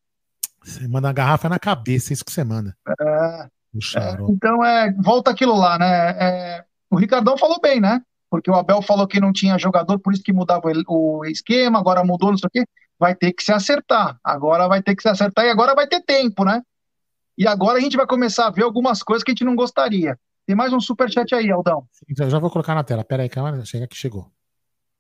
[0.65, 2.77] Você manda a garrafa na cabeça, é isso que você manda.
[3.01, 3.49] É,
[3.81, 4.33] xarope.
[4.33, 6.11] então, é, volta aquilo lá, né?
[6.19, 8.03] É, o Ricardão falou bem, né?
[8.31, 12.05] Porque o Abel falou que não tinha jogador, por isso que mudava o, esquema, agora
[12.05, 12.65] mudou, não sei o quê.
[12.99, 14.19] Vai ter que se acertar.
[14.23, 16.63] Agora vai ter que se acertar e agora vai ter tempo, né?
[17.37, 20.19] E agora a gente vai começar a ver algumas coisas que a gente não gostaria.
[20.47, 21.87] Tem mais um superchat aí, Aldão.
[22.09, 23.03] Então, já vou colocar na tela.
[23.03, 23.65] Pera aí, calma.
[23.65, 24.31] Chega que chegou.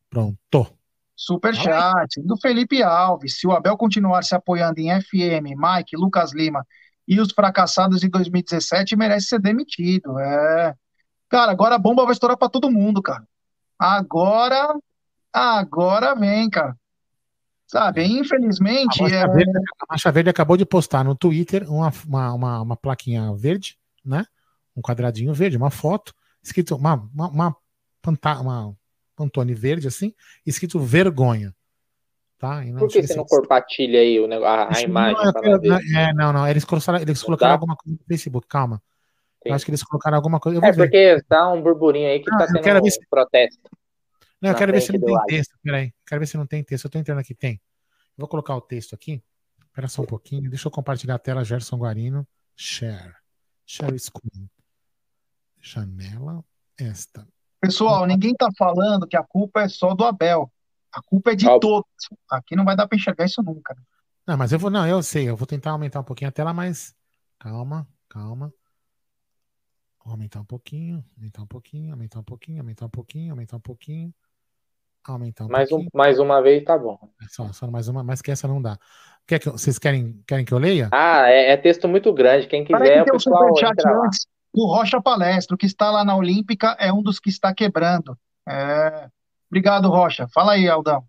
[0.08, 0.66] Pronto.
[1.14, 3.38] Superchat do Felipe Alves.
[3.38, 6.66] Se o Abel continuar se apoiando em FM, Mike, Lucas Lima
[7.06, 10.18] e os fracassados de 2017, merece ser demitido.
[10.18, 10.74] É.
[11.32, 13.26] Cara, agora a bomba vai estourar pra todo mundo, cara.
[13.78, 14.78] Agora,
[15.32, 16.76] agora vem, cara.
[17.66, 21.90] Sabe, infelizmente, A Mancha, é, Verde, a Mancha Verde acabou de postar no Twitter uma,
[22.06, 24.26] uma, uma, uma plaquinha verde, né?
[24.76, 27.56] Um quadradinho verde, uma foto, escrito uma, uma, uma,
[28.02, 28.76] panta- uma
[29.16, 30.12] pantone verde, assim,
[30.44, 31.54] escrito vergonha.
[32.38, 32.62] Tá?
[32.62, 35.32] E não Por que você não compartilha aí a, a imagem?
[35.42, 35.68] não, ver?
[35.70, 36.46] não, é, não, não.
[36.46, 38.82] Eles colocaram, eles colocaram alguma coisa no Facebook, calma.
[39.46, 39.52] Sim.
[39.52, 40.56] acho que eles colocaram alguma coisa.
[40.56, 40.82] Eu vou É ver.
[40.84, 43.70] porque tá um burburinho aí que Ah, tá tendo quero ver um se- protesto.
[44.40, 45.54] Não, eu quero ver se não tem texto.
[45.62, 45.92] Peraí.
[46.06, 46.84] Quero ver se não tem texto.
[46.86, 47.34] Eu tô entrando aqui.
[47.34, 47.60] Tem.
[48.16, 49.22] Vou colocar o texto aqui.
[49.66, 50.50] Espera só um pouquinho.
[50.50, 51.44] Deixa eu compartilhar a tela.
[51.44, 52.26] Gerson Guarino.
[52.56, 53.14] Share.
[53.64, 54.50] Share screen.
[55.60, 56.44] Janela.
[56.78, 57.26] Esta.
[57.60, 60.52] Pessoal, ninguém tá falando que a culpa é só do Abel.
[60.92, 61.60] A culpa é de Óbvio.
[61.60, 61.88] todos.
[62.30, 63.74] Aqui não vai dar pra enxergar isso nunca.
[63.74, 63.82] né?
[64.26, 64.70] Não, mas eu vou.
[64.70, 66.94] Não, eu sei, eu vou tentar aumentar um pouquinho a tela, mas.
[67.38, 68.52] Calma, calma.
[70.04, 73.60] Vou aumentar um pouquinho, aumentar um pouquinho, aumentar um pouquinho, aumentar um pouquinho, aumentar um
[73.60, 74.14] pouquinho.
[75.04, 75.90] Aumentar um Mais, um, pouquinho.
[75.94, 76.96] mais uma vez tá bom.
[77.28, 78.78] Só, só mais uma, mas que essa não dá.
[79.26, 80.88] Quer que vocês querem, querem que eu leia?
[80.92, 82.46] Ah, é, é texto muito grande.
[82.46, 84.06] Quem quiser, que o tem um pessoal superchat entra lá.
[84.06, 84.26] antes.
[84.54, 88.16] O Rocha Palestra, que está lá na Olímpica, é um dos que está quebrando.
[88.48, 89.08] É.
[89.50, 90.28] Obrigado, Rocha.
[90.32, 91.04] Fala aí, Aldão.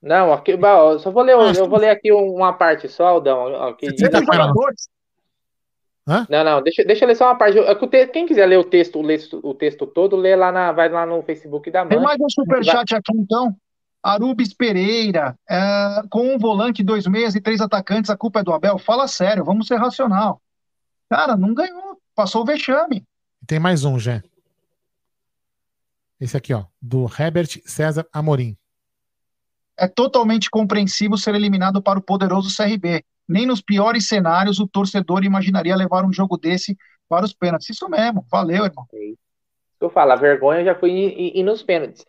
[0.00, 3.52] Não, aqui, eu só vou ler, eu vou ler aqui uma parte só, Aldão.
[3.52, 4.08] ó, que Você
[6.06, 6.28] Tem jogadores.
[6.28, 7.58] Não, não, deixa, deixa eu ler só uma parte.
[8.12, 11.06] Quem quiser ler o texto, o texto, o texto todo, lê lá na, vai lá
[11.06, 12.08] no Facebook da Tem Mancha.
[12.08, 13.54] mais um superchat aqui, então.
[14.02, 18.52] Arubis Pereira, é, com um volante, dois meias e três atacantes, a culpa é do
[18.52, 18.76] Abel?
[18.76, 20.42] Fala sério, vamos ser racional.
[21.08, 23.04] Cara, não ganhou, passou o vexame.
[23.46, 24.20] Tem mais um, Jé.
[26.20, 28.56] Esse aqui, ó, do Herbert César Amorim.
[29.76, 33.04] É totalmente compreensível ser eliminado para o poderoso CRB.
[33.32, 36.76] Nem nos piores cenários o torcedor imaginaria levar um jogo desse
[37.08, 37.70] para os pênaltis.
[37.70, 38.86] Isso mesmo, valeu, irmão.
[39.80, 42.04] Eu falo, a vergonha já foi ir, ir nos pênaltis.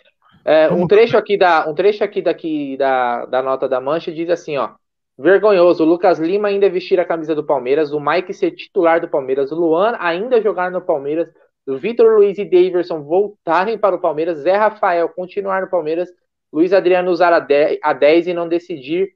[0.46, 4.30] É, um trecho aqui da um trecho aqui daqui da, da nota da Mancha diz
[4.30, 4.72] assim, ó.
[5.18, 9.08] Vergonhoso, o Lucas Lima ainda vestir a camisa do Palmeiras, o Mike ser titular do
[9.08, 11.30] Palmeiras, o Luan ainda jogar no Palmeiras,
[11.68, 16.10] o Vitor Luiz e Daverson voltarem para o Palmeiras, Zé Rafael continuar no Palmeiras,
[16.52, 19.14] Luiz Adriano usar a 10, a 10 e não decidir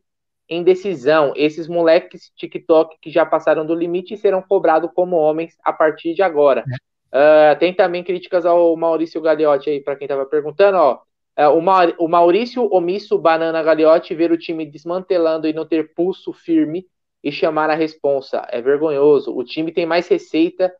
[0.50, 1.34] em decisão.
[1.36, 6.22] Esses moleques TikTok que já passaram do limite serão cobrados como homens a partir de
[6.22, 6.68] agora.
[7.12, 11.00] Ah, tem também críticas ao Maurício Gagliotti aí, para quem estava perguntando, ó.
[11.36, 15.94] É, o, Maur- o Maurício Omisso Banana Gagliotti ver o time desmantelando e não ter
[15.94, 16.86] pulso firme
[17.24, 18.46] e chamar a responsa.
[18.50, 19.36] É vergonhoso.
[19.36, 20.74] O time tem mais receita.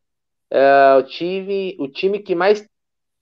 [0.52, 2.68] é, o, time, o time que mais,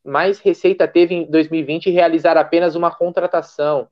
[0.06, 3.88] mais receita teve em 2020 e realizar apenas uma contratação.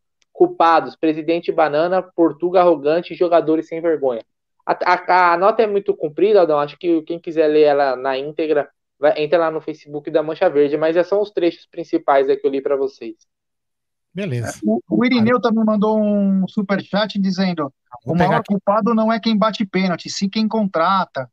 [0.48, 4.22] Culpados, presidente Banana, Portuga arrogante e jogadores sem vergonha.
[4.66, 6.60] A, a- a nota é muito comprida, Aldão.
[6.60, 8.68] Acho que quem quiser ler ela na íntegra,
[9.00, 12.46] vai, entra lá no Facebook da Mancha Verde, mas esses são os trechos principais que
[12.46, 13.16] eu li para vocês.
[14.14, 14.60] Beleza.
[14.66, 17.72] O, o Irineu também mandou um superchat dizendo:
[18.06, 18.48] Vou o maior aqui.
[18.50, 21.32] culpado não é quem bate pênalti, sim quem contrata.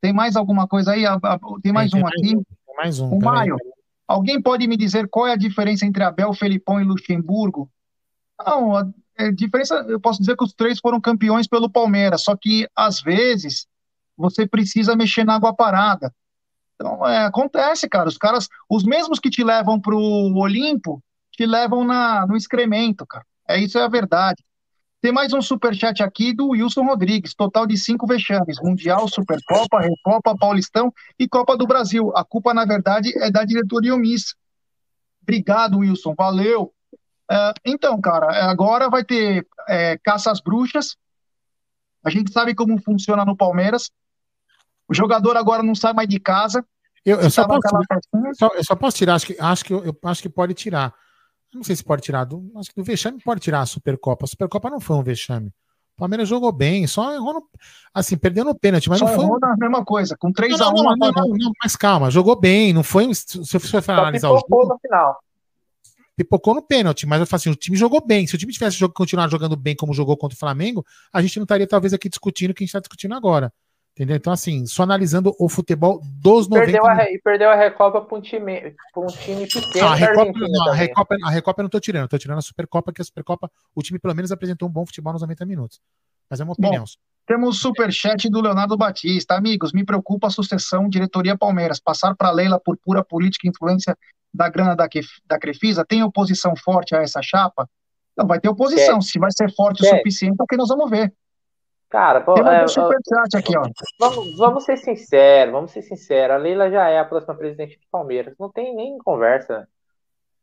[0.00, 1.04] Tem mais alguma coisa aí?
[1.62, 2.34] Tem mais Tem um mais aqui.
[2.66, 3.08] Tem mais um.
[3.08, 3.20] O.
[3.20, 3.56] Maio,
[4.08, 7.70] alguém pode me dizer qual é a diferença entre Abel, Felipão e Luxemburgo?
[8.46, 8.88] Não, a,
[9.18, 13.00] a diferença, eu posso dizer que os três foram campeões pelo Palmeiras, só que às
[13.00, 13.66] vezes
[14.16, 16.12] você precisa mexer na água parada.
[16.74, 18.08] Então, é, acontece, cara.
[18.08, 23.24] Os caras, os mesmos que te levam pro Olimpo, te levam na, no excremento, cara.
[23.48, 24.42] É isso é a verdade.
[25.00, 30.36] Tem mais um superchat aqui do Wilson Rodrigues, total de cinco vexames: Mundial, Supercopa, Recopa,
[30.38, 32.12] Paulistão e Copa do Brasil.
[32.16, 34.34] A culpa, na verdade, é da diretoria omissa.
[35.20, 36.72] Obrigado, Wilson, valeu.
[37.32, 40.96] É, então, cara, é, agora vai ter é, caça às bruxas.
[42.04, 43.90] A gente sabe como funciona no Palmeiras.
[44.88, 46.64] O jogador agora não sai mais de casa.
[47.04, 47.60] Eu, eu só posso,
[48.34, 50.92] só- eu só posso tirar, acho que, acho que eu, acho que pode tirar.
[51.52, 52.50] Eu não sei se pode tirar do.
[52.56, 54.24] Acho que do vexame pode tirar a Supercopa.
[54.24, 55.48] A Supercopa não foi um vexame.
[55.96, 57.48] O Palmeiras jogou bem, só errou no,
[57.94, 59.24] assim, perdeu no pênalti, mas Só não foi.
[59.24, 61.28] errou na mesma coisa, com 3 Não, a 1 não, não, não, apagou.
[61.30, 63.06] não, não, mas calma, jogou bem, não foi.
[63.06, 65.20] um- Se você for analisar o jogo, no final.
[66.24, 68.26] Pipocou no pênalti, mas eu falo assim, o time jogou bem.
[68.26, 71.44] Se o time tivesse continuado jogando bem como jogou contra o Flamengo, a gente não
[71.44, 73.52] estaria talvez aqui discutindo o que a gente está discutindo agora.
[73.94, 74.16] Entendeu?
[74.16, 77.08] Então, assim, só analisando o futebol dos 90 Perdeu a, minutos.
[77.10, 80.32] re- e perdeu a Recopa para um time, pra um time pequeno Ah, a Recopa,
[80.48, 80.74] não, a.
[80.74, 83.50] Recopa, a Recopa eu não tô tirando, eu tô tirando a Supercopa, que a Supercopa,
[83.74, 85.78] o time pelo menos apresentou um bom futebol nos 90 minutos.
[86.30, 86.84] Mas é uma Bom, opinião.
[87.26, 89.34] Temos superchat do Leonardo Batista.
[89.36, 91.78] Amigos, me preocupa a sucessão diretoria Palmeiras.
[91.78, 93.96] Passar para Leila por pura política e influência
[94.32, 94.88] da grana da,
[95.26, 95.84] da Crefisa.
[95.84, 97.68] Tem oposição forte a essa chapa?
[98.16, 99.00] Não, vai ter oposição.
[99.00, 99.98] Se vai ser forte o Quer.
[99.98, 101.12] suficiente, é o que nós vamos ver.
[101.88, 103.68] Cara, pô, Tem mais é, um superchat aqui, ó.
[104.00, 106.36] vamos, vamos ser sinceros, vamos ser sinceros.
[106.36, 108.34] A Leila já é a próxima presidente do Palmeiras.
[108.40, 109.68] Não tem nem conversa.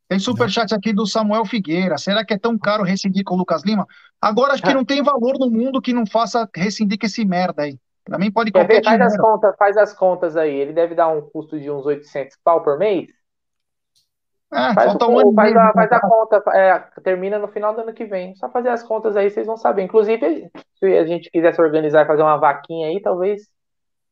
[0.08, 1.98] Tem superchat aqui do Samuel Figueira.
[1.98, 3.88] Será que é tão caro rescindir com o Lucas Lima?
[4.22, 7.64] Agora acho que não tem valor no mundo que não faça rescindir com esse merda
[7.64, 7.80] aí.
[8.06, 8.84] Também pode Quer qualquer ver?
[8.84, 10.54] Faz as, contas, faz as contas aí.
[10.54, 13.08] Ele deve dar um custo de uns 800 pau por mês.
[14.52, 17.74] É, Faz, falta um ano faz, meio a, faz a conta, é, termina no final
[17.74, 18.36] do ano que vem.
[18.36, 19.84] Só fazer as contas aí, vocês vão saber.
[19.84, 20.50] Inclusive,
[20.80, 23.44] se a gente quiser se organizar e fazer uma vaquinha aí, talvez,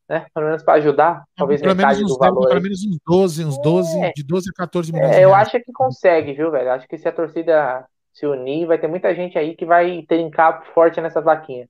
[0.08, 0.26] né?
[0.32, 2.46] Pelo menos para ajudar, talvez pelo menos, metade uns, do valor.
[2.46, 2.62] pelo aí.
[2.62, 4.12] menos uns 12, uns 12, É.
[4.14, 6.70] de 12 a 14 milhões É, eu acho que consegue, viu, velho?
[6.70, 10.64] Acho que se a torcida se unir, vai ter muita gente aí que vai trincar
[10.72, 11.68] forte nessa vaquinha.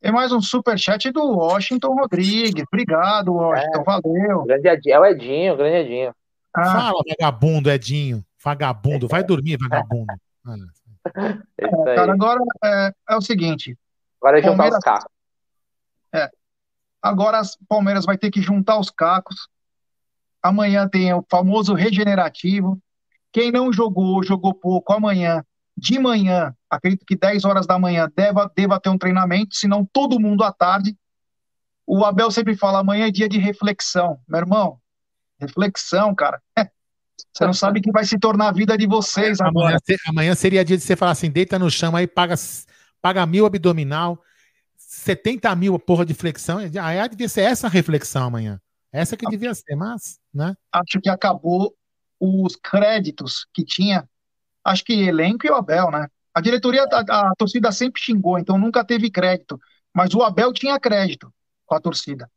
[0.00, 2.64] Tem mais um superchat do Washington Rodrigues.
[2.72, 3.82] Obrigado, Washington.
[3.84, 4.42] Valeu.
[4.44, 6.14] Grande Edinho, é o Edinho, grande Edinho.
[6.54, 6.64] Ah.
[6.64, 8.24] Fala, vagabundo, Edinho.
[8.42, 9.08] Vagabundo.
[9.08, 10.12] Vai dormir, vagabundo.
[10.46, 11.38] Ah.
[11.58, 13.78] É, cara, agora é, é, o seguinte.
[14.20, 15.12] Agora é juntar Palmeiras, os cacos.
[16.14, 16.30] É.
[17.00, 19.48] Agora o Palmeiras vai ter que juntar os cacos.
[20.42, 22.78] Amanhã tem o famoso regenerativo.
[23.32, 25.44] Quem não jogou, jogou pouco, amanhã,
[25.76, 30.20] de manhã, acredito que 10 horas da manhã, deva, deva ter um treinamento, senão todo
[30.20, 30.96] mundo à tarde.
[31.86, 34.18] O Abel sempre fala, amanhã é dia de reflexão.
[34.28, 34.78] Meu irmão,
[35.40, 36.40] reflexão, cara.
[37.32, 39.76] Você não sabe que vai se tornar a vida de vocês amanhã.
[40.06, 42.34] Amanhã seria dia de você falar assim, deita no chão aí, paga,
[43.00, 44.20] paga mil abdominal,
[44.76, 46.58] 70 mil porra de flexão.
[46.58, 48.60] Aí devia ser essa reflexão amanhã.
[48.92, 50.54] Essa que devia ser, mas, né?
[50.72, 51.74] Acho que acabou
[52.18, 54.08] os créditos que tinha,
[54.64, 56.08] acho que elenco e o Abel, né?
[56.34, 59.60] A diretoria, a, a torcida sempre xingou, então nunca teve crédito.
[59.94, 61.32] Mas o Abel tinha crédito
[61.66, 62.30] com a torcida.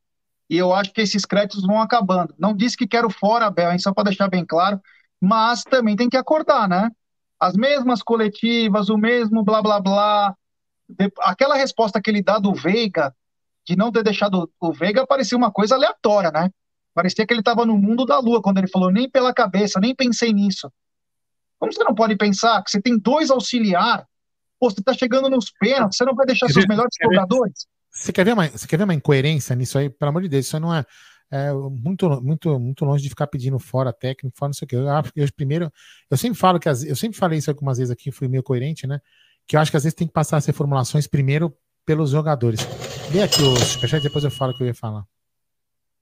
[0.51, 2.35] E eu acho que esses créditos vão acabando.
[2.37, 3.79] Não disse que quero fora, Abel, hein?
[3.79, 4.81] só para deixar bem claro,
[5.21, 6.91] mas também tem que acordar, né?
[7.39, 10.35] As mesmas coletivas, o mesmo blá blá blá.
[11.19, 13.15] Aquela resposta que ele dá do Veiga,
[13.65, 16.51] de não ter deixado o Veiga, parecia uma coisa aleatória, né?
[16.93, 19.95] Parecia que ele estava no mundo da lua quando ele falou, nem pela cabeça, nem
[19.95, 20.69] pensei nisso.
[21.57, 24.05] Como você não pode pensar que você tem dois auxiliar,
[24.59, 27.65] pô, você está chegando nos pênaltis, você não vai deixar seus melhores jogadores?
[27.91, 29.89] Você quer, ver uma, você quer ver uma incoerência nisso aí?
[29.89, 30.85] Pelo amor de Deus, isso não é,
[31.29, 34.75] é muito, muito, muito longe de ficar pedindo fora técnico, fora não sei o que.
[34.75, 34.85] Eu,
[35.15, 35.71] eu, primeiro,
[36.09, 38.99] eu sempre falo que eu sempre falei isso algumas vezes aqui, fui meio coerente, né?
[39.45, 41.55] Que eu acho que às vezes tem que passar as reformulações primeiro
[41.85, 42.61] pelos jogadores.
[43.09, 45.03] Vê aqui o superchat, depois eu falo o que eu ia falar.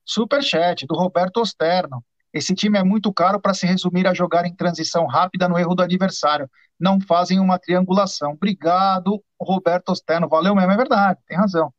[0.06, 2.04] Superchat do Roberto Osterno.
[2.32, 5.74] Esse time é muito caro para se resumir a jogar em transição rápida no erro
[5.74, 6.50] do adversário.
[6.80, 8.34] Não fazem uma triangulação.
[8.34, 10.30] Obrigado, Roberto Osterno.
[10.30, 11.74] Valeu mesmo, é verdade, tem razão.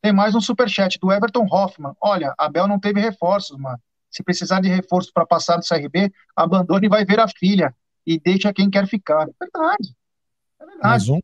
[0.00, 1.92] Tem mais um superchat do Everton Hoffman.
[2.00, 3.78] Olha, Abel não teve reforços, mano.
[4.10, 7.74] Se precisar de reforço para passar do CRB, abandone e vai ver a filha.
[8.06, 9.28] E deixa quem quer ficar.
[9.28, 9.94] É verdade.
[10.60, 10.88] É verdade.
[10.88, 11.20] Mais um.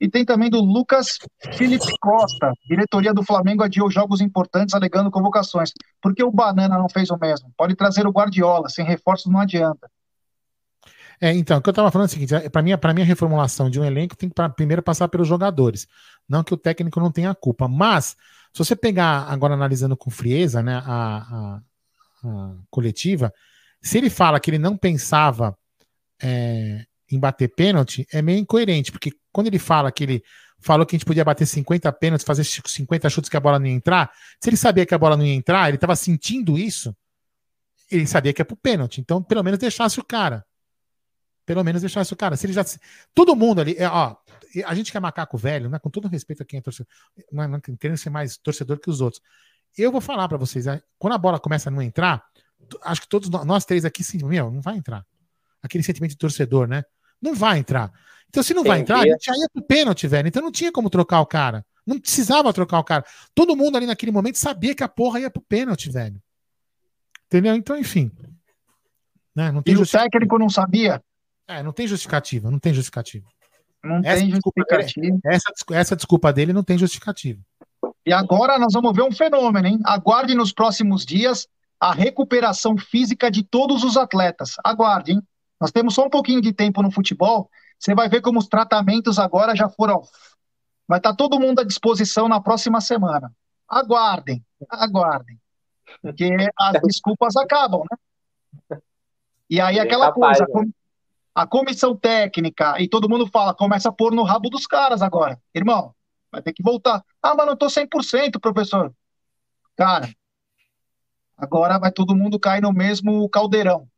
[0.00, 1.18] E tem também do Lucas
[1.52, 5.72] Felipe Costa, diretoria do Flamengo adiou jogos importantes alegando convocações.
[6.00, 7.52] Por que o Banana não fez o mesmo?
[7.54, 9.90] Pode trazer o Guardiola, sem reforços não adianta.
[11.20, 13.02] É, então, o que eu estava falando é o seguinte: é, para mim, para mim,
[13.02, 15.86] a reformulação de um elenco tem que pra, primeiro passar pelos jogadores.
[16.30, 17.66] Não que o técnico não tenha culpa.
[17.66, 18.16] Mas,
[18.52, 21.60] se você pegar agora analisando com frieza né, a, a,
[22.24, 23.34] a coletiva,
[23.82, 25.58] se ele fala que ele não pensava
[26.22, 30.22] é, em bater pênalti, é meio incoerente, porque quando ele fala que ele
[30.60, 33.66] falou que a gente podia bater 50 pênaltis, fazer 50 chutes que a bola não
[33.66, 36.94] ia entrar, se ele sabia que a bola não ia entrar, ele estava sentindo isso,
[37.90, 39.00] ele sabia que é pro pênalti.
[39.00, 40.46] Então, pelo menos deixasse o cara.
[41.44, 42.36] Pelo menos deixasse o cara.
[42.36, 42.64] Se ele já.
[43.12, 44.14] Todo mundo ali, é, ó,
[44.64, 46.90] a gente que é macaco velho, né, com todo respeito a quem é torcedor,
[47.32, 49.22] não, não querendo ser mais torcedor que os outros.
[49.76, 52.24] Eu vou falar para vocês, né, quando a bola começa a não entrar,
[52.82, 55.04] acho que todos nós três aqui sim, meu, não vai entrar.
[55.62, 56.84] Aquele sentimento de torcedor, né?
[57.20, 57.92] Não vai entrar.
[58.28, 60.28] Então, se não vai entrar, a gente já ia pro pênalti, velho.
[60.28, 61.66] Então não tinha como trocar o cara.
[61.86, 63.04] Não precisava trocar o cara.
[63.34, 66.22] Todo mundo ali naquele momento sabia que a porra ia pro pênalti, velho.
[67.26, 67.54] Entendeu?
[67.56, 68.10] Então, enfim.
[69.34, 69.50] Né?
[69.50, 71.02] Não tem e o técnico não sabia?
[71.46, 73.26] É, não tem justificativa, não tem justificativa.
[73.82, 75.06] Não essa tem justificativa.
[75.06, 77.40] Dele, essa, essa desculpa dele não tem justificativa.
[78.04, 79.78] E agora nós vamos ver um fenômeno, hein?
[79.84, 81.46] Aguarde nos próximos dias
[81.78, 84.54] a recuperação física de todos os atletas.
[84.64, 85.22] Aguarde, hein?
[85.60, 87.50] Nós temos só um pouquinho de tempo no futebol
[87.80, 90.02] você vai ver como os tratamentos agora já foram.
[90.86, 93.32] Vai estar todo mundo à disposição na próxima semana.
[93.66, 95.40] Aguardem, aguardem.
[96.02, 98.78] Porque as desculpas acabam, né?
[99.48, 100.70] E aí aquela capaz, coisa, né?
[101.34, 105.40] A comissão técnica, e todo mundo fala, começa a pôr no rabo dos caras agora.
[105.54, 105.94] Irmão,
[106.30, 107.04] vai ter que voltar.
[107.22, 108.92] Ah, mas não tô 100%, professor.
[109.76, 110.08] Cara,
[111.36, 113.88] agora vai todo mundo cair no mesmo caldeirão.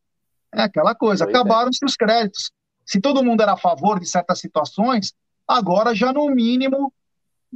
[0.54, 1.28] É aquela coisa, é.
[1.28, 2.52] acabaram-se os créditos.
[2.84, 5.14] Se todo mundo era a favor de certas situações,
[5.48, 6.92] agora já no mínimo,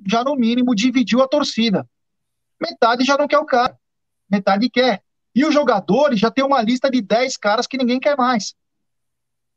[0.06, 1.86] já no mínimo dividiu a torcida.
[2.60, 3.78] Metade já não quer o cara,
[4.30, 5.02] metade quer.
[5.34, 8.54] E os jogadores já tem uma lista de 10 caras que ninguém quer mais.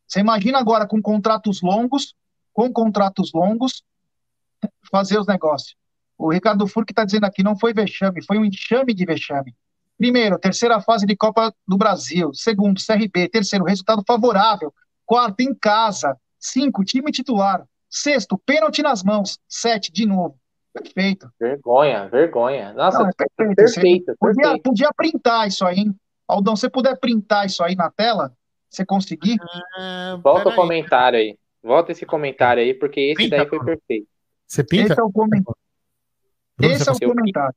[0.10, 2.15] Você imagina agora com contratos longos,
[2.52, 3.84] com contratos longos,
[4.91, 5.76] fazer os negócios.
[6.18, 9.56] O Ricardo Furque está dizendo aqui, não foi vexame, foi um enxame de vexame.
[9.98, 12.34] Primeiro, terceira fase de Copa do Brasil.
[12.34, 13.30] Segundo, CRB.
[13.30, 14.73] Terceiro, resultado favorável
[15.06, 16.15] Quarto, em casa.
[16.40, 17.65] Cinco, time titular.
[17.90, 19.40] Sexto, pênalti nas mãos.
[19.48, 20.38] Sete, de novo.
[20.72, 21.27] Perfeito.
[21.40, 22.73] Vergonha, vergonha.
[22.73, 23.56] Nossa, Não, é perfeito.
[23.56, 24.64] perfeito, podia, perfeito.
[24.64, 25.95] podia printar isso aí, hein?
[26.27, 28.31] Aldão, você puder printar isso aí na tela,
[28.70, 29.38] você conseguir?
[29.76, 31.38] Ah, Volta o comentário aí.
[31.62, 34.08] Volta esse comentário aí, porque esse pinta, daí foi perfeito.
[34.48, 34.94] Você pinta?
[34.94, 35.44] Esse é o, coment...
[36.62, 37.56] esse é o comentário.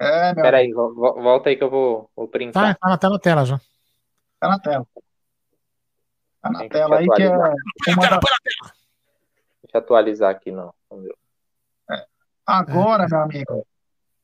[0.00, 2.76] É, meu Peraí, volta aí que eu vou, vou printar.
[2.76, 3.60] Tá, tá, tá na tela já.
[4.38, 4.86] Tá na tela.
[6.40, 7.28] Tá na tela aí que é.
[7.28, 8.20] Uma da...
[8.20, 10.72] Deixa eu atualizar aqui, não.
[11.90, 12.06] É.
[12.46, 13.08] Agora, é.
[13.08, 13.66] meu amigo.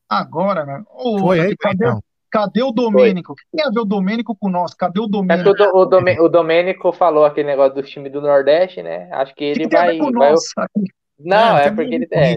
[0.09, 0.87] Agora, meu.
[0.91, 2.03] Oh, Foi aí, cadê, então.
[2.35, 3.33] Cadê o Domênico?
[3.33, 4.75] O que tem a ver o Domênico com nós?
[4.75, 5.51] Cadê o Domênico?
[5.57, 9.09] É o, o Domênico falou aquele negócio do time do Nordeste, né?
[9.13, 9.97] Acho que ele que vai.
[9.99, 10.35] vai...
[11.17, 12.09] Não, é, é porque ele.
[12.11, 12.35] É,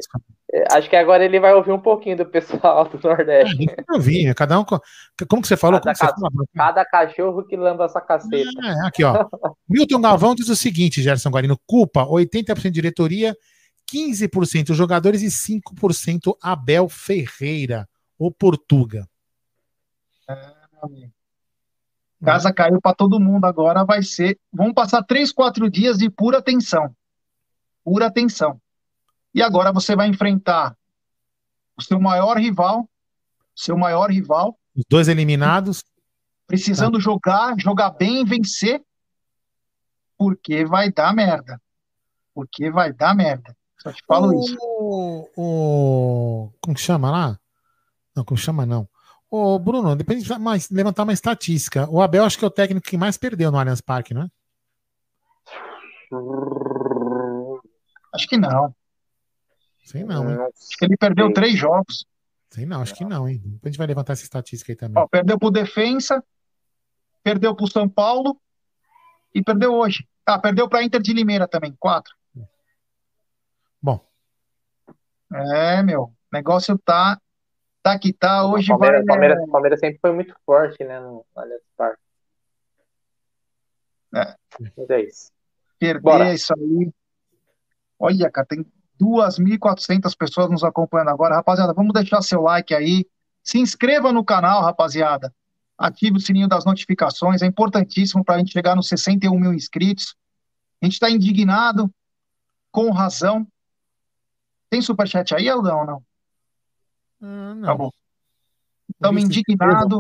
[0.72, 3.66] Acho que agora ele vai ouvir um pouquinho do pessoal do Nordeste.
[3.70, 4.64] É, ouvir, cada um.
[4.64, 5.82] Como que você falou?
[5.82, 6.14] Cada, ca...
[6.16, 8.50] você cada cachorro que lamba essa caceta.
[8.64, 9.26] É, aqui, ó.
[9.68, 13.36] Milton Galvão diz o seguinte, Gerson Guarino: culpa 80% diretoria,
[13.92, 19.06] 15% jogadores e 5% Abel Ferreira, o Portuga.
[20.30, 20.58] É.
[22.24, 24.40] Casa caiu para todo mundo agora, vai ser.
[24.52, 26.96] Vamos passar três, quatro dias de pura tensão.
[27.84, 28.60] Pura tensão.
[29.34, 30.76] E agora você vai enfrentar
[31.78, 32.90] o seu maior rival,
[33.56, 34.58] seu maior rival.
[34.76, 35.84] Os dois eliminados.
[36.48, 37.00] Precisando tá.
[37.00, 38.82] jogar, jogar bem e vencer,
[40.18, 41.62] porque vai dar merda.
[42.34, 43.56] Porque vai dar merda.
[43.78, 44.58] Só te falo o, isso.
[45.36, 47.40] O, como que chama lá?
[48.16, 48.90] Não, como chama não.
[49.38, 51.88] Ô, Bruno, depende de mais, levantar uma estatística.
[51.92, 54.28] O Abel acho que é o técnico que mais perdeu no Allianz Parque, não é?
[58.16, 58.76] Acho que não.
[59.86, 60.38] Sei não, hein?
[60.40, 62.08] Acho que ele perdeu três jogos.
[62.50, 63.40] Sei não, acho que não, hein?
[63.46, 65.04] Depois a gente vai levantar essa estatística aí também.
[65.04, 66.24] Ó, perdeu pro Defensa,
[67.22, 68.42] perdeu pro São Paulo
[69.36, 70.08] e perdeu hoje.
[70.26, 72.16] Ah, perdeu pra Inter de Limeira também, quatro.
[73.80, 74.04] Bom.
[75.32, 77.22] É, meu, o negócio tá,
[77.94, 79.16] tá que tá, hoje o Palmeiras, vai...
[79.16, 79.52] Palmeiras, é...
[79.52, 82.02] Palmeiras sempre foi muito forte, né, no Allianz Parque.
[84.16, 84.36] É.
[84.78, 85.32] Mas é isso.
[85.80, 86.34] Perder Bora.
[86.34, 86.92] isso aí.
[88.00, 88.66] Olha, cara, tem
[89.00, 91.36] 2.400 pessoas nos acompanhando agora.
[91.36, 93.06] Rapaziada, vamos deixar seu like aí.
[93.44, 95.34] Se inscreva no canal, rapaziada.
[95.78, 97.42] Ative o sininho das notificações.
[97.42, 100.16] É importantíssimo para a gente chegar nos 61 mil inscritos.
[100.82, 101.92] A gente está indignado,
[102.72, 103.48] com razão.
[104.70, 106.07] Tem superchat aí, Aldão, ou não?
[107.22, 107.68] Ah, não.
[107.68, 107.90] Tá bom.
[108.90, 110.00] Estamos indignados.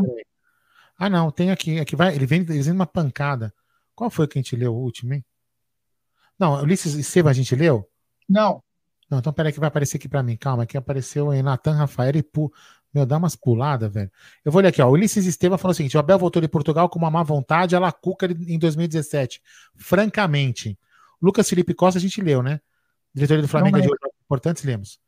[0.98, 1.80] Ah, não, tem aqui.
[1.80, 3.53] aqui vai, ele vem dizendo uma pancada.
[3.94, 5.26] Qual foi que a gente leu o último, hein?
[6.38, 7.88] Não, Ulisses Estevam a gente leu?
[8.30, 8.64] Não.
[9.10, 10.35] Não, então peraí que vai aparecer aqui para mim.
[10.35, 12.52] Calma, aqui apareceu em Natan Rafael e Pu.
[12.94, 14.11] Meu, dá umas puladas, velho.
[14.44, 14.88] Eu vou ler aqui, ó.
[14.88, 17.76] O Ulisses Estevam falou o seguinte: o Abel voltou de Portugal com uma má vontade,
[17.76, 19.41] a Lacuca em 2017.
[19.76, 20.77] Francamente.
[21.22, 22.60] Lucas Felipe Costa, a gente leu, né?
[23.14, 24.99] Diretoria do Flamengo de hoje, importantes, lemos.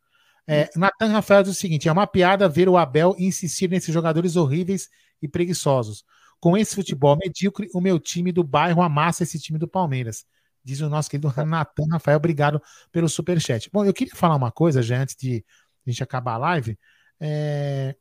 [0.52, 4.34] É, Natan Rafael diz o seguinte: é uma piada ver o Abel insistir nesses jogadores
[4.34, 4.88] horríveis
[5.22, 6.04] e preguiçosos.
[6.40, 10.24] Com esse futebol medíocre, o meu time do bairro amassa esse time do Palmeiras.
[10.64, 12.60] Diz o nosso querido Natan Rafael, obrigado
[12.90, 13.70] pelo superchat.
[13.72, 15.44] Bom, eu queria falar uma coisa já antes de
[15.86, 16.76] a gente acabar a live.
[17.20, 17.94] É...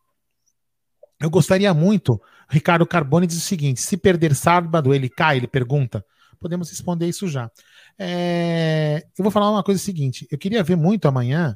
[1.21, 2.19] Eu gostaria muito,
[2.49, 5.37] Ricardo Carbone diz o seguinte: se perder sábado, ele cai?
[5.37, 6.03] Ele pergunta.
[6.39, 7.51] Podemos responder isso já.
[7.95, 9.05] É...
[9.15, 11.55] Eu vou falar uma coisa seguinte: eu queria ver muito amanhã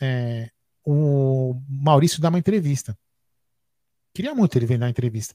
[0.00, 0.50] é...
[0.84, 2.96] o Maurício dar uma entrevista.
[4.14, 5.34] Queria muito ele vir uma entrevista.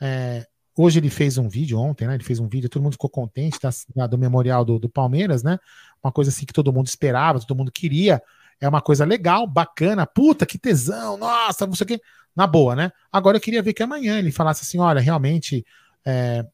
[0.00, 0.46] É...
[0.76, 2.14] Hoje ele fez um vídeo, ontem, né?
[2.14, 3.58] Ele fez um vídeo, todo mundo ficou contente
[3.94, 5.58] da, do memorial do, do, Palmeiras, né?
[6.02, 8.20] Uma coisa assim que todo mundo esperava, todo mundo queria.
[8.60, 12.00] É uma coisa legal, bacana, puta, que tesão, nossa, não sei o quê.
[12.34, 12.90] Na boa, né?
[13.12, 15.64] Agora eu queria ver que amanhã ele falasse assim: olha, realmente,
[16.04, 16.44] é,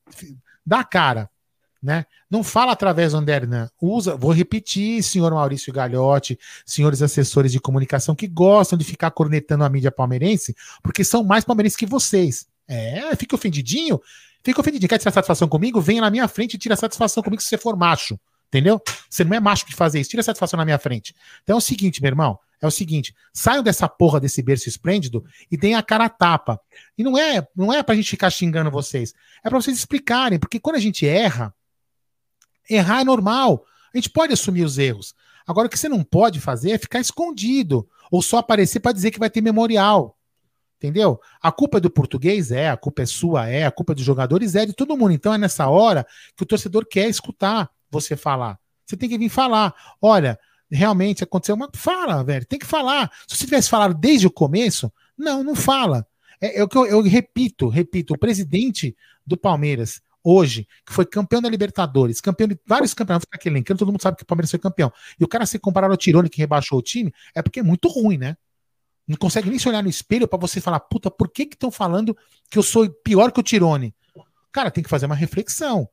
[0.67, 1.31] dá cara,
[1.83, 2.05] né?
[2.31, 8.15] Não fala através do Andernan, usa, vou repetir, senhor Maurício Galhotti, senhores assessores de comunicação
[8.15, 12.47] que gostam de ficar cornetando a mídia palmeirense, porque são mais palmeirenses que vocês.
[12.69, 14.01] É, fica ofendidinho.
[14.45, 14.89] Fica ofendidinho.
[14.89, 15.81] Quer tirar satisfação comigo?
[15.81, 18.19] Venha na minha frente e tira satisfação comigo se você for macho.
[18.49, 18.81] Entendeu?
[19.09, 20.11] Você não é macho de fazer isso.
[20.11, 21.15] Tira satisfação na minha frente.
[21.43, 22.39] Então é o seguinte, meu irmão.
[22.63, 26.61] É o seguinte, saiam dessa porra desse berço esplêndido e deem a cara a tapa.
[26.97, 29.15] E não é, não é pra gente ficar xingando vocês.
[29.43, 31.55] É pra vocês explicarem, porque quando a gente erra,
[32.71, 33.65] errar é normal.
[33.93, 35.15] A gente pode assumir os erros.
[35.47, 39.11] Agora o que você não pode fazer é ficar escondido ou só aparecer para dizer
[39.11, 40.17] que vai ter memorial.
[40.79, 41.21] Entendeu?
[41.43, 42.51] A culpa é do português?
[42.51, 43.47] É, a culpa é sua?
[43.49, 44.55] É, a culpa é dos jogadores?
[44.55, 45.13] É, de todo mundo.
[45.13, 48.59] Então é nessa hora que o torcedor quer escutar você falar.
[48.87, 49.75] Você tem que vir falar.
[50.01, 50.39] Olha,
[50.71, 51.69] realmente aconteceu uma.
[51.75, 53.11] Fala, velho, tem que falar.
[53.29, 56.07] Se você tivesse falado desde o começo, não, não fala.
[56.41, 61.07] É, é o que eu, eu repito, repito, o presidente do Palmeiras, hoje, que foi
[61.07, 64.27] campeão da Libertadores, campeão de vários campeonatos, ficar aqui elencando, todo mundo sabe que o
[64.27, 64.93] Palmeiras foi campeão.
[65.19, 67.89] E o cara ser comparado ao Tirone que rebaixou o time, é porque é muito
[67.89, 68.37] ruim, né?
[69.07, 72.17] Não consegue nem se olhar no espelho para você falar, puta, por que estão falando
[72.49, 73.95] que eu sou pior que o Tirone?
[74.53, 75.89] Cara, tem que fazer uma reflexão.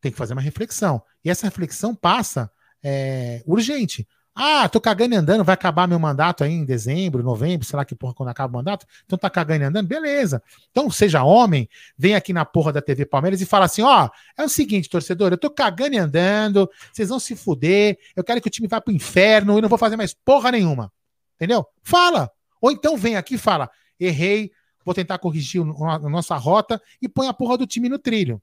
[0.00, 1.02] Tem que fazer uma reflexão.
[1.24, 2.50] E essa reflexão passa
[2.82, 4.06] é, urgente.
[4.42, 7.84] Ah, tô cagando e andando, vai acabar meu mandato aí em dezembro, novembro, sei lá
[7.84, 8.86] que porra quando acaba o mandato.
[9.04, 10.42] Então tá cagando e andando, beleza.
[10.70, 14.08] Então seja homem, vem aqui na porra da TV Palmeiras e fala assim: ó,
[14.38, 18.40] é o seguinte, torcedor, eu tô cagando e andando, vocês vão se fuder, eu quero
[18.40, 20.90] que o time vá pro inferno e não vou fazer mais porra nenhuma.
[21.36, 21.66] Entendeu?
[21.82, 22.30] Fala.
[22.62, 24.52] Ou então vem aqui e fala: errei,
[24.82, 28.40] vou tentar corrigir a nossa rota e põe a porra do time no trilho.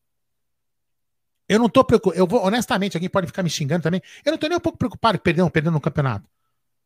[1.47, 2.19] Eu não tô preocupado.
[2.19, 4.01] Eu vou, honestamente, alguém pode ficar me xingando também.
[4.25, 6.29] Eu não tô nem um pouco preocupado em perder, perder no campeonato.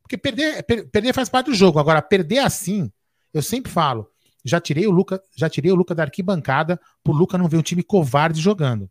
[0.01, 1.79] Porque perder, per, perder faz parte do jogo.
[1.79, 2.91] Agora, perder assim,
[3.33, 4.09] eu sempre falo.
[4.43, 7.61] Já tirei o Luca, já tirei o Luca da arquibancada por Luca não ver um
[7.61, 8.89] time covarde jogando.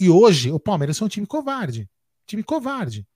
[0.00, 1.88] E hoje o Palmeiras é um time covarde.
[2.26, 3.06] Time covarde.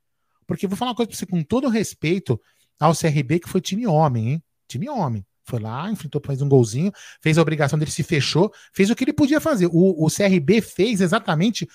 [0.47, 2.41] Porque vou falar uma coisa pra você com todo respeito
[2.79, 4.43] ao CRB, que foi time homem, hein?
[4.67, 5.25] Time homem.
[5.45, 9.05] Foi lá, enfrentou, fez um golzinho, fez a obrigação dele, se fechou, fez o que
[9.05, 9.67] ele podia fazer.
[9.67, 11.69] O, o CRB fez exatamente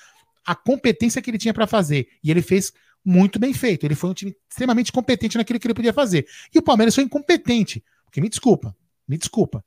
[0.45, 2.07] a competência que ele tinha para fazer.
[2.23, 2.71] E ele fez
[3.03, 3.85] muito bem feito.
[3.85, 6.25] Ele foi um time extremamente competente naquilo que ele podia fazer.
[6.53, 7.83] E o Palmeiras foi incompetente.
[8.05, 8.75] Porque me desculpa,
[9.07, 9.63] me desculpa.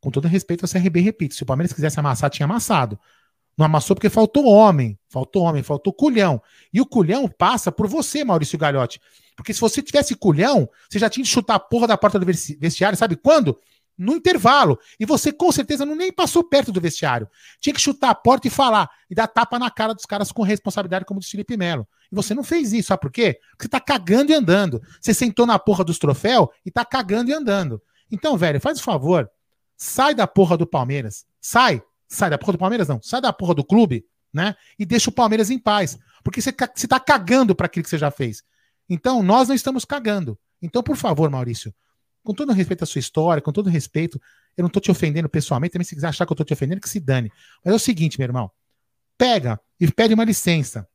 [0.00, 2.98] Com todo respeito ao CRB, repito, se o Palmeiras quisesse amassar, tinha amassado.
[3.58, 6.40] Não amassou porque faltou homem, faltou homem, faltou culhão.
[6.72, 9.00] E o culhão passa por você, Maurício Galhotti.
[9.34, 12.26] Porque se você tivesse culhão, você já tinha de chutar a porra da porta do
[12.26, 13.58] vestiário, sabe quando?
[13.96, 14.78] No intervalo.
[14.98, 17.28] E você com certeza não nem passou perto do vestiário.
[17.60, 20.44] Tinha que chutar a porta e falar, e dar tapa na cara dos caras com
[20.44, 21.84] responsabilidade, como disse Felipe Melo.
[22.12, 23.40] E você não fez isso, sabe por quê?
[23.50, 24.80] Porque você tá cagando e andando.
[25.00, 27.82] Você sentou na porra dos troféus e tá cagando e andando.
[28.08, 29.28] Então, velho, faz o favor,
[29.76, 31.26] sai da porra do Palmeiras.
[31.40, 33.00] Sai, sai da porra do Palmeiras, não.
[33.02, 34.56] Sai da porra do clube, né?
[34.78, 35.98] E deixa o Palmeiras em paz.
[36.24, 38.42] Porque você, você tá cagando para aquilo que você já fez.
[38.88, 40.38] Então, nós não estamos cagando.
[40.60, 41.74] Então, por favor, Maurício,
[42.24, 44.20] com todo respeito à sua história, com todo respeito,
[44.56, 46.80] eu não tô te ofendendo pessoalmente, também se quiser achar que eu tô te ofendendo,
[46.80, 47.30] que se dane.
[47.64, 48.50] Mas é o seguinte, meu irmão,
[49.16, 50.88] pega e pede uma licença.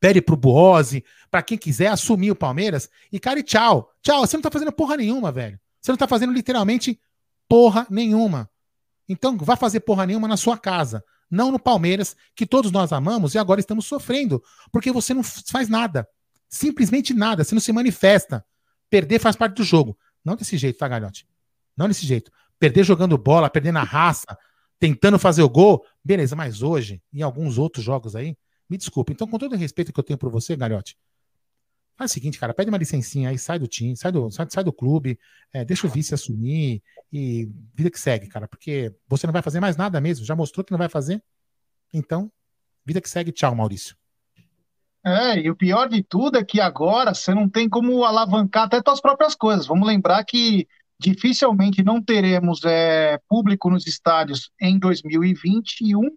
[0.00, 3.92] Pede pro Buose, para quem quiser assumir o Palmeiras, e cara, e tchau.
[4.00, 5.58] Tchau, você não tá fazendo porra nenhuma, velho.
[5.80, 7.00] Você não tá fazendo literalmente
[7.48, 8.48] porra nenhuma.
[9.08, 13.34] Então, vai fazer porra nenhuma na sua casa, não no Palmeiras, que todos nós amamos
[13.34, 16.06] e agora estamos sofrendo, porque você não faz nada.
[16.48, 18.44] Simplesmente nada, você não se manifesta.
[18.90, 19.98] Perder faz parte do jogo.
[20.24, 21.26] Não desse jeito, tá, Galhote?
[21.76, 22.30] Não desse jeito.
[22.58, 24.36] Perder jogando bola, perder na raça,
[24.78, 28.36] tentando fazer o gol, beleza, mas hoje, em alguns outros jogos aí,
[28.68, 29.12] me desculpe.
[29.12, 30.96] Então, com todo o respeito que eu tenho por você, Galhote,
[31.98, 34.62] Faz o seguinte, cara, pede uma licencinha aí, sai do time, sai do, sai, sai
[34.62, 35.18] do clube,
[35.52, 36.80] é, deixa o vice assumir
[37.12, 40.64] e vida que segue, cara, porque você não vai fazer mais nada mesmo, já mostrou
[40.64, 41.20] que não vai fazer.
[41.92, 42.30] Então,
[42.86, 43.96] vida que segue, tchau, Maurício.
[45.04, 48.80] É, e o pior de tudo é que agora você não tem como alavancar até
[48.80, 49.66] suas próprias coisas.
[49.66, 50.68] Vamos lembrar que
[51.00, 56.16] dificilmente não teremos é, público nos estádios em 2021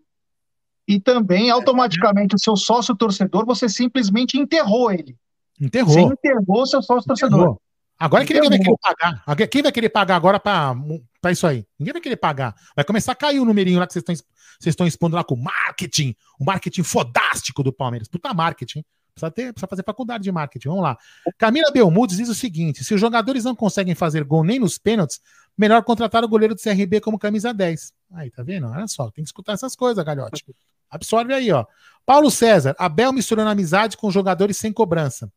[0.87, 5.17] e também automaticamente o seu sócio torcedor você simplesmente enterrou ele.
[5.61, 5.93] Enterrou.
[5.93, 7.57] Você enterrou seu sócio torcedor.
[7.99, 9.47] Agora quem vai querer pagar?
[9.47, 11.67] Quem vai querer pagar agora para isso aí?
[11.77, 12.55] Ninguém vai querer pagar.
[12.75, 15.35] Vai começar a cair o numerinho lá que vocês estão, vocês estão expondo lá com
[15.35, 18.07] o marketing, o marketing fodástico do Palmeiras.
[18.07, 18.83] Puta marketing.
[19.13, 20.69] Precisa, ter, precisa fazer faculdade de marketing.
[20.69, 20.97] Vamos lá.
[21.38, 25.19] Camila Belmudes diz o seguinte: se os jogadores não conseguem fazer gol nem nos pênaltis,
[25.55, 27.93] melhor contratar o goleiro do CRB como camisa 10.
[28.13, 28.67] Aí, tá vendo?
[28.67, 30.43] Olha só, tem que escutar essas coisas, galhote.
[30.89, 31.65] Absorve aí, ó.
[32.03, 35.31] Paulo César, Abel misturando amizade com jogadores sem cobrança.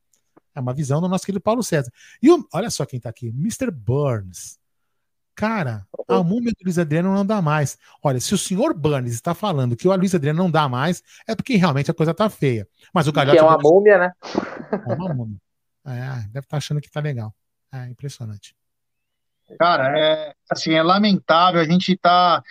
[0.55, 1.91] É uma visão do nosso querido Paulo César.
[2.23, 3.71] E o, olha só quem tá aqui, Mr.
[3.71, 4.59] Burns.
[5.35, 7.77] Cara, a múmia do Luiz Adriano não dá mais.
[8.01, 11.35] Olha, se o senhor Burns está falando que o Luiz Adriano não dá mais, é
[11.35, 12.69] porque realmente a coisa tá feia.
[12.93, 13.37] Mas o Galhote.
[13.37, 14.13] Que é uma múmia, né?
[14.73, 15.37] É uma múmia.
[15.87, 17.35] É, deve estar tá achando que tá legal.
[17.73, 18.55] É impressionante.
[19.59, 21.61] Cara, é assim, é lamentável.
[21.61, 22.43] A gente tá.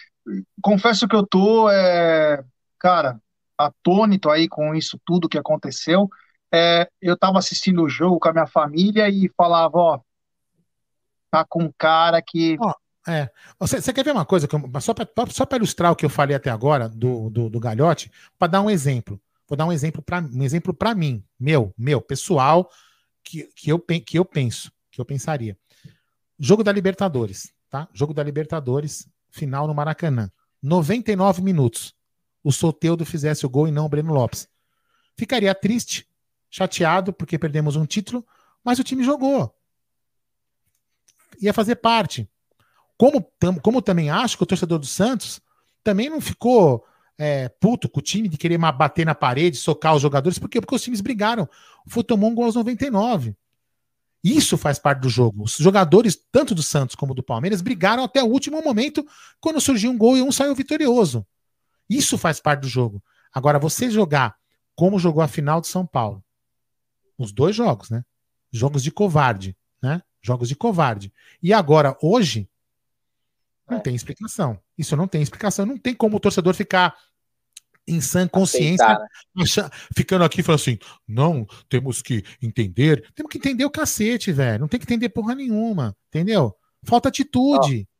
[0.61, 2.43] Confesso que eu tô, é,
[2.77, 3.19] cara,
[3.57, 6.09] atônito aí com isso tudo que aconteceu
[6.53, 9.99] é, eu estava assistindo o jogo com a minha família e falava, ó,
[11.31, 12.55] tá com um cara que.
[12.59, 12.73] Ó,
[13.07, 13.27] é.
[13.59, 14.47] Você, você, quer ver uma coisa?
[14.79, 18.49] só para só ilustrar o que eu falei até agora do, do, do Galhote, para
[18.49, 19.19] dar um exemplo.
[19.47, 22.69] Vou dar um exemplo para um exemplo para mim, meu, meu, pessoal,
[23.23, 25.57] que, que, eu, que eu penso, que eu pensaria.
[26.39, 27.87] Jogo da Libertadores, tá?
[27.93, 30.31] Jogo da Libertadores, final no Maracanã.
[30.61, 31.95] 99 minutos.
[32.43, 34.47] O Soteudo fizesse o gol e não o Breno Lopes.
[35.17, 36.07] Ficaria triste,
[36.53, 38.23] chateado porque perdemos um título,
[38.63, 39.51] mas o time jogou.
[41.41, 42.29] Ia fazer parte.
[42.95, 43.27] Como,
[43.63, 45.41] como também acho que o torcedor do Santos
[45.83, 46.85] também não ficou
[47.17, 50.61] é, puto com o time de querer bater na parede, socar os jogadores, por quê?
[50.61, 51.49] Porque os times brigaram.
[51.95, 53.35] O tomou um gol aos 99.
[54.23, 55.45] Isso faz parte do jogo.
[55.45, 59.03] Os jogadores, tanto do Santos como do Palmeiras, brigaram até o último momento
[59.41, 61.25] quando surgiu um gol e um saiu vitorioso.
[61.89, 63.03] Isso faz parte do jogo.
[63.33, 64.35] Agora, você jogar
[64.75, 66.22] como jogou a final de São Paulo,
[67.17, 68.03] os dois jogos, né?
[68.51, 70.01] Jogos de covarde, né?
[70.21, 71.11] Jogos de covarde.
[71.41, 72.49] E agora, hoje,
[73.69, 73.81] não é.
[73.81, 74.59] tem explicação.
[74.77, 75.65] Isso não tem explicação.
[75.65, 76.95] Não tem como o torcedor ficar
[77.87, 79.69] em sã consciência, né?
[79.95, 83.11] ficando aqui falando assim: não, temos que entender.
[83.13, 84.61] Temos que entender o cacete, velho.
[84.61, 85.95] Não tem que entender porra nenhuma.
[86.07, 86.55] Entendeu?
[86.83, 87.87] Falta atitude.
[87.89, 87.93] Ó,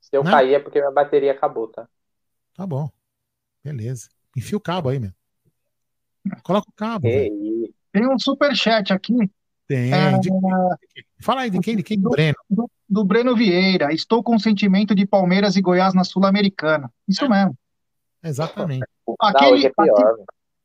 [0.00, 0.30] se eu né?
[0.30, 1.88] cair é porque minha bateria acabou, tá?
[2.54, 2.90] Tá bom.
[3.62, 4.08] Beleza.
[4.36, 5.12] Enfia o cabo aí, meu.
[6.42, 7.06] Coloca o cabo.
[7.98, 9.12] Tem um super chat aqui.
[9.66, 9.92] Tem.
[9.92, 10.16] É...
[10.20, 10.30] De...
[11.20, 11.76] Fala aí de quem?
[11.76, 12.00] De quem?
[12.00, 12.36] Do, Breno.
[12.48, 13.92] Do, do, Breno Vieira.
[13.92, 16.88] Estou com sentimento de Palmeiras e Goiás na Sul-Americana.
[17.08, 17.28] Isso é.
[17.28, 17.58] mesmo.
[18.22, 18.86] Exatamente.
[19.20, 20.16] Aquele, Não, é pior,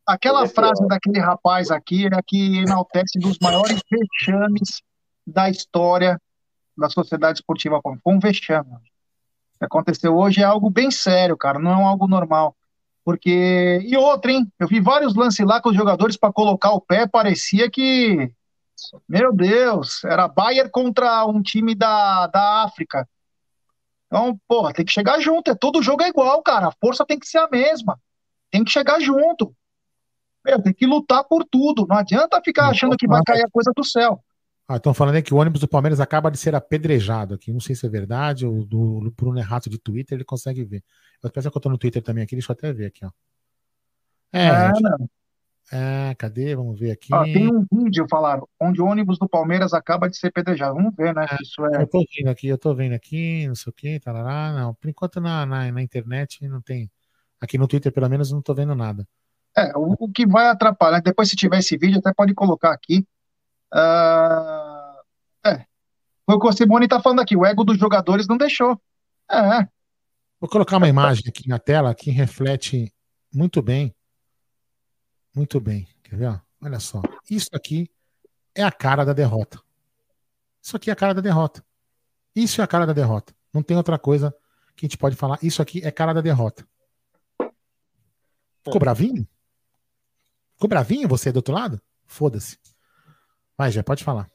[0.05, 4.83] aquela é frase daquele rapaz aqui é que enaltece dos maiores vexames
[5.25, 6.19] da história
[6.77, 8.03] da Sociedade Esportiva Palmeiras.
[8.03, 8.73] Foi um vexame.
[8.73, 11.57] O que aconteceu hoje é algo bem sério, cara.
[11.57, 12.55] Não é algo normal.
[13.03, 13.79] Porque.
[13.83, 14.51] E outra, hein?
[14.59, 18.31] Eu vi vários lances lá com os jogadores para colocar o pé, parecia que.
[19.07, 23.07] Meu Deus, era Bayern contra um time da, da África.
[24.07, 25.49] Então, porra, tem que chegar junto.
[25.49, 26.67] É, todo jogo é igual, cara.
[26.67, 27.99] A força tem que ser a mesma.
[28.51, 29.55] Tem que chegar junto.
[30.45, 31.87] Meu, tem que lutar por tudo.
[31.87, 34.23] Não adianta ficar achando que vai cair a coisa do céu.
[34.67, 37.51] Ah, estão falando aí que o ônibus do Palmeiras acaba de ser apedrejado aqui.
[37.51, 38.45] Não sei se é verdade.
[38.45, 40.83] O do Bruno Errato de Twitter ele consegue ver.
[41.21, 43.11] Eu penso que eu tô no Twitter também aqui, deixa eu até ver aqui, ó.
[44.31, 45.09] É, é, gente,
[45.71, 46.55] é cadê?
[46.55, 47.13] Vamos ver aqui.
[47.13, 50.75] Ah, tem um vídeo, falaram, onde o ônibus do Palmeiras acaba de ser pedrejado.
[50.75, 51.25] Vamos ver, né?
[51.29, 51.81] É, isso é...
[51.81, 54.73] Eu tô vendo aqui, eu tô vendo aqui, não sei o que, tarará, não.
[54.73, 56.89] Por enquanto na, na, na, internet não tem.
[57.39, 59.07] Aqui no Twitter, pelo menos, não tô vendo nada.
[59.55, 63.05] É, o, o que vai atrapalhar, depois se tiver esse vídeo, até pode colocar aqui.
[63.73, 64.93] Uh...
[65.45, 65.65] É,
[66.25, 68.79] foi o que o Simone tá falando aqui, o ego dos jogadores não deixou.
[69.29, 69.67] É,
[70.43, 72.93] Vou colocar uma imagem aqui na tela que reflete
[73.33, 73.95] muito bem.
[75.33, 75.87] Muito bem.
[76.03, 76.41] Quer ver?
[76.61, 77.01] Olha só.
[77.31, 77.89] Isso aqui
[78.53, 79.57] é a cara da derrota.
[80.61, 81.63] Isso aqui é a cara da derrota.
[82.35, 83.33] Isso é a cara da derrota.
[83.53, 84.35] Não tem outra coisa
[84.75, 85.39] que a gente pode falar.
[85.41, 86.67] Isso aqui é cara da derrota.
[88.65, 89.25] Ficou bravinho?
[90.55, 91.81] Ficou bravinho você do outro lado?
[92.05, 92.57] Foda-se.
[93.57, 94.29] Vai, já pode falar.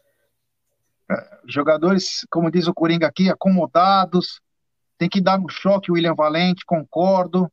[1.10, 4.40] É, jogadores, como diz o Coringa aqui, acomodados,
[4.98, 7.50] tem que dar um choque, William Valente, concordo.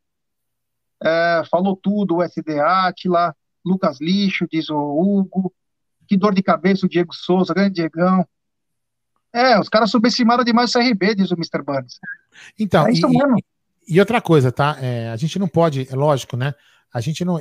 [1.04, 5.54] É, falou tudo, o SD Atila, Lucas Lixo, diz o Hugo.
[6.08, 8.28] Que dor de cabeça o Diego Souza, grande Diegão.
[9.34, 11.62] É, os caras subestimaram demais o CRB, diz o Mr.
[11.64, 12.00] Burns.
[12.58, 13.46] Então, é e.
[13.88, 14.78] E, outra coisa, tá?
[14.82, 16.56] É, a gente não pode, é lógico, né?
[16.92, 17.38] A gente não,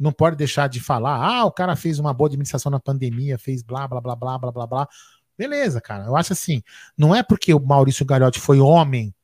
[0.00, 3.62] não pode deixar de falar, ah, o cara fez uma boa administração na pandemia, fez
[3.62, 4.88] blá, blá, blá, blá, blá, blá, blá.
[5.36, 6.06] Beleza, cara.
[6.06, 6.62] Eu acho assim,
[6.96, 9.14] não é porque o Maurício Gagliotti foi homem,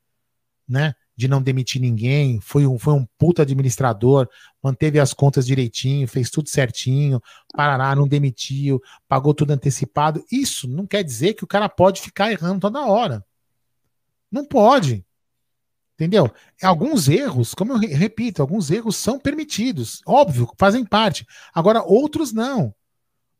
[0.69, 0.93] né?
[1.15, 4.29] De não demitir ninguém, foi um, foi um puta administrador,
[4.61, 7.19] manteve as contas direitinho, fez tudo certinho,
[7.55, 10.23] parará, não demitiu, pagou tudo antecipado.
[10.31, 13.25] Isso não quer dizer que o cara pode ficar errando toda hora.
[14.31, 15.03] Não pode.
[15.97, 16.31] Entendeu?
[16.61, 21.25] Alguns erros, como eu repito, alguns erros são permitidos, óbvio, fazem parte.
[21.51, 22.71] Agora, outros não.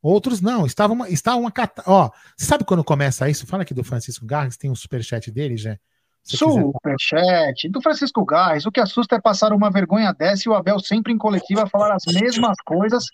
[0.01, 1.53] Outros não, estavam uma, estava uma
[1.85, 3.45] ó, sabe quando começa isso?
[3.45, 5.77] Fala aqui do Francisco Garres, tem um superchat dele, já.
[6.23, 8.65] Superchat do Francisco Garres.
[8.65, 11.95] O que assusta é passar uma vergonha dessa e o Abel sempre em coletiva falar
[11.95, 13.05] as mesmas coisas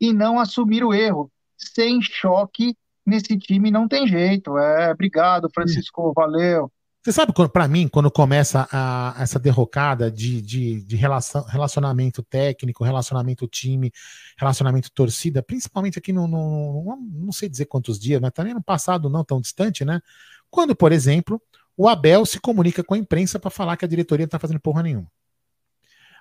[0.00, 1.30] e não assumir o erro.
[1.56, 4.56] Sem choque nesse time não tem jeito.
[4.58, 6.70] É, obrigado, Francisco, valeu.
[7.02, 12.84] Você sabe, para mim, quando começa a, essa derrocada de, de, de relação, relacionamento técnico,
[12.84, 13.90] relacionamento time,
[14.36, 19.08] relacionamento torcida, principalmente aqui no, no, Não sei dizer quantos dias, mas também no passado
[19.08, 20.02] não tão distante, né?
[20.50, 21.40] Quando, por exemplo,
[21.74, 24.60] o Abel se comunica com a imprensa para falar que a diretoria não está fazendo
[24.60, 25.10] porra nenhuma.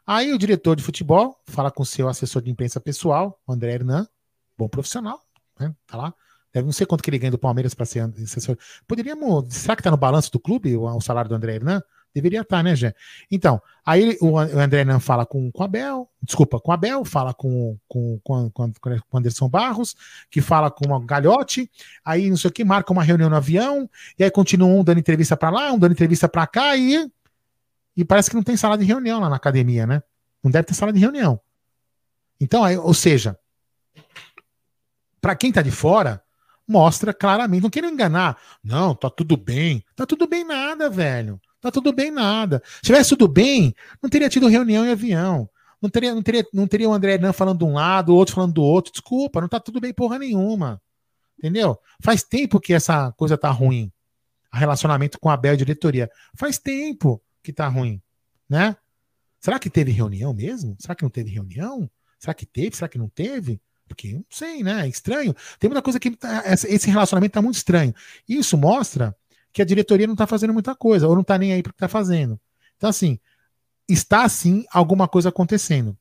[0.07, 4.07] Aí o diretor de futebol fala com o seu assessor de imprensa pessoal, André Hernan,
[4.57, 5.19] bom profissional,
[5.59, 5.75] né?
[5.85, 6.13] Tá lá
[6.53, 8.57] Deve não sei quanto que ele ganha do Palmeiras para ser assessor.
[8.87, 9.53] Poderíamos.
[9.53, 11.81] Será que está no balanço do clube o, salário do André Hernan?
[12.13, 12.95] Deveria estar, tá, né, Jé?
[13.29, 18.19] Então, aí o, André Hernan fala com, com Abel, desculpa, com Abel, fala com, com,
[18.23, 19.95] com, com, Anderson Barros,
[20.31, 21.69] que fala com o Galhote,
[22.03, 24.99] aí não sei o que, marca uma reunião no avião, e aí continua um dando
[24.99, 27.11] entrevista para lá, um dando entrevista para cá, e,
[27.95, 30.01] e parece que não tem sala de reunião lá na academia, né?
[30.43, 31.39] Não deve ter sala de reunião.
[32.41, 33.37] Então, aí, ou seja,
[35.21, 36.23] para quem tá de fora,
[36.69, 38.39] mostra claramente, não quero enganar.
[38.63, 39.83] Não, tá tudo bem.
[39.95, 41.41] Tá tudo bem nada, velho.
[41.59, 42.61] Tá tudo bem nada.
[42.75, 45.49] Se tivesse tudo bem, não teria tido reunião em avião.
[45.81, 48.35] Não teria, não teria, não teria o André Hernan falando de um lado, o outro
[48.35, 48.91] falando do outro.
[48.91, 50.79] Desculpa, não tá tudo bem porra nenhuma.
[51.39, 51.79] Entendeu?
[52.01, 53.91] Faz tempo que essa coisa tá ruim.
[54.53, 56.09] O relacionamento com a Bel diretoria.
[56.35, 57.99] Faz tempo que tá ruim,
[58.47, 58.75] né?
[59.39, 60.75] Será que teve reunião mesmo?
[60.79, 61.89] Será que não teve reunião?
[62.19, 62.75] Será que teve?
[62.75, 63.59] Será que não teve?
[63.89, 64.85] Porque, não sei, né?
[64.85, 65.35] É estranho.
[65.59, 67.93] Tem muita coisa que tá, esse relacionamento tá muito estranho.
[68.27, 69.13] Isso mostra
[69.51, 71.79] que a diretoria não tá fazendo muita coisa, ou não tá nem aí pro que
[71.79, 72.39] tá fazendo.
[72.77, 73.19] Então, assim,
[73.87, 75.97] está sim alguma coisa acontecendo.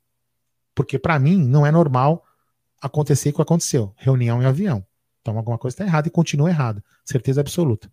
[0.75, 2.25] Porque para mim não é normal
[2.81, 3.93] acontecer o que aconteceu.
[3.97, 4.85] Reunião em avião.
[5.21, 6.83] Então alguma coisa está errada e continua errada.
[7.05, 7.91] Certeza absoluta.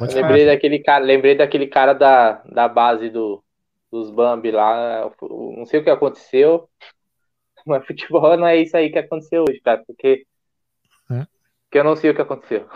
[0.00, 3.42] lembrei daquele cara, lembrei daquele cara da, da base do,
[3.90, 5.10] dos Bambi lá.
[5.20, 6.68] Não sei o que aconteceu.
[7.68, 9.82] Mas futebol não é isso aí que aconteceu hoje, cara.
[9.86, 10.24] Porque,
[11.10, 11.26] é.
[11.64, 12.68] porque eu não sei o que aconteceu.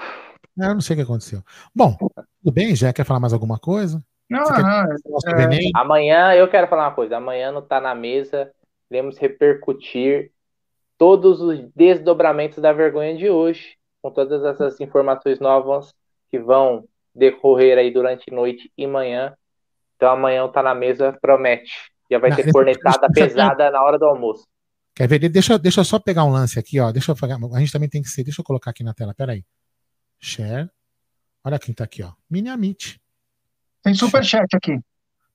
[0.61, 1.43] É, eu não sei o que aconteceu.
[1.75, 4.05] Bom, tudo bem, já quer falar mais alguma coisa?
[4.29, 4.83] Não, não.
[4.83, 5.71] É...
[5.75, 7.17] Amanhã eu quero falar uma coisa.
[7.17, 8.53] Amanhã não tá na mesa.
[8.91, 10.33] Iremos repercutir
[10.99, 15.95] todos os desdobramentos da vergonha de hoje, com todas essas informações novas
[16.31, 16.85] que vão
[17.15, 19.35] decorrer aí durante noite e manhã.
[19.97, 21.73] Então amanhã tá na mesa, promete.
[22.11, 24.47] Já vai não, ter cornetada pesada na hora do almoço.
[24.95, 25.29] Quer ver?
[25.29, 26.91] Deixa, deixa eu só pegar um lance aqui, ó.
[26.93, 27.37] Deixa eu pegar.
[27.37, 28.25] A gente também tem que ser.
[28.25, 29.15] Deixa eu colocar aqui na tela.
[29.15, 29.45] Peraí.
[30.19, 30.69] Share.
[31.43, 32.12] Olha quem tá aqui, ó.
[32.29, 33.01] Mini Amit.
[33.83, 34.79] Tem superchat aqui.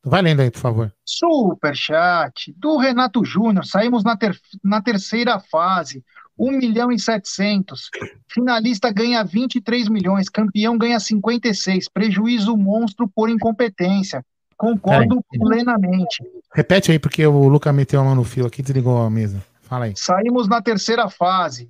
[0.03, 0.93] Vai lendo aí, por favor.
[1.03, 3.65] Superchat do Renato Júnior.
[3.65, 6.03] Saímos na, ter, na terceira fase.
[6.37, 7.89] 1 milhão e 700.
[8.27, 10.29] Finalista ganha 23 milhões.
[10.29, 11.89] Campeão ganha 56.
[11.89, 14.23] Prejuízo monstro por incompetência.
[14.57, 16.23] Concordo plenamente.
[16.53, 19.43] Repete aí, porque o Luca meteu a mão no fio aqui e desligou a mesa.
[19.63, 19.93] Fala aí.
[19.95, 21.69] Saímos na terceira fase.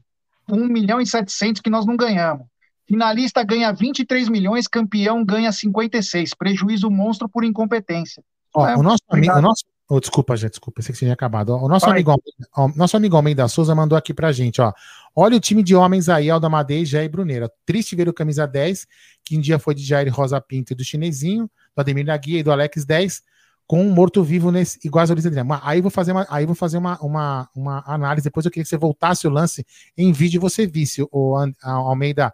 [0.50, 2.46] 1 milhão e 700 que nós não ganhamos.
[2.88, 6.36] Finalista ganha 23 milhões, campeão ganha 56.
[6.36, 8.24] Prejuízo monstro por incompetência.
[8.54, 11.50] Ó, é, o nosso amigo, o nosso, oh, desculpa, gente, desculpa, pensei que tinha acabado.
[11.56, 12.16] O nosso amigo,
[12.56, 14.72] ó, nosso amigo Almeida Souza mandou aqui pra gente, ó.
[15.16, 17.52] Olha o time de homens aí, Alda Madei, Jair Bruneira.
[17.66, 18.86] Triste ver o camisa 10,
[19.24, 22.40] que um dia foi de Jair Rosa Pinto e do chinesinho, do Ademir da Guia
[22.40, 23.22] e do Alex 10,
[23.68, 25.60] com um morto-vivo nesse igual a Luiz Adriano.
[25.64, 28.24] Aí vou fazer uma, aí vou fazer uma, uma, uma análise.
[28.24, 29.66] Depois eu queria que você voltasse o lance
[29.98, 32.34] em vídeo e você visse o Almeida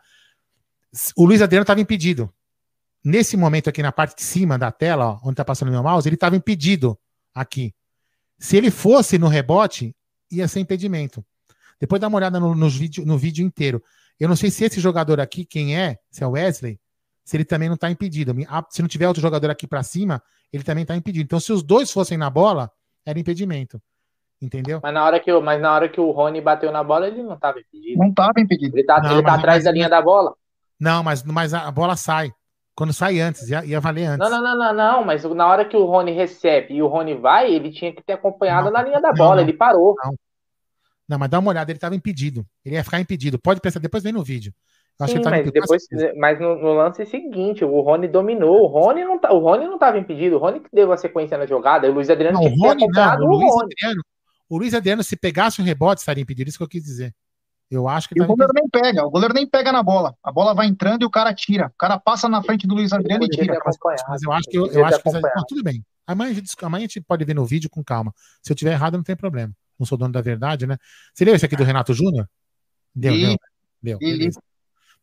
[1.16, 2.32] o Luiz Adriano estava impedido.
[3.04, 5.82] Nesse momento aqui na parte de cima da tela, ó, onde está passando o meu
[5.82, 6.98] mouse, ele estava impedido
[7.34, 7.74] aqui.
[8.38, 9.96] Se ele fosse no rebote,
[10.30, 11.26] ia ser impedimento.
[11.80, 13.82] Depois dá uma olhada no, no, vídeo, no vídeo inteiro.
[14.20, 16.80] Eu não sei se esse jogador aqui, quem é, se é o Wesley,
[17.24, 18.34] se ele também não está impedido.
[18.70, 20.22] Se não tiver outro jogador aqui para cima,
[20.52, 21.24] ele também está impedido.
[21.24, 22.72] Então, se os dois fossem na bola,
[23.06, 23.82] era impedimento.
[24.42, 24.80] Entendeu?
[24.82, 27.36] Mas na hora que, mas na hora que o Rony bateu na bola, ele não
[27.36, 28.00] estava impedido.
[28.00, 28.76] Não estava impedido.
[28.76, 30.34] Ele está tá atrás da linha da bola.
[30.80, 32.32] Não, mas, mas a bola sai.
[32.74, 34.18] Quando sai antes, ia, ia valer antes.
[34.18, 37.14] Não, não, não, não, não, mas na hora que o Rony recebe e o Rony
[37.14, 39.94] vai, ele tinha que ter acompanhado não, na linha da bola, não, ele parou.
[40.04, 40.16] Não.
[41.08, 42.44] não, mas dá uma olhada, ele estava impedido.
[42.66, 43.38] Ele ia ficar impedido.
[43.38, 44.52] Pode pensar, depois vem no vídeo.
[45.08, 45.84] Sim, mas, depois,
[46.16, 48.62] mas no, no, lance seguinte, o Rony dominou.
[48.64, 50.36] O Rony não tá, o Rony não estava impedido.
[50.36, 51.90] O Rony que deu a sequência na jogada.
[51.90, 54.02] O Luiz Adriano não, o Rony, não, o, Luiz Adriano,
[54.48, 56.50] o Luiz Adriano, se pegasse o rebote, estaria impedido.
[56.50, 57.16] Isso que eu quis dizer.
[57.72, 58.16] Eu acho que.
[58.16, 60.14] Tá o goleiro nem pega, o goleiro nem pega na bola.
[60.22, 61.68] A bola vai entrando e o cara tira.
[61.68, 63.58] O cara passa na frente do Luiz Adriano e tira.
[64.08, 65.84] Mas eu acho que eu, eu acho que não, tudo bem.
[66.06, 68.14] Amanhã a, gente, amanhã a gente pode ver no vídeo com calma.
[68.42, 69.54] Se eu tiver errado, não tem problema.
[69.80, 70.78] Não sou dono da verdade, né?
[71.14, 72.30] Você leu esse aqui do Renato Júnior?
[72.94, 73.38] Deu, e,
[73.82, 73.98] deu.
[73.98, 74.30] Deu.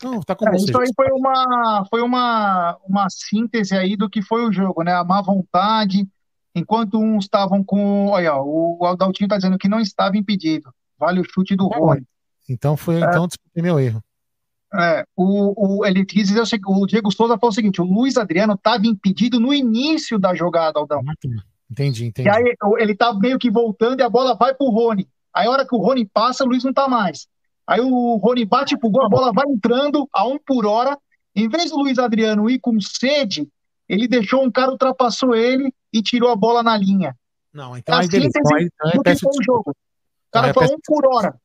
[0.03, 0.57] Não, tá com é.
[0.57, 4.93] Isso aí foi uma, foi uma, uma síntese aí do que foi o jogo, né?
[4.93, 6.07] A má vontade.
[6.55, 8.09] Enquanto uns estavam com.
[8.09, 10.73] Olha, o Aldaltinho tá dizendo que não estava impedido.
[10.99, 12.07] Vale o chute do é, Rony.
[12.49, 14.01] Então foi, é, então desculpe meu erro.
[14.75, 18.87] É, o, o, ele dizer o, Diego Souza falou o seguinte: o Luiz Adriano estava
[18.87, 21.01] impedido no início da jogada, Aldão.
[21.01, 21.29] Ah, tá.
[21.71, 22.29] Entendi, entendi.
[22.29, 25.07] E aí ele tá meio que voltando e a bola vai pro Rony.
[25.35, 27.29] Aí a hora que o Rony passa, o Luiz não tá mais.
[27.69, 30.97] Aí o Rony bate pro gol, a bola vai entrando a um por hora.
[31.37, 33.47] Em vez do Luiz Adriano ir com sede,
[33.87, 37.15] ele deixou um cara, ultrapassou ele e tirou a bola na linha.
[37.53, 38.07] Não, então aí.
[38.07, 39.71] Então, aí, então, aí, peço o jogo.
[39.71, 41.39] O cara foi um por hora.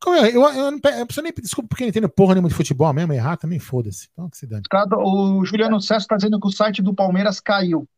[0.00, 0.28] Como é?
[0.28, 2.92] Eu, eu, eu, não, eu preciso nem desculpa porque não entendo porra nenhuma de futebol
[2.92, 4.08] mesmo, errar também foda-se.
[4.12, 4.62] Então, que se dane.
[4.98, 7.88] O Juliano César está dizendo que o site do Palmeiras caiu.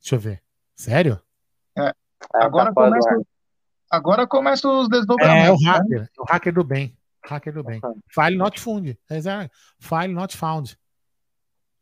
[0.00, 0.42] Deixa eu ver.
[0.74, 1.20] Sério?
[1.76, 1.88] É.
[1.88, 1.94] é
[2.34, 3.08] agora tá começa,
[3.94, 5.48] agora começa os desdobramentos.
[5.48, 5.78] É, o né?
[5.78, 6.08] hacker, né?
[6.18, 6.96] o hacker do bem.
[7.24, 7.80] Hacker do bem.
[8.08, 8.98] File not found.
[9.80, 10.78] File not found.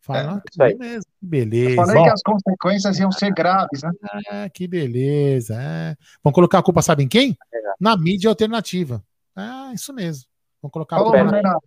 [0.00, 1.10] File é, not found mesmo.
[1.20, 1.70] Beleza.
[1.70, 3.90] Eu falei que as consequências iam ser graves, né?
[4.30, 5.54] É, que beleza.
[5.60, 5.96] É.
[6.22, 7.36] Vamos colocar a culpa, sabe em quem?
[7.82, 9.02] na mídia alternativa.
[9.34, 10.24] Ah, isso mesmo.
[10.62, 11.58] Vamos colocar Falou, Brunera.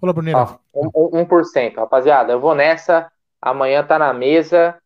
[0.00, 0.58] Falou, Brunera.
[0.72, 2.32] Ó, 1%, rapaziada.
[2.32, 3.12] Eu vou nessa.
[3.40, 4.80] Amanhã tá na mesa.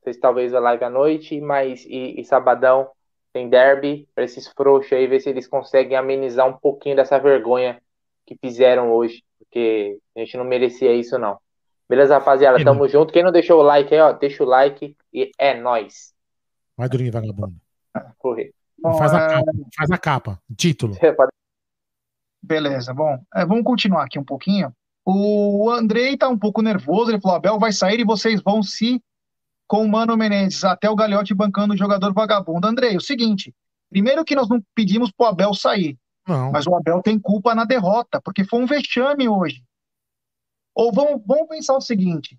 [0.00, 2.88] Vocês talvez a live à noite, mas e, e sabadão
[3.32, 7.80] tem derby para esses frouxos aí, ver se eles conseguem amenizar um pouquinho dessa vergonha
[8.26, 11.38] que fizeram hoje, porque a gente não merecia isso, não.
[11.88, 12.62] Beleza, rapaziada?
[12.62, 13.12] Tamo junto.
[13.12, 16.14] Quem não deixou o like aí, ó, deixa o like e é nóis.
[16.76, 17.54] Vai dormir, vagabundo.
[18.18, 18.52] Correr.
[18.78, 19.28] Bom, faz, a é...
[19.28, 20.94] capa, faz a capa, título.
[22.42, 24.74] Beleza, bom, é, vamos continuar aqui um pouquinho.
[25.04, 29.00] O Andrei tá um pouco nervoso, ele falou: Abel vai sair e vocês vão se
[29.72, 32.68] com o Mano Menezes, até o Galhote bancando o jogador vagabundo.
[32.68, 33.54] Andrei, o seguinte:
[33.88, 36.52] primeiro que nós não pedimos pro Abel sair, não.
[36.52, 39.64] mas o Abel tem culpa na derrota, porque foi um vexame hoje.
[40.74, 42.38] Ou vamos, vamos pensar o seguinte: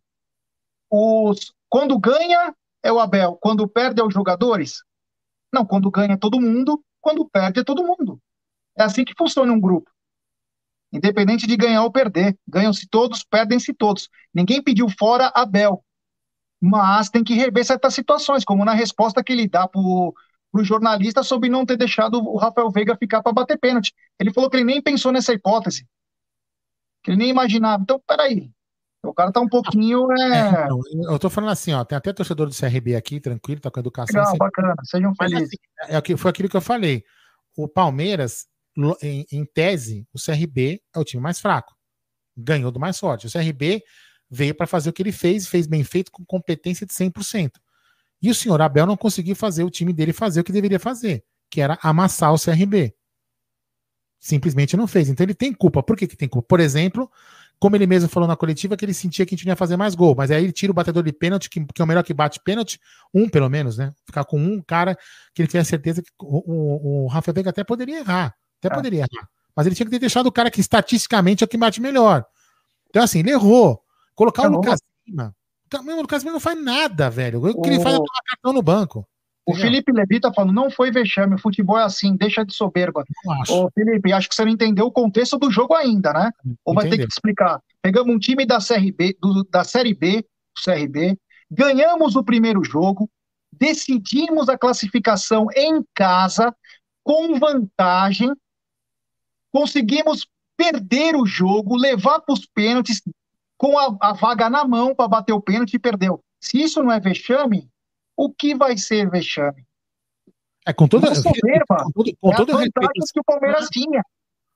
[0.91, 4.83] os, quando ganha é o Abel, quando perde é os jogadores?
[5.51, 8.21] Não, quando ganha é todo mundo, quando perde é todo mundo.
[8.77, 9.89] É assim que funciona um grupo.
[10.91, 12.37] Independente de ganhar ou perder.
[12.47, 14.07] Ganham-se todos, perdem-se todos.
[14.31, 15.83] Ninguém pediu fora Abel.
[16.65, 20.13] Mas tem que rever certas situações, como na resposta que ele dá para o
[20.61, 23.93] jornalista sobre não ter deixado o Rafael Veiga ficar para bater pênalti.
[24.17, 25.85] Ele falou que ele nem pensou nessa hipótese.
[27.03, 27.83] Que ele nem imaginava.
[27.83, 28.49] Então, peraí.
[29.05, 30.09] O cara tá um pouquinho.
[30.13, 30.67] É...
[30.67, 30.67] É,
[31.11, 31.83] eu tô falando assim, ó.
[31.83, 34.21] Tem até torcedor do CRB aqui, tranquilo, tá com educação.
[34.21, 34.73] Legal, bacana.
[34.85, 35.49] Sejam felizes.
[35.81, 37.03] Assim, é, foi aquilo que eu falei.
[37.57, 38.47] O Palmeiras
[39.01, 41.75] em, em, tese, o CRB é o time mais fraco.
[42.37, 43.27] Ganhou do mais forte.
[43.27, 43.83] O CRB
[44.33, 47.51] veio para fazer o que ele fez, fez bem feito, com competência de 100%.
[48.19, 51.23] E o senhor Abel não conseguiu fazer o time dele fazer o que deveria fazer,
[51.51, 52.95] que era amassar o CRB.
[54.19, 55.07] Simplesmente não fez.
[55.07, 55.83] Então ele tem culpa.
[55.83, 56.47] Por que, que tem culpa?
[56.47, 57.11] Por exemplo,
[57.59, 59.93] como ele mesmo falou na coletiva, que ele sentia que a gente ia fazer mais
[59.93, 60.15] gol.
[60.17, 62.39] Mas aí ele tira o batedor de pênalti, que, que, é o melhor que bate
[62.39, 62.79] pênalti,
[63.13, 63.93] um pelo menos, né?
[64.05, 64.97] Ficar com um cara
[65.35, 68.33] que ele tinha certeza que o, o, o Rafa Veiga até poderia errar.
[68.59, 68.75] Até é.
[68.75, 69.29] poderia errar.
[69.55, 72.25] Mas ele tinha que ter deixado o cara que estatisticamente é o que bate melhor.
[72.89, 73.82] Então, assim, ele errou.
[74.15, 74.55] Colocar errou.
[74.55, 75.35] o Lucas Lima.
[75.73, 77.43] O Lucas Lima não faz nada, velho.
[77.43, 79.07] O que ele faz é tomar cartão no banco.
[79.45, 83.03] O Felipe Levi tá falando, não foi vexame, o futebol é assim, deixa de soberba.
[83.49, 86.31] Ô, Felipe, acho que você não entendeu o contexto do jogo ainda, né?
[86.63, 87.59] Ou vai ter que explicar.
[87.81, 90.25] Pegamos um time da Série B, do, da Série B,
[90.63, 91.17] CRB,
[91.51, 93.09] ganhamos o primeiro jogo,
[93.51, 96.55] decidimos a classificação em casa,
[97.03, 98.31] com vantagem,
[99.51, 100.25] conseguimos
[100.55, 103.01] perder o jogo, levar para os pênaltis
[103.57, 106.23] com a, a vaga na mão para bater o pênalti e perdeu.
[106.39, 107.69] Se isso não é vexame,
[108.15, 109.65] o que vai ser vexame?
[110.65, 114.03] É com toda, soberba, com todo, com é todo respeito que o Palmeiras tinha.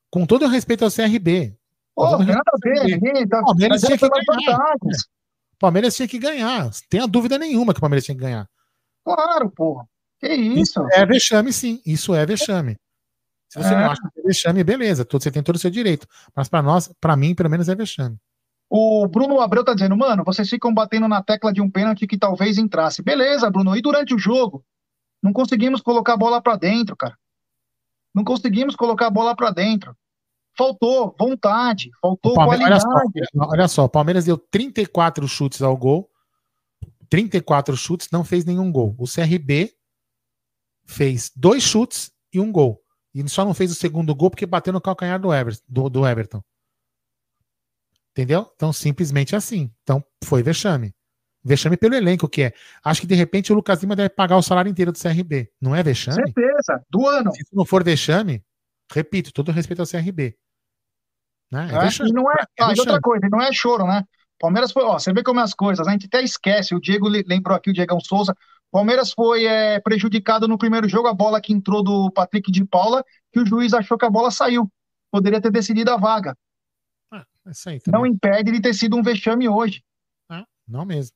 [0.10, 1.58] Com todo respeito ao CRB.
[1.94, 4.76] Pô, nada a ver, tá, Palmeiras tinha que ganhar.
[5.60, 6.70] Palmeiras tinha que ganhar.
[6.90, 8.48] Tem a dúvida nenhuma que o Palmeiras tinha que ganhar.
[9.04, 9.84] Claro, pô.
[10.20, 10.82] Que isso?
[10.82, 11.82] isso é vexame, sim.
[11.86, 12.78] Isso é vexame.
[13.50, 13.78] Se você é.
[13.78, 16.08] não acha que é vexame, beleza, você tem todo o seu direito.
[16.36, 18.18] Mas para nós, para mim, pelo menos é vexame.
[18.70, 22.18] O Bruno Abreu tá dizendo, mano, vocês ficam batendo na tecla de um pênalti que
[22.18, 23.02] talvez entrasse.
[23.02, 23.76] Beleza, Bruno.
[23.76, 24.64] E durante o jogo?
[25.24, 27.18] Não conseguimos colocar a bola para dentro, cara.
[28.14, 29.96] Não conseguimos colocar a bola para dentro.
[30.58, 32.84] Faltou vontade, faltou qualidade.
[32.88, 36.10] Olha só, olha só, o Palmeiras deu 34 chutes ao gol.
[37.10, 38.96] 34 chutes, não fez nenhum gol.
[38.98, 39.72] O CRB
[40.86, 42.82] fez dois chutes e um gol.
[43.14, 45.30] E só não fez o segundo gol porque bateu no calcanhar do.
[45.68, 46.44] Do, do Everton.
[48.18, 48.52] Entendeu?
[48.56, 49.72] Então, simplesmente assim.
[49.84, 50.92] Então, foi vexame.
[51.44, 52.54] Vexame pelo elenco que é.
[52.84, 55.52] Acho que de repente o Lucas Lima deve pagar o salário inteiro do CRB.
[55.62, 56.16] Não é vexame?
[56.16, 57.32] Certeza, do ano.
[57.32, 58.44] Se não for vexame,
[58.92, 60.36] repito, todo respeito ao CRB.
[61.52, 61.70] Né?
[61.72, 64.04] É, é e não é, é ah, e outra coisa, não é choro, né?
[64.40, 67.08] Palmeiras foi, ó, você vê como é as coisas, a gente até esquece, o Diego
[67.08, 68.36] lembrou aqui, o Diegão Souza,
[68.72, 73.04] Palmeiras foi é, prejudicado no primeiro jogo, a bola que entrou do Patrick de Paula,
[73.32, 74.70] que o juiz achou que a bola saiu.
[75.10, 76.36] Poderia ter decidido a vaga.
[77.92, 79.84] Não impede de ter sido um vexame hoje.
[80.30, 81.16] Ah, não mesmo.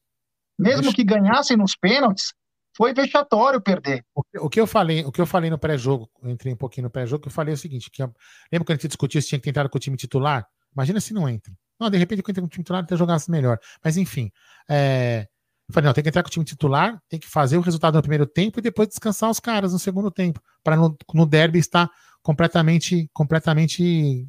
[0.58, 2.34] Mesmo que ganhassem nos pênaltis,
[2.76, 4.06] foi vexatório perder.
[4.16, 6.86] O que, o que eu falei, o que eu falei no pré-jogo, entrei um pouquinho
[6.86, 9.28] no pré-jogo, que eu falei é o seguinte: que, lembra quando a gente discutiu se
[9.30, 10.46] tinha que tentar com o time titular?
[10.74, 11.54] Imagina se não entra.
[11.80, 13.58] Não, de repente, quando entra com o time titular, até jogasse melhor.
[13.84, 14.32] Mas enfim,
[14.70, 15.28] é,
[15.68, 17.96] eu falei, não, tem que entrar com o time titular, tem que fazer o resultado
[17.96, 21.60] no primeiro tempo e depois descansar os caras no segundo tempo, para no, no derby
[21.60, 21.90] estar
[22.22, 24.28] completamente, completamente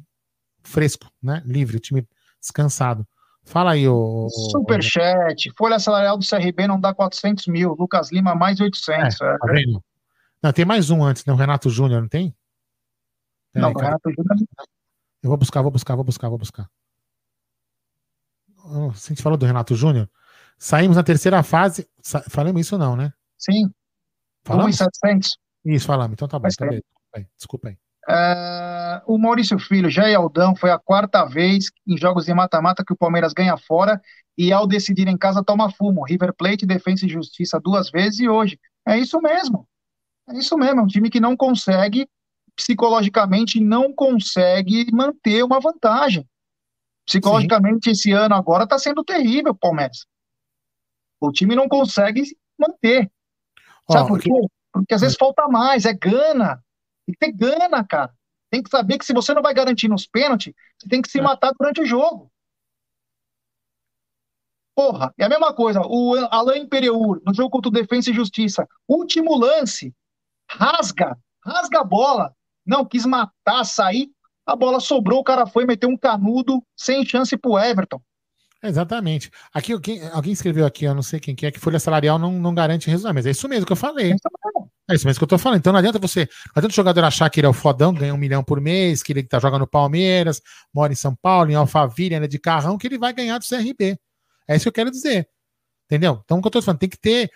[0.63, 1.41] fresco, né?
[1.45, 2.07] Livre, o time
[2.39, 3.07] descansado.
[3.45, 4.27] Fala aí, o.
[4.51, 5.51] Superchat.
[5.57, 7.75] Folha salarial do CRB não dá 400 mil.
[7.77, 9.21] Lucas Lima, mais 800.
[9.21, 9.83] É, tá vendo?
[10.41, 11.33] Não, tem mais um antes, né?
[11.33, 12.35] O Renato Júnior, não tem?
[13.53, 14.37] não, o Renato Júnior.
[15.21, 16.69] Eu vou buscar, vou buscar, vou buscar, vou buscar.
[18.65, 20.09] Oh, a gente falou do Renato Júnior.
[20.57, 21.87] Saímos na terceira fase.
[22.01, 22.21] Sa...
[22.29, 23.13] Falamos isso não, né?
[23.37, 23.69] Sim.
[24.43, 24.77] Falamos?
[24.77, 25.37] 1.700.
[25.65, 26.13] Isso, falamos.
[26.13, 26.43] Então tá bom.
[26.43, 26.83] Tá Desculpa
[27.15, 27.27] aí.
[27.37, 27.77] Desculpa aí.
[28.07, 32.91] Uh, o Maurício Filho, Jair Aldão, foi a quarta vez em jogos de mata-mata que
[32.91, 34.01] o Palmeiras ganha fora
[34.37, 36.03] e ao decidir em casa toma fumo.
[36.03, 38.59] River Plate, Defesa e Justiça duas vezes e hoje.
[38.85, 39.67] É isso mesmo.
[40.29, 40.81] É isso mesmo.
[40.81, 42.07] É um time que não consegue,
[42.55, 46.27] psicologicamente, não consegue manter uma vantagem.
[47.05, 47.91] Psicologicamente, Sim.
[47.91, 50.05] esse ano agora está sendo terrível o Palmeiras.
[51.21, 52.23] O time não consegue
[52.57, 53.09] manter.
[53.89, 54.29] Sabe Ó, por quê?
[54.71, 56.61] Porque às vezes falta mais, é gana.
[57.05, 58.13] Tem que ter gana, cara.
[58.49, 61.19] Tem que saber que se você não vai garantir nos pênaltis, você tem que se
[61.19, 61.21] é.
[61.21, 62.31] matar durante o jogo.
[64.75, 65.81] Porra, é a mesma coisa.
[65.85, 69.93] O Alain Imperiur, no jogo contra o Defensa e Justiça, último lance,
[70.49, 72.35] rasga, rasga a bola.
[72.65, 74.11] Não, quis matar, sair.
[74.45, 78.01] A bola sobrou, o cara foi, meteu um canudo, sem chance pro Everton.
[78.61, 79.29] Exatamente.
[79.53, 82.31] Aqui alguém, alguém escreveu aqui, eu não sei quem que é, que folha salarial não,
[82.31, 84.11] não garante resultado, mas é isso mesmo que eu falei.
[84.11, 84.15] É
[84.91, 85.59] isso mesmo que eu tô falando.
[85.59, 86.27] Então não adianta você.
[86.47, 89.01] Não adianta o jogador achar que ele é o fodão, ganha um milhão por mês,
[89.01, 90.41] que ele tá jogando no Palmeiras,
[90.73, 93.97] mora em São Paulo, em Alphaville, anda de carrão, que ele vai ganhar do CRB.
[94.47, 95.27] É isso que eu quero dizer.
[95.85, 96.21] Entendeu?
[96.23, 97.31] Então o que eu tô falando, tem que ter.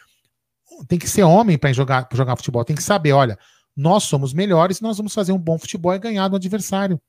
[0.87, 2.65] Tem que ser homem para jogar, pra jogar futebol.
[2.65, 3.39] Tem que saber, olha,
[3.75, 6.99] nós somos melhores, nós vamos fazer um bom futebol e ganhar do adversário.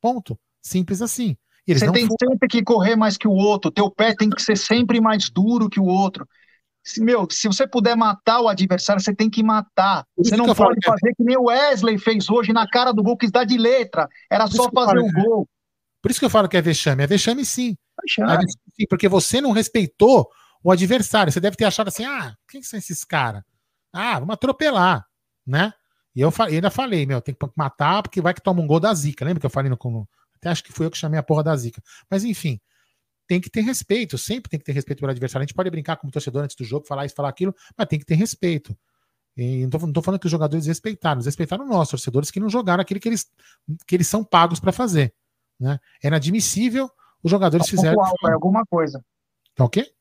[0.00, 0.38] Ponto.
[0.60, 1.36] Simples assim.
[1.66, 2.16] Eles você tem foram...
[2.32, 5.68] sempre que correr mais que o outro, teu pé tem que ser sempre mais duro
[5.68, 6.26] que o outro.
[6.88, 10.06] Se, meu, se você puder matar o adversário, você tem que matar.
[10.16, 13.30] Você não pode fazer que nem o Wesley fez hoje na cara do gol, quis
[13.30, 14.08] dar de letra.
[14.30, 15.48] Era só fazer o gol.
[16.00, 17.04] Por isso que eu falo que é vexame.
[17.04, 17.76] É vexame sim.
[18.00, 18.32] Vexame.
[18.32, 18.86] É vexame, sim.
[18.88, 20.30] Porque você não respeitou
[20.64, 21.30] o adversário.
[21.30, 23.42] Você deve ter achado assim: ah, quem são esses caras?
[23.92, 25.04] Ah, vamos atropelar,
[25.46, 25.74] né?
[26.16, 28.94] E eu ainda falei, meu, tem que matar porque vai que toma um gol da
[28.94, 29.26] zica.
[29.26, 31.54] Lembra que eu falei no, até acho que fui eu que chamei a porra da
[31.54, 31.82] zica.
[32.10, 32.58] Mas enfim,
[33.28, 35.44] tem que ter respeito, sempre tem que ter respeito pelo adversário.
[35.44, 37.98] A gente pode brincar como torcedor antes do jogo, falar isso, falar aquilo, mas tem
[37.98, 38.76] que ter respeito.
[39.36, 42.80] E não, tô falando que os jogadores respeitaram, eles respeitaram nós, torcedores, que não jogaram
[42.80, 43.30] aquilo que eles,
[43.86, 45.14] que eles são pagos para fazer.
[45.60, 45.78] Né?
[46.02, 46.90] É inadmissível
[47.22, 48.00] os jogadores tá fizeram.
[48.00, 49.04] Alto, é alguma coisa.
[49.54, 49.92] Tá o quê?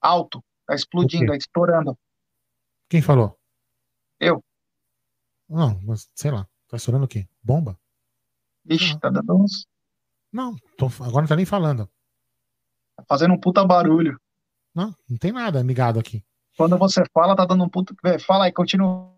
[0.00, 0.42] Alto.
[0.66, 1.96] Tá explodindo, tá estourando.
[2.88, 3.38] Quem falou?
[4.18, 4.42] Eu.
[5.48, 6.48] Não, mas sei lá.
[6.68, 7.28] Tá estourando o quê?
[7.42, 7.78] Bomba?
[8.66, 9.66] Ixi, tá dando uns.
[10.32, 11.88] Não, tô, agora não tá nem falando.
[12.96, 14.20] Tá fazendo um puta barulho.
[14.74, 16.24] Não, não tem nada amigado aqui.
[16.56, 17.94] Quando você fala, tá dando um puta.
[18.20, 19.12] Fala aí, continua.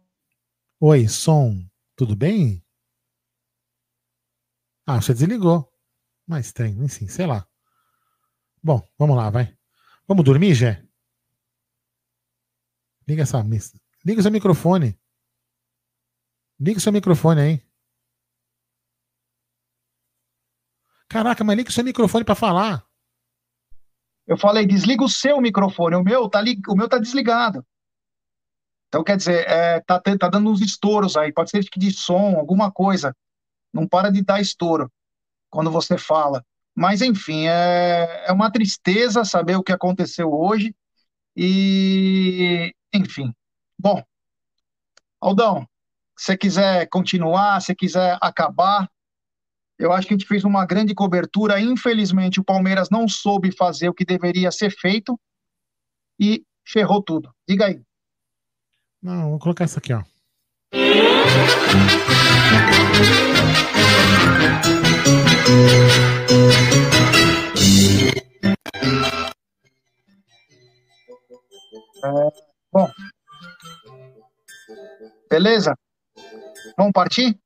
[0.80, 2.62] Oi, som, tudo bem?
[4.86, 5.70] Ah, você desligou.
[6.26, 7.46] Mas tem, enfim, sei lá.
[8.62, 9.56] Bom, vamos lá, vai.
[10.08, 10.84] Vamos dormir, Jé?
[13.06, 13.42] Liga essa.
[14.04, 14.98] Liga o seu microfone.
[16.58, 17.66] Liga o seu microfone aí.
[21.08, 22.86] Caraca, mas liga o seu microfone para falar.
[24.26, 26.60] Eu falei, desliga o seu microfone, o meu tá, li...
[26.68, 27.64] o meu tá desligado.
[28.88, 32.70] Então, quer dizer, é, tá, tá dando uns estouros aí, pode ser de som, alguma
[32.70, 33.14] coisa.
[33.72, 34.90] Não para de dar estouro
[35.50, 36.44] quando você fala.
[36.74, 40.74] Mas, enfim, é, é uma tristeza saber o que aconteceu hoje.
[41.34, 43.34] E, enfim.
[43.78, 44.02] Bom,
[45.20, 45.68] Aldão,
[46.16, 48.88] se quiser continuar, se quiser acabar,
[49.78, 51.60] eu acho que a gente fez uma grande cobertura.
[51.60, 55.18] Infelizmente, o Palmeiras não soube fazer o que deveria ser feito
[56.18, 57.30] e ferrou tudo.
[57.48, 57.80] Diga aí.
[59.02, 60.02] Não, vou colocar isso aqui, ó.
[72.04, 72.42] É,
[72.72, 72.88] bom.
[75.28, 75.76] Beleza?
[76.76, 77.38] Vamos partir?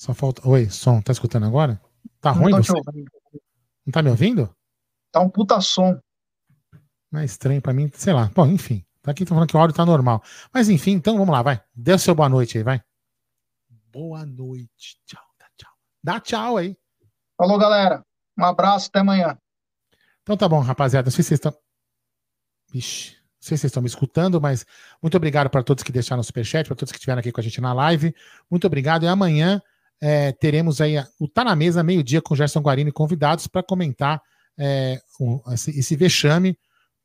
[0.00, 0.48] Só falta.
[0.48, 1.78] Oi, som, tá escutando agora?
[2.22, 2.72] Tá não ruim você?
[2.72, 4.50] Não tá me ouvindo?
[5.12, 6.00] Tá um puta som.
[7.12, 8.30] Não é estranho pra mim, sei lá.
[8.34, 8.82] Bom, enfim.
[9.02, 10.22] Tá aqui, tô falando que o áudio tá normal.
[10.54, 11.62] Mas enfim, então vamos lá, vai.
[11.74, 12.82] Dê o seu boa noite aí, vai.
[13.92, 14.98] Boa noite.
[15.04, 15.72] Tchau, dá tchau.
[16.02, 16.74] Dá tchau aí.
[17.36, 18.02] Falou, galera.
[18.38, 19.36] Um abraço, até amanhã.
[20.22, 21.08] Então tá bom, rapaziada.
[21.08, 21.54] Não sei se vocês estão.
[22.72, 23.16] Vixe.
[23.16, 24.64] Não sei se vocês estão me escutando, mas
[25.02, 27.44] muito obrigado para todos que deixaram o superchat, para todos que estiveram aqui com a
[27.44, 28.14] gente na live.
[28.50, 29.04] Muito obrigado.
[29.04, 29.60] E amanhã
[30.00, 34.20] é, teremos aí o Tá na Mesa, meio-dia, com Gerson Guarini convidados para comentar
[34.58, 36.58] é, um, esse, esse, vexame,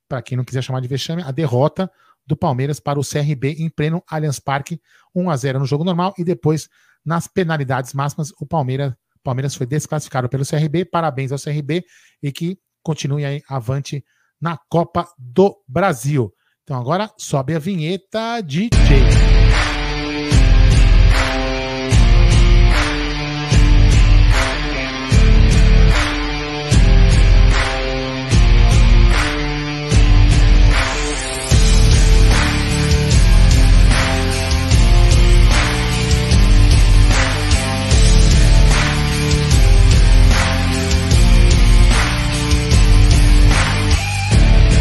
[0.07, 1.91] para quem não quiser chamar de vexame, a derrota
[2.25, 4.81] do Palmeiras para o CRB em pleno Allianz Parque,
[5.13, 6.67] 1 a 0 no jogo normal e depois
[7.05, 8.93] nas penalidades máximas o Palmeiras,
[9.23, 10.85] Palmeiras foi desclassificado pelo CRB.
[10.85, 11.83] Parabéns ao CRB
[12.21, 14.03] e que continue aí avante
[14.39, 16.33] na Copa do Brasil.
[16.63, 19.34] Então agora sobe a vinheta DJ.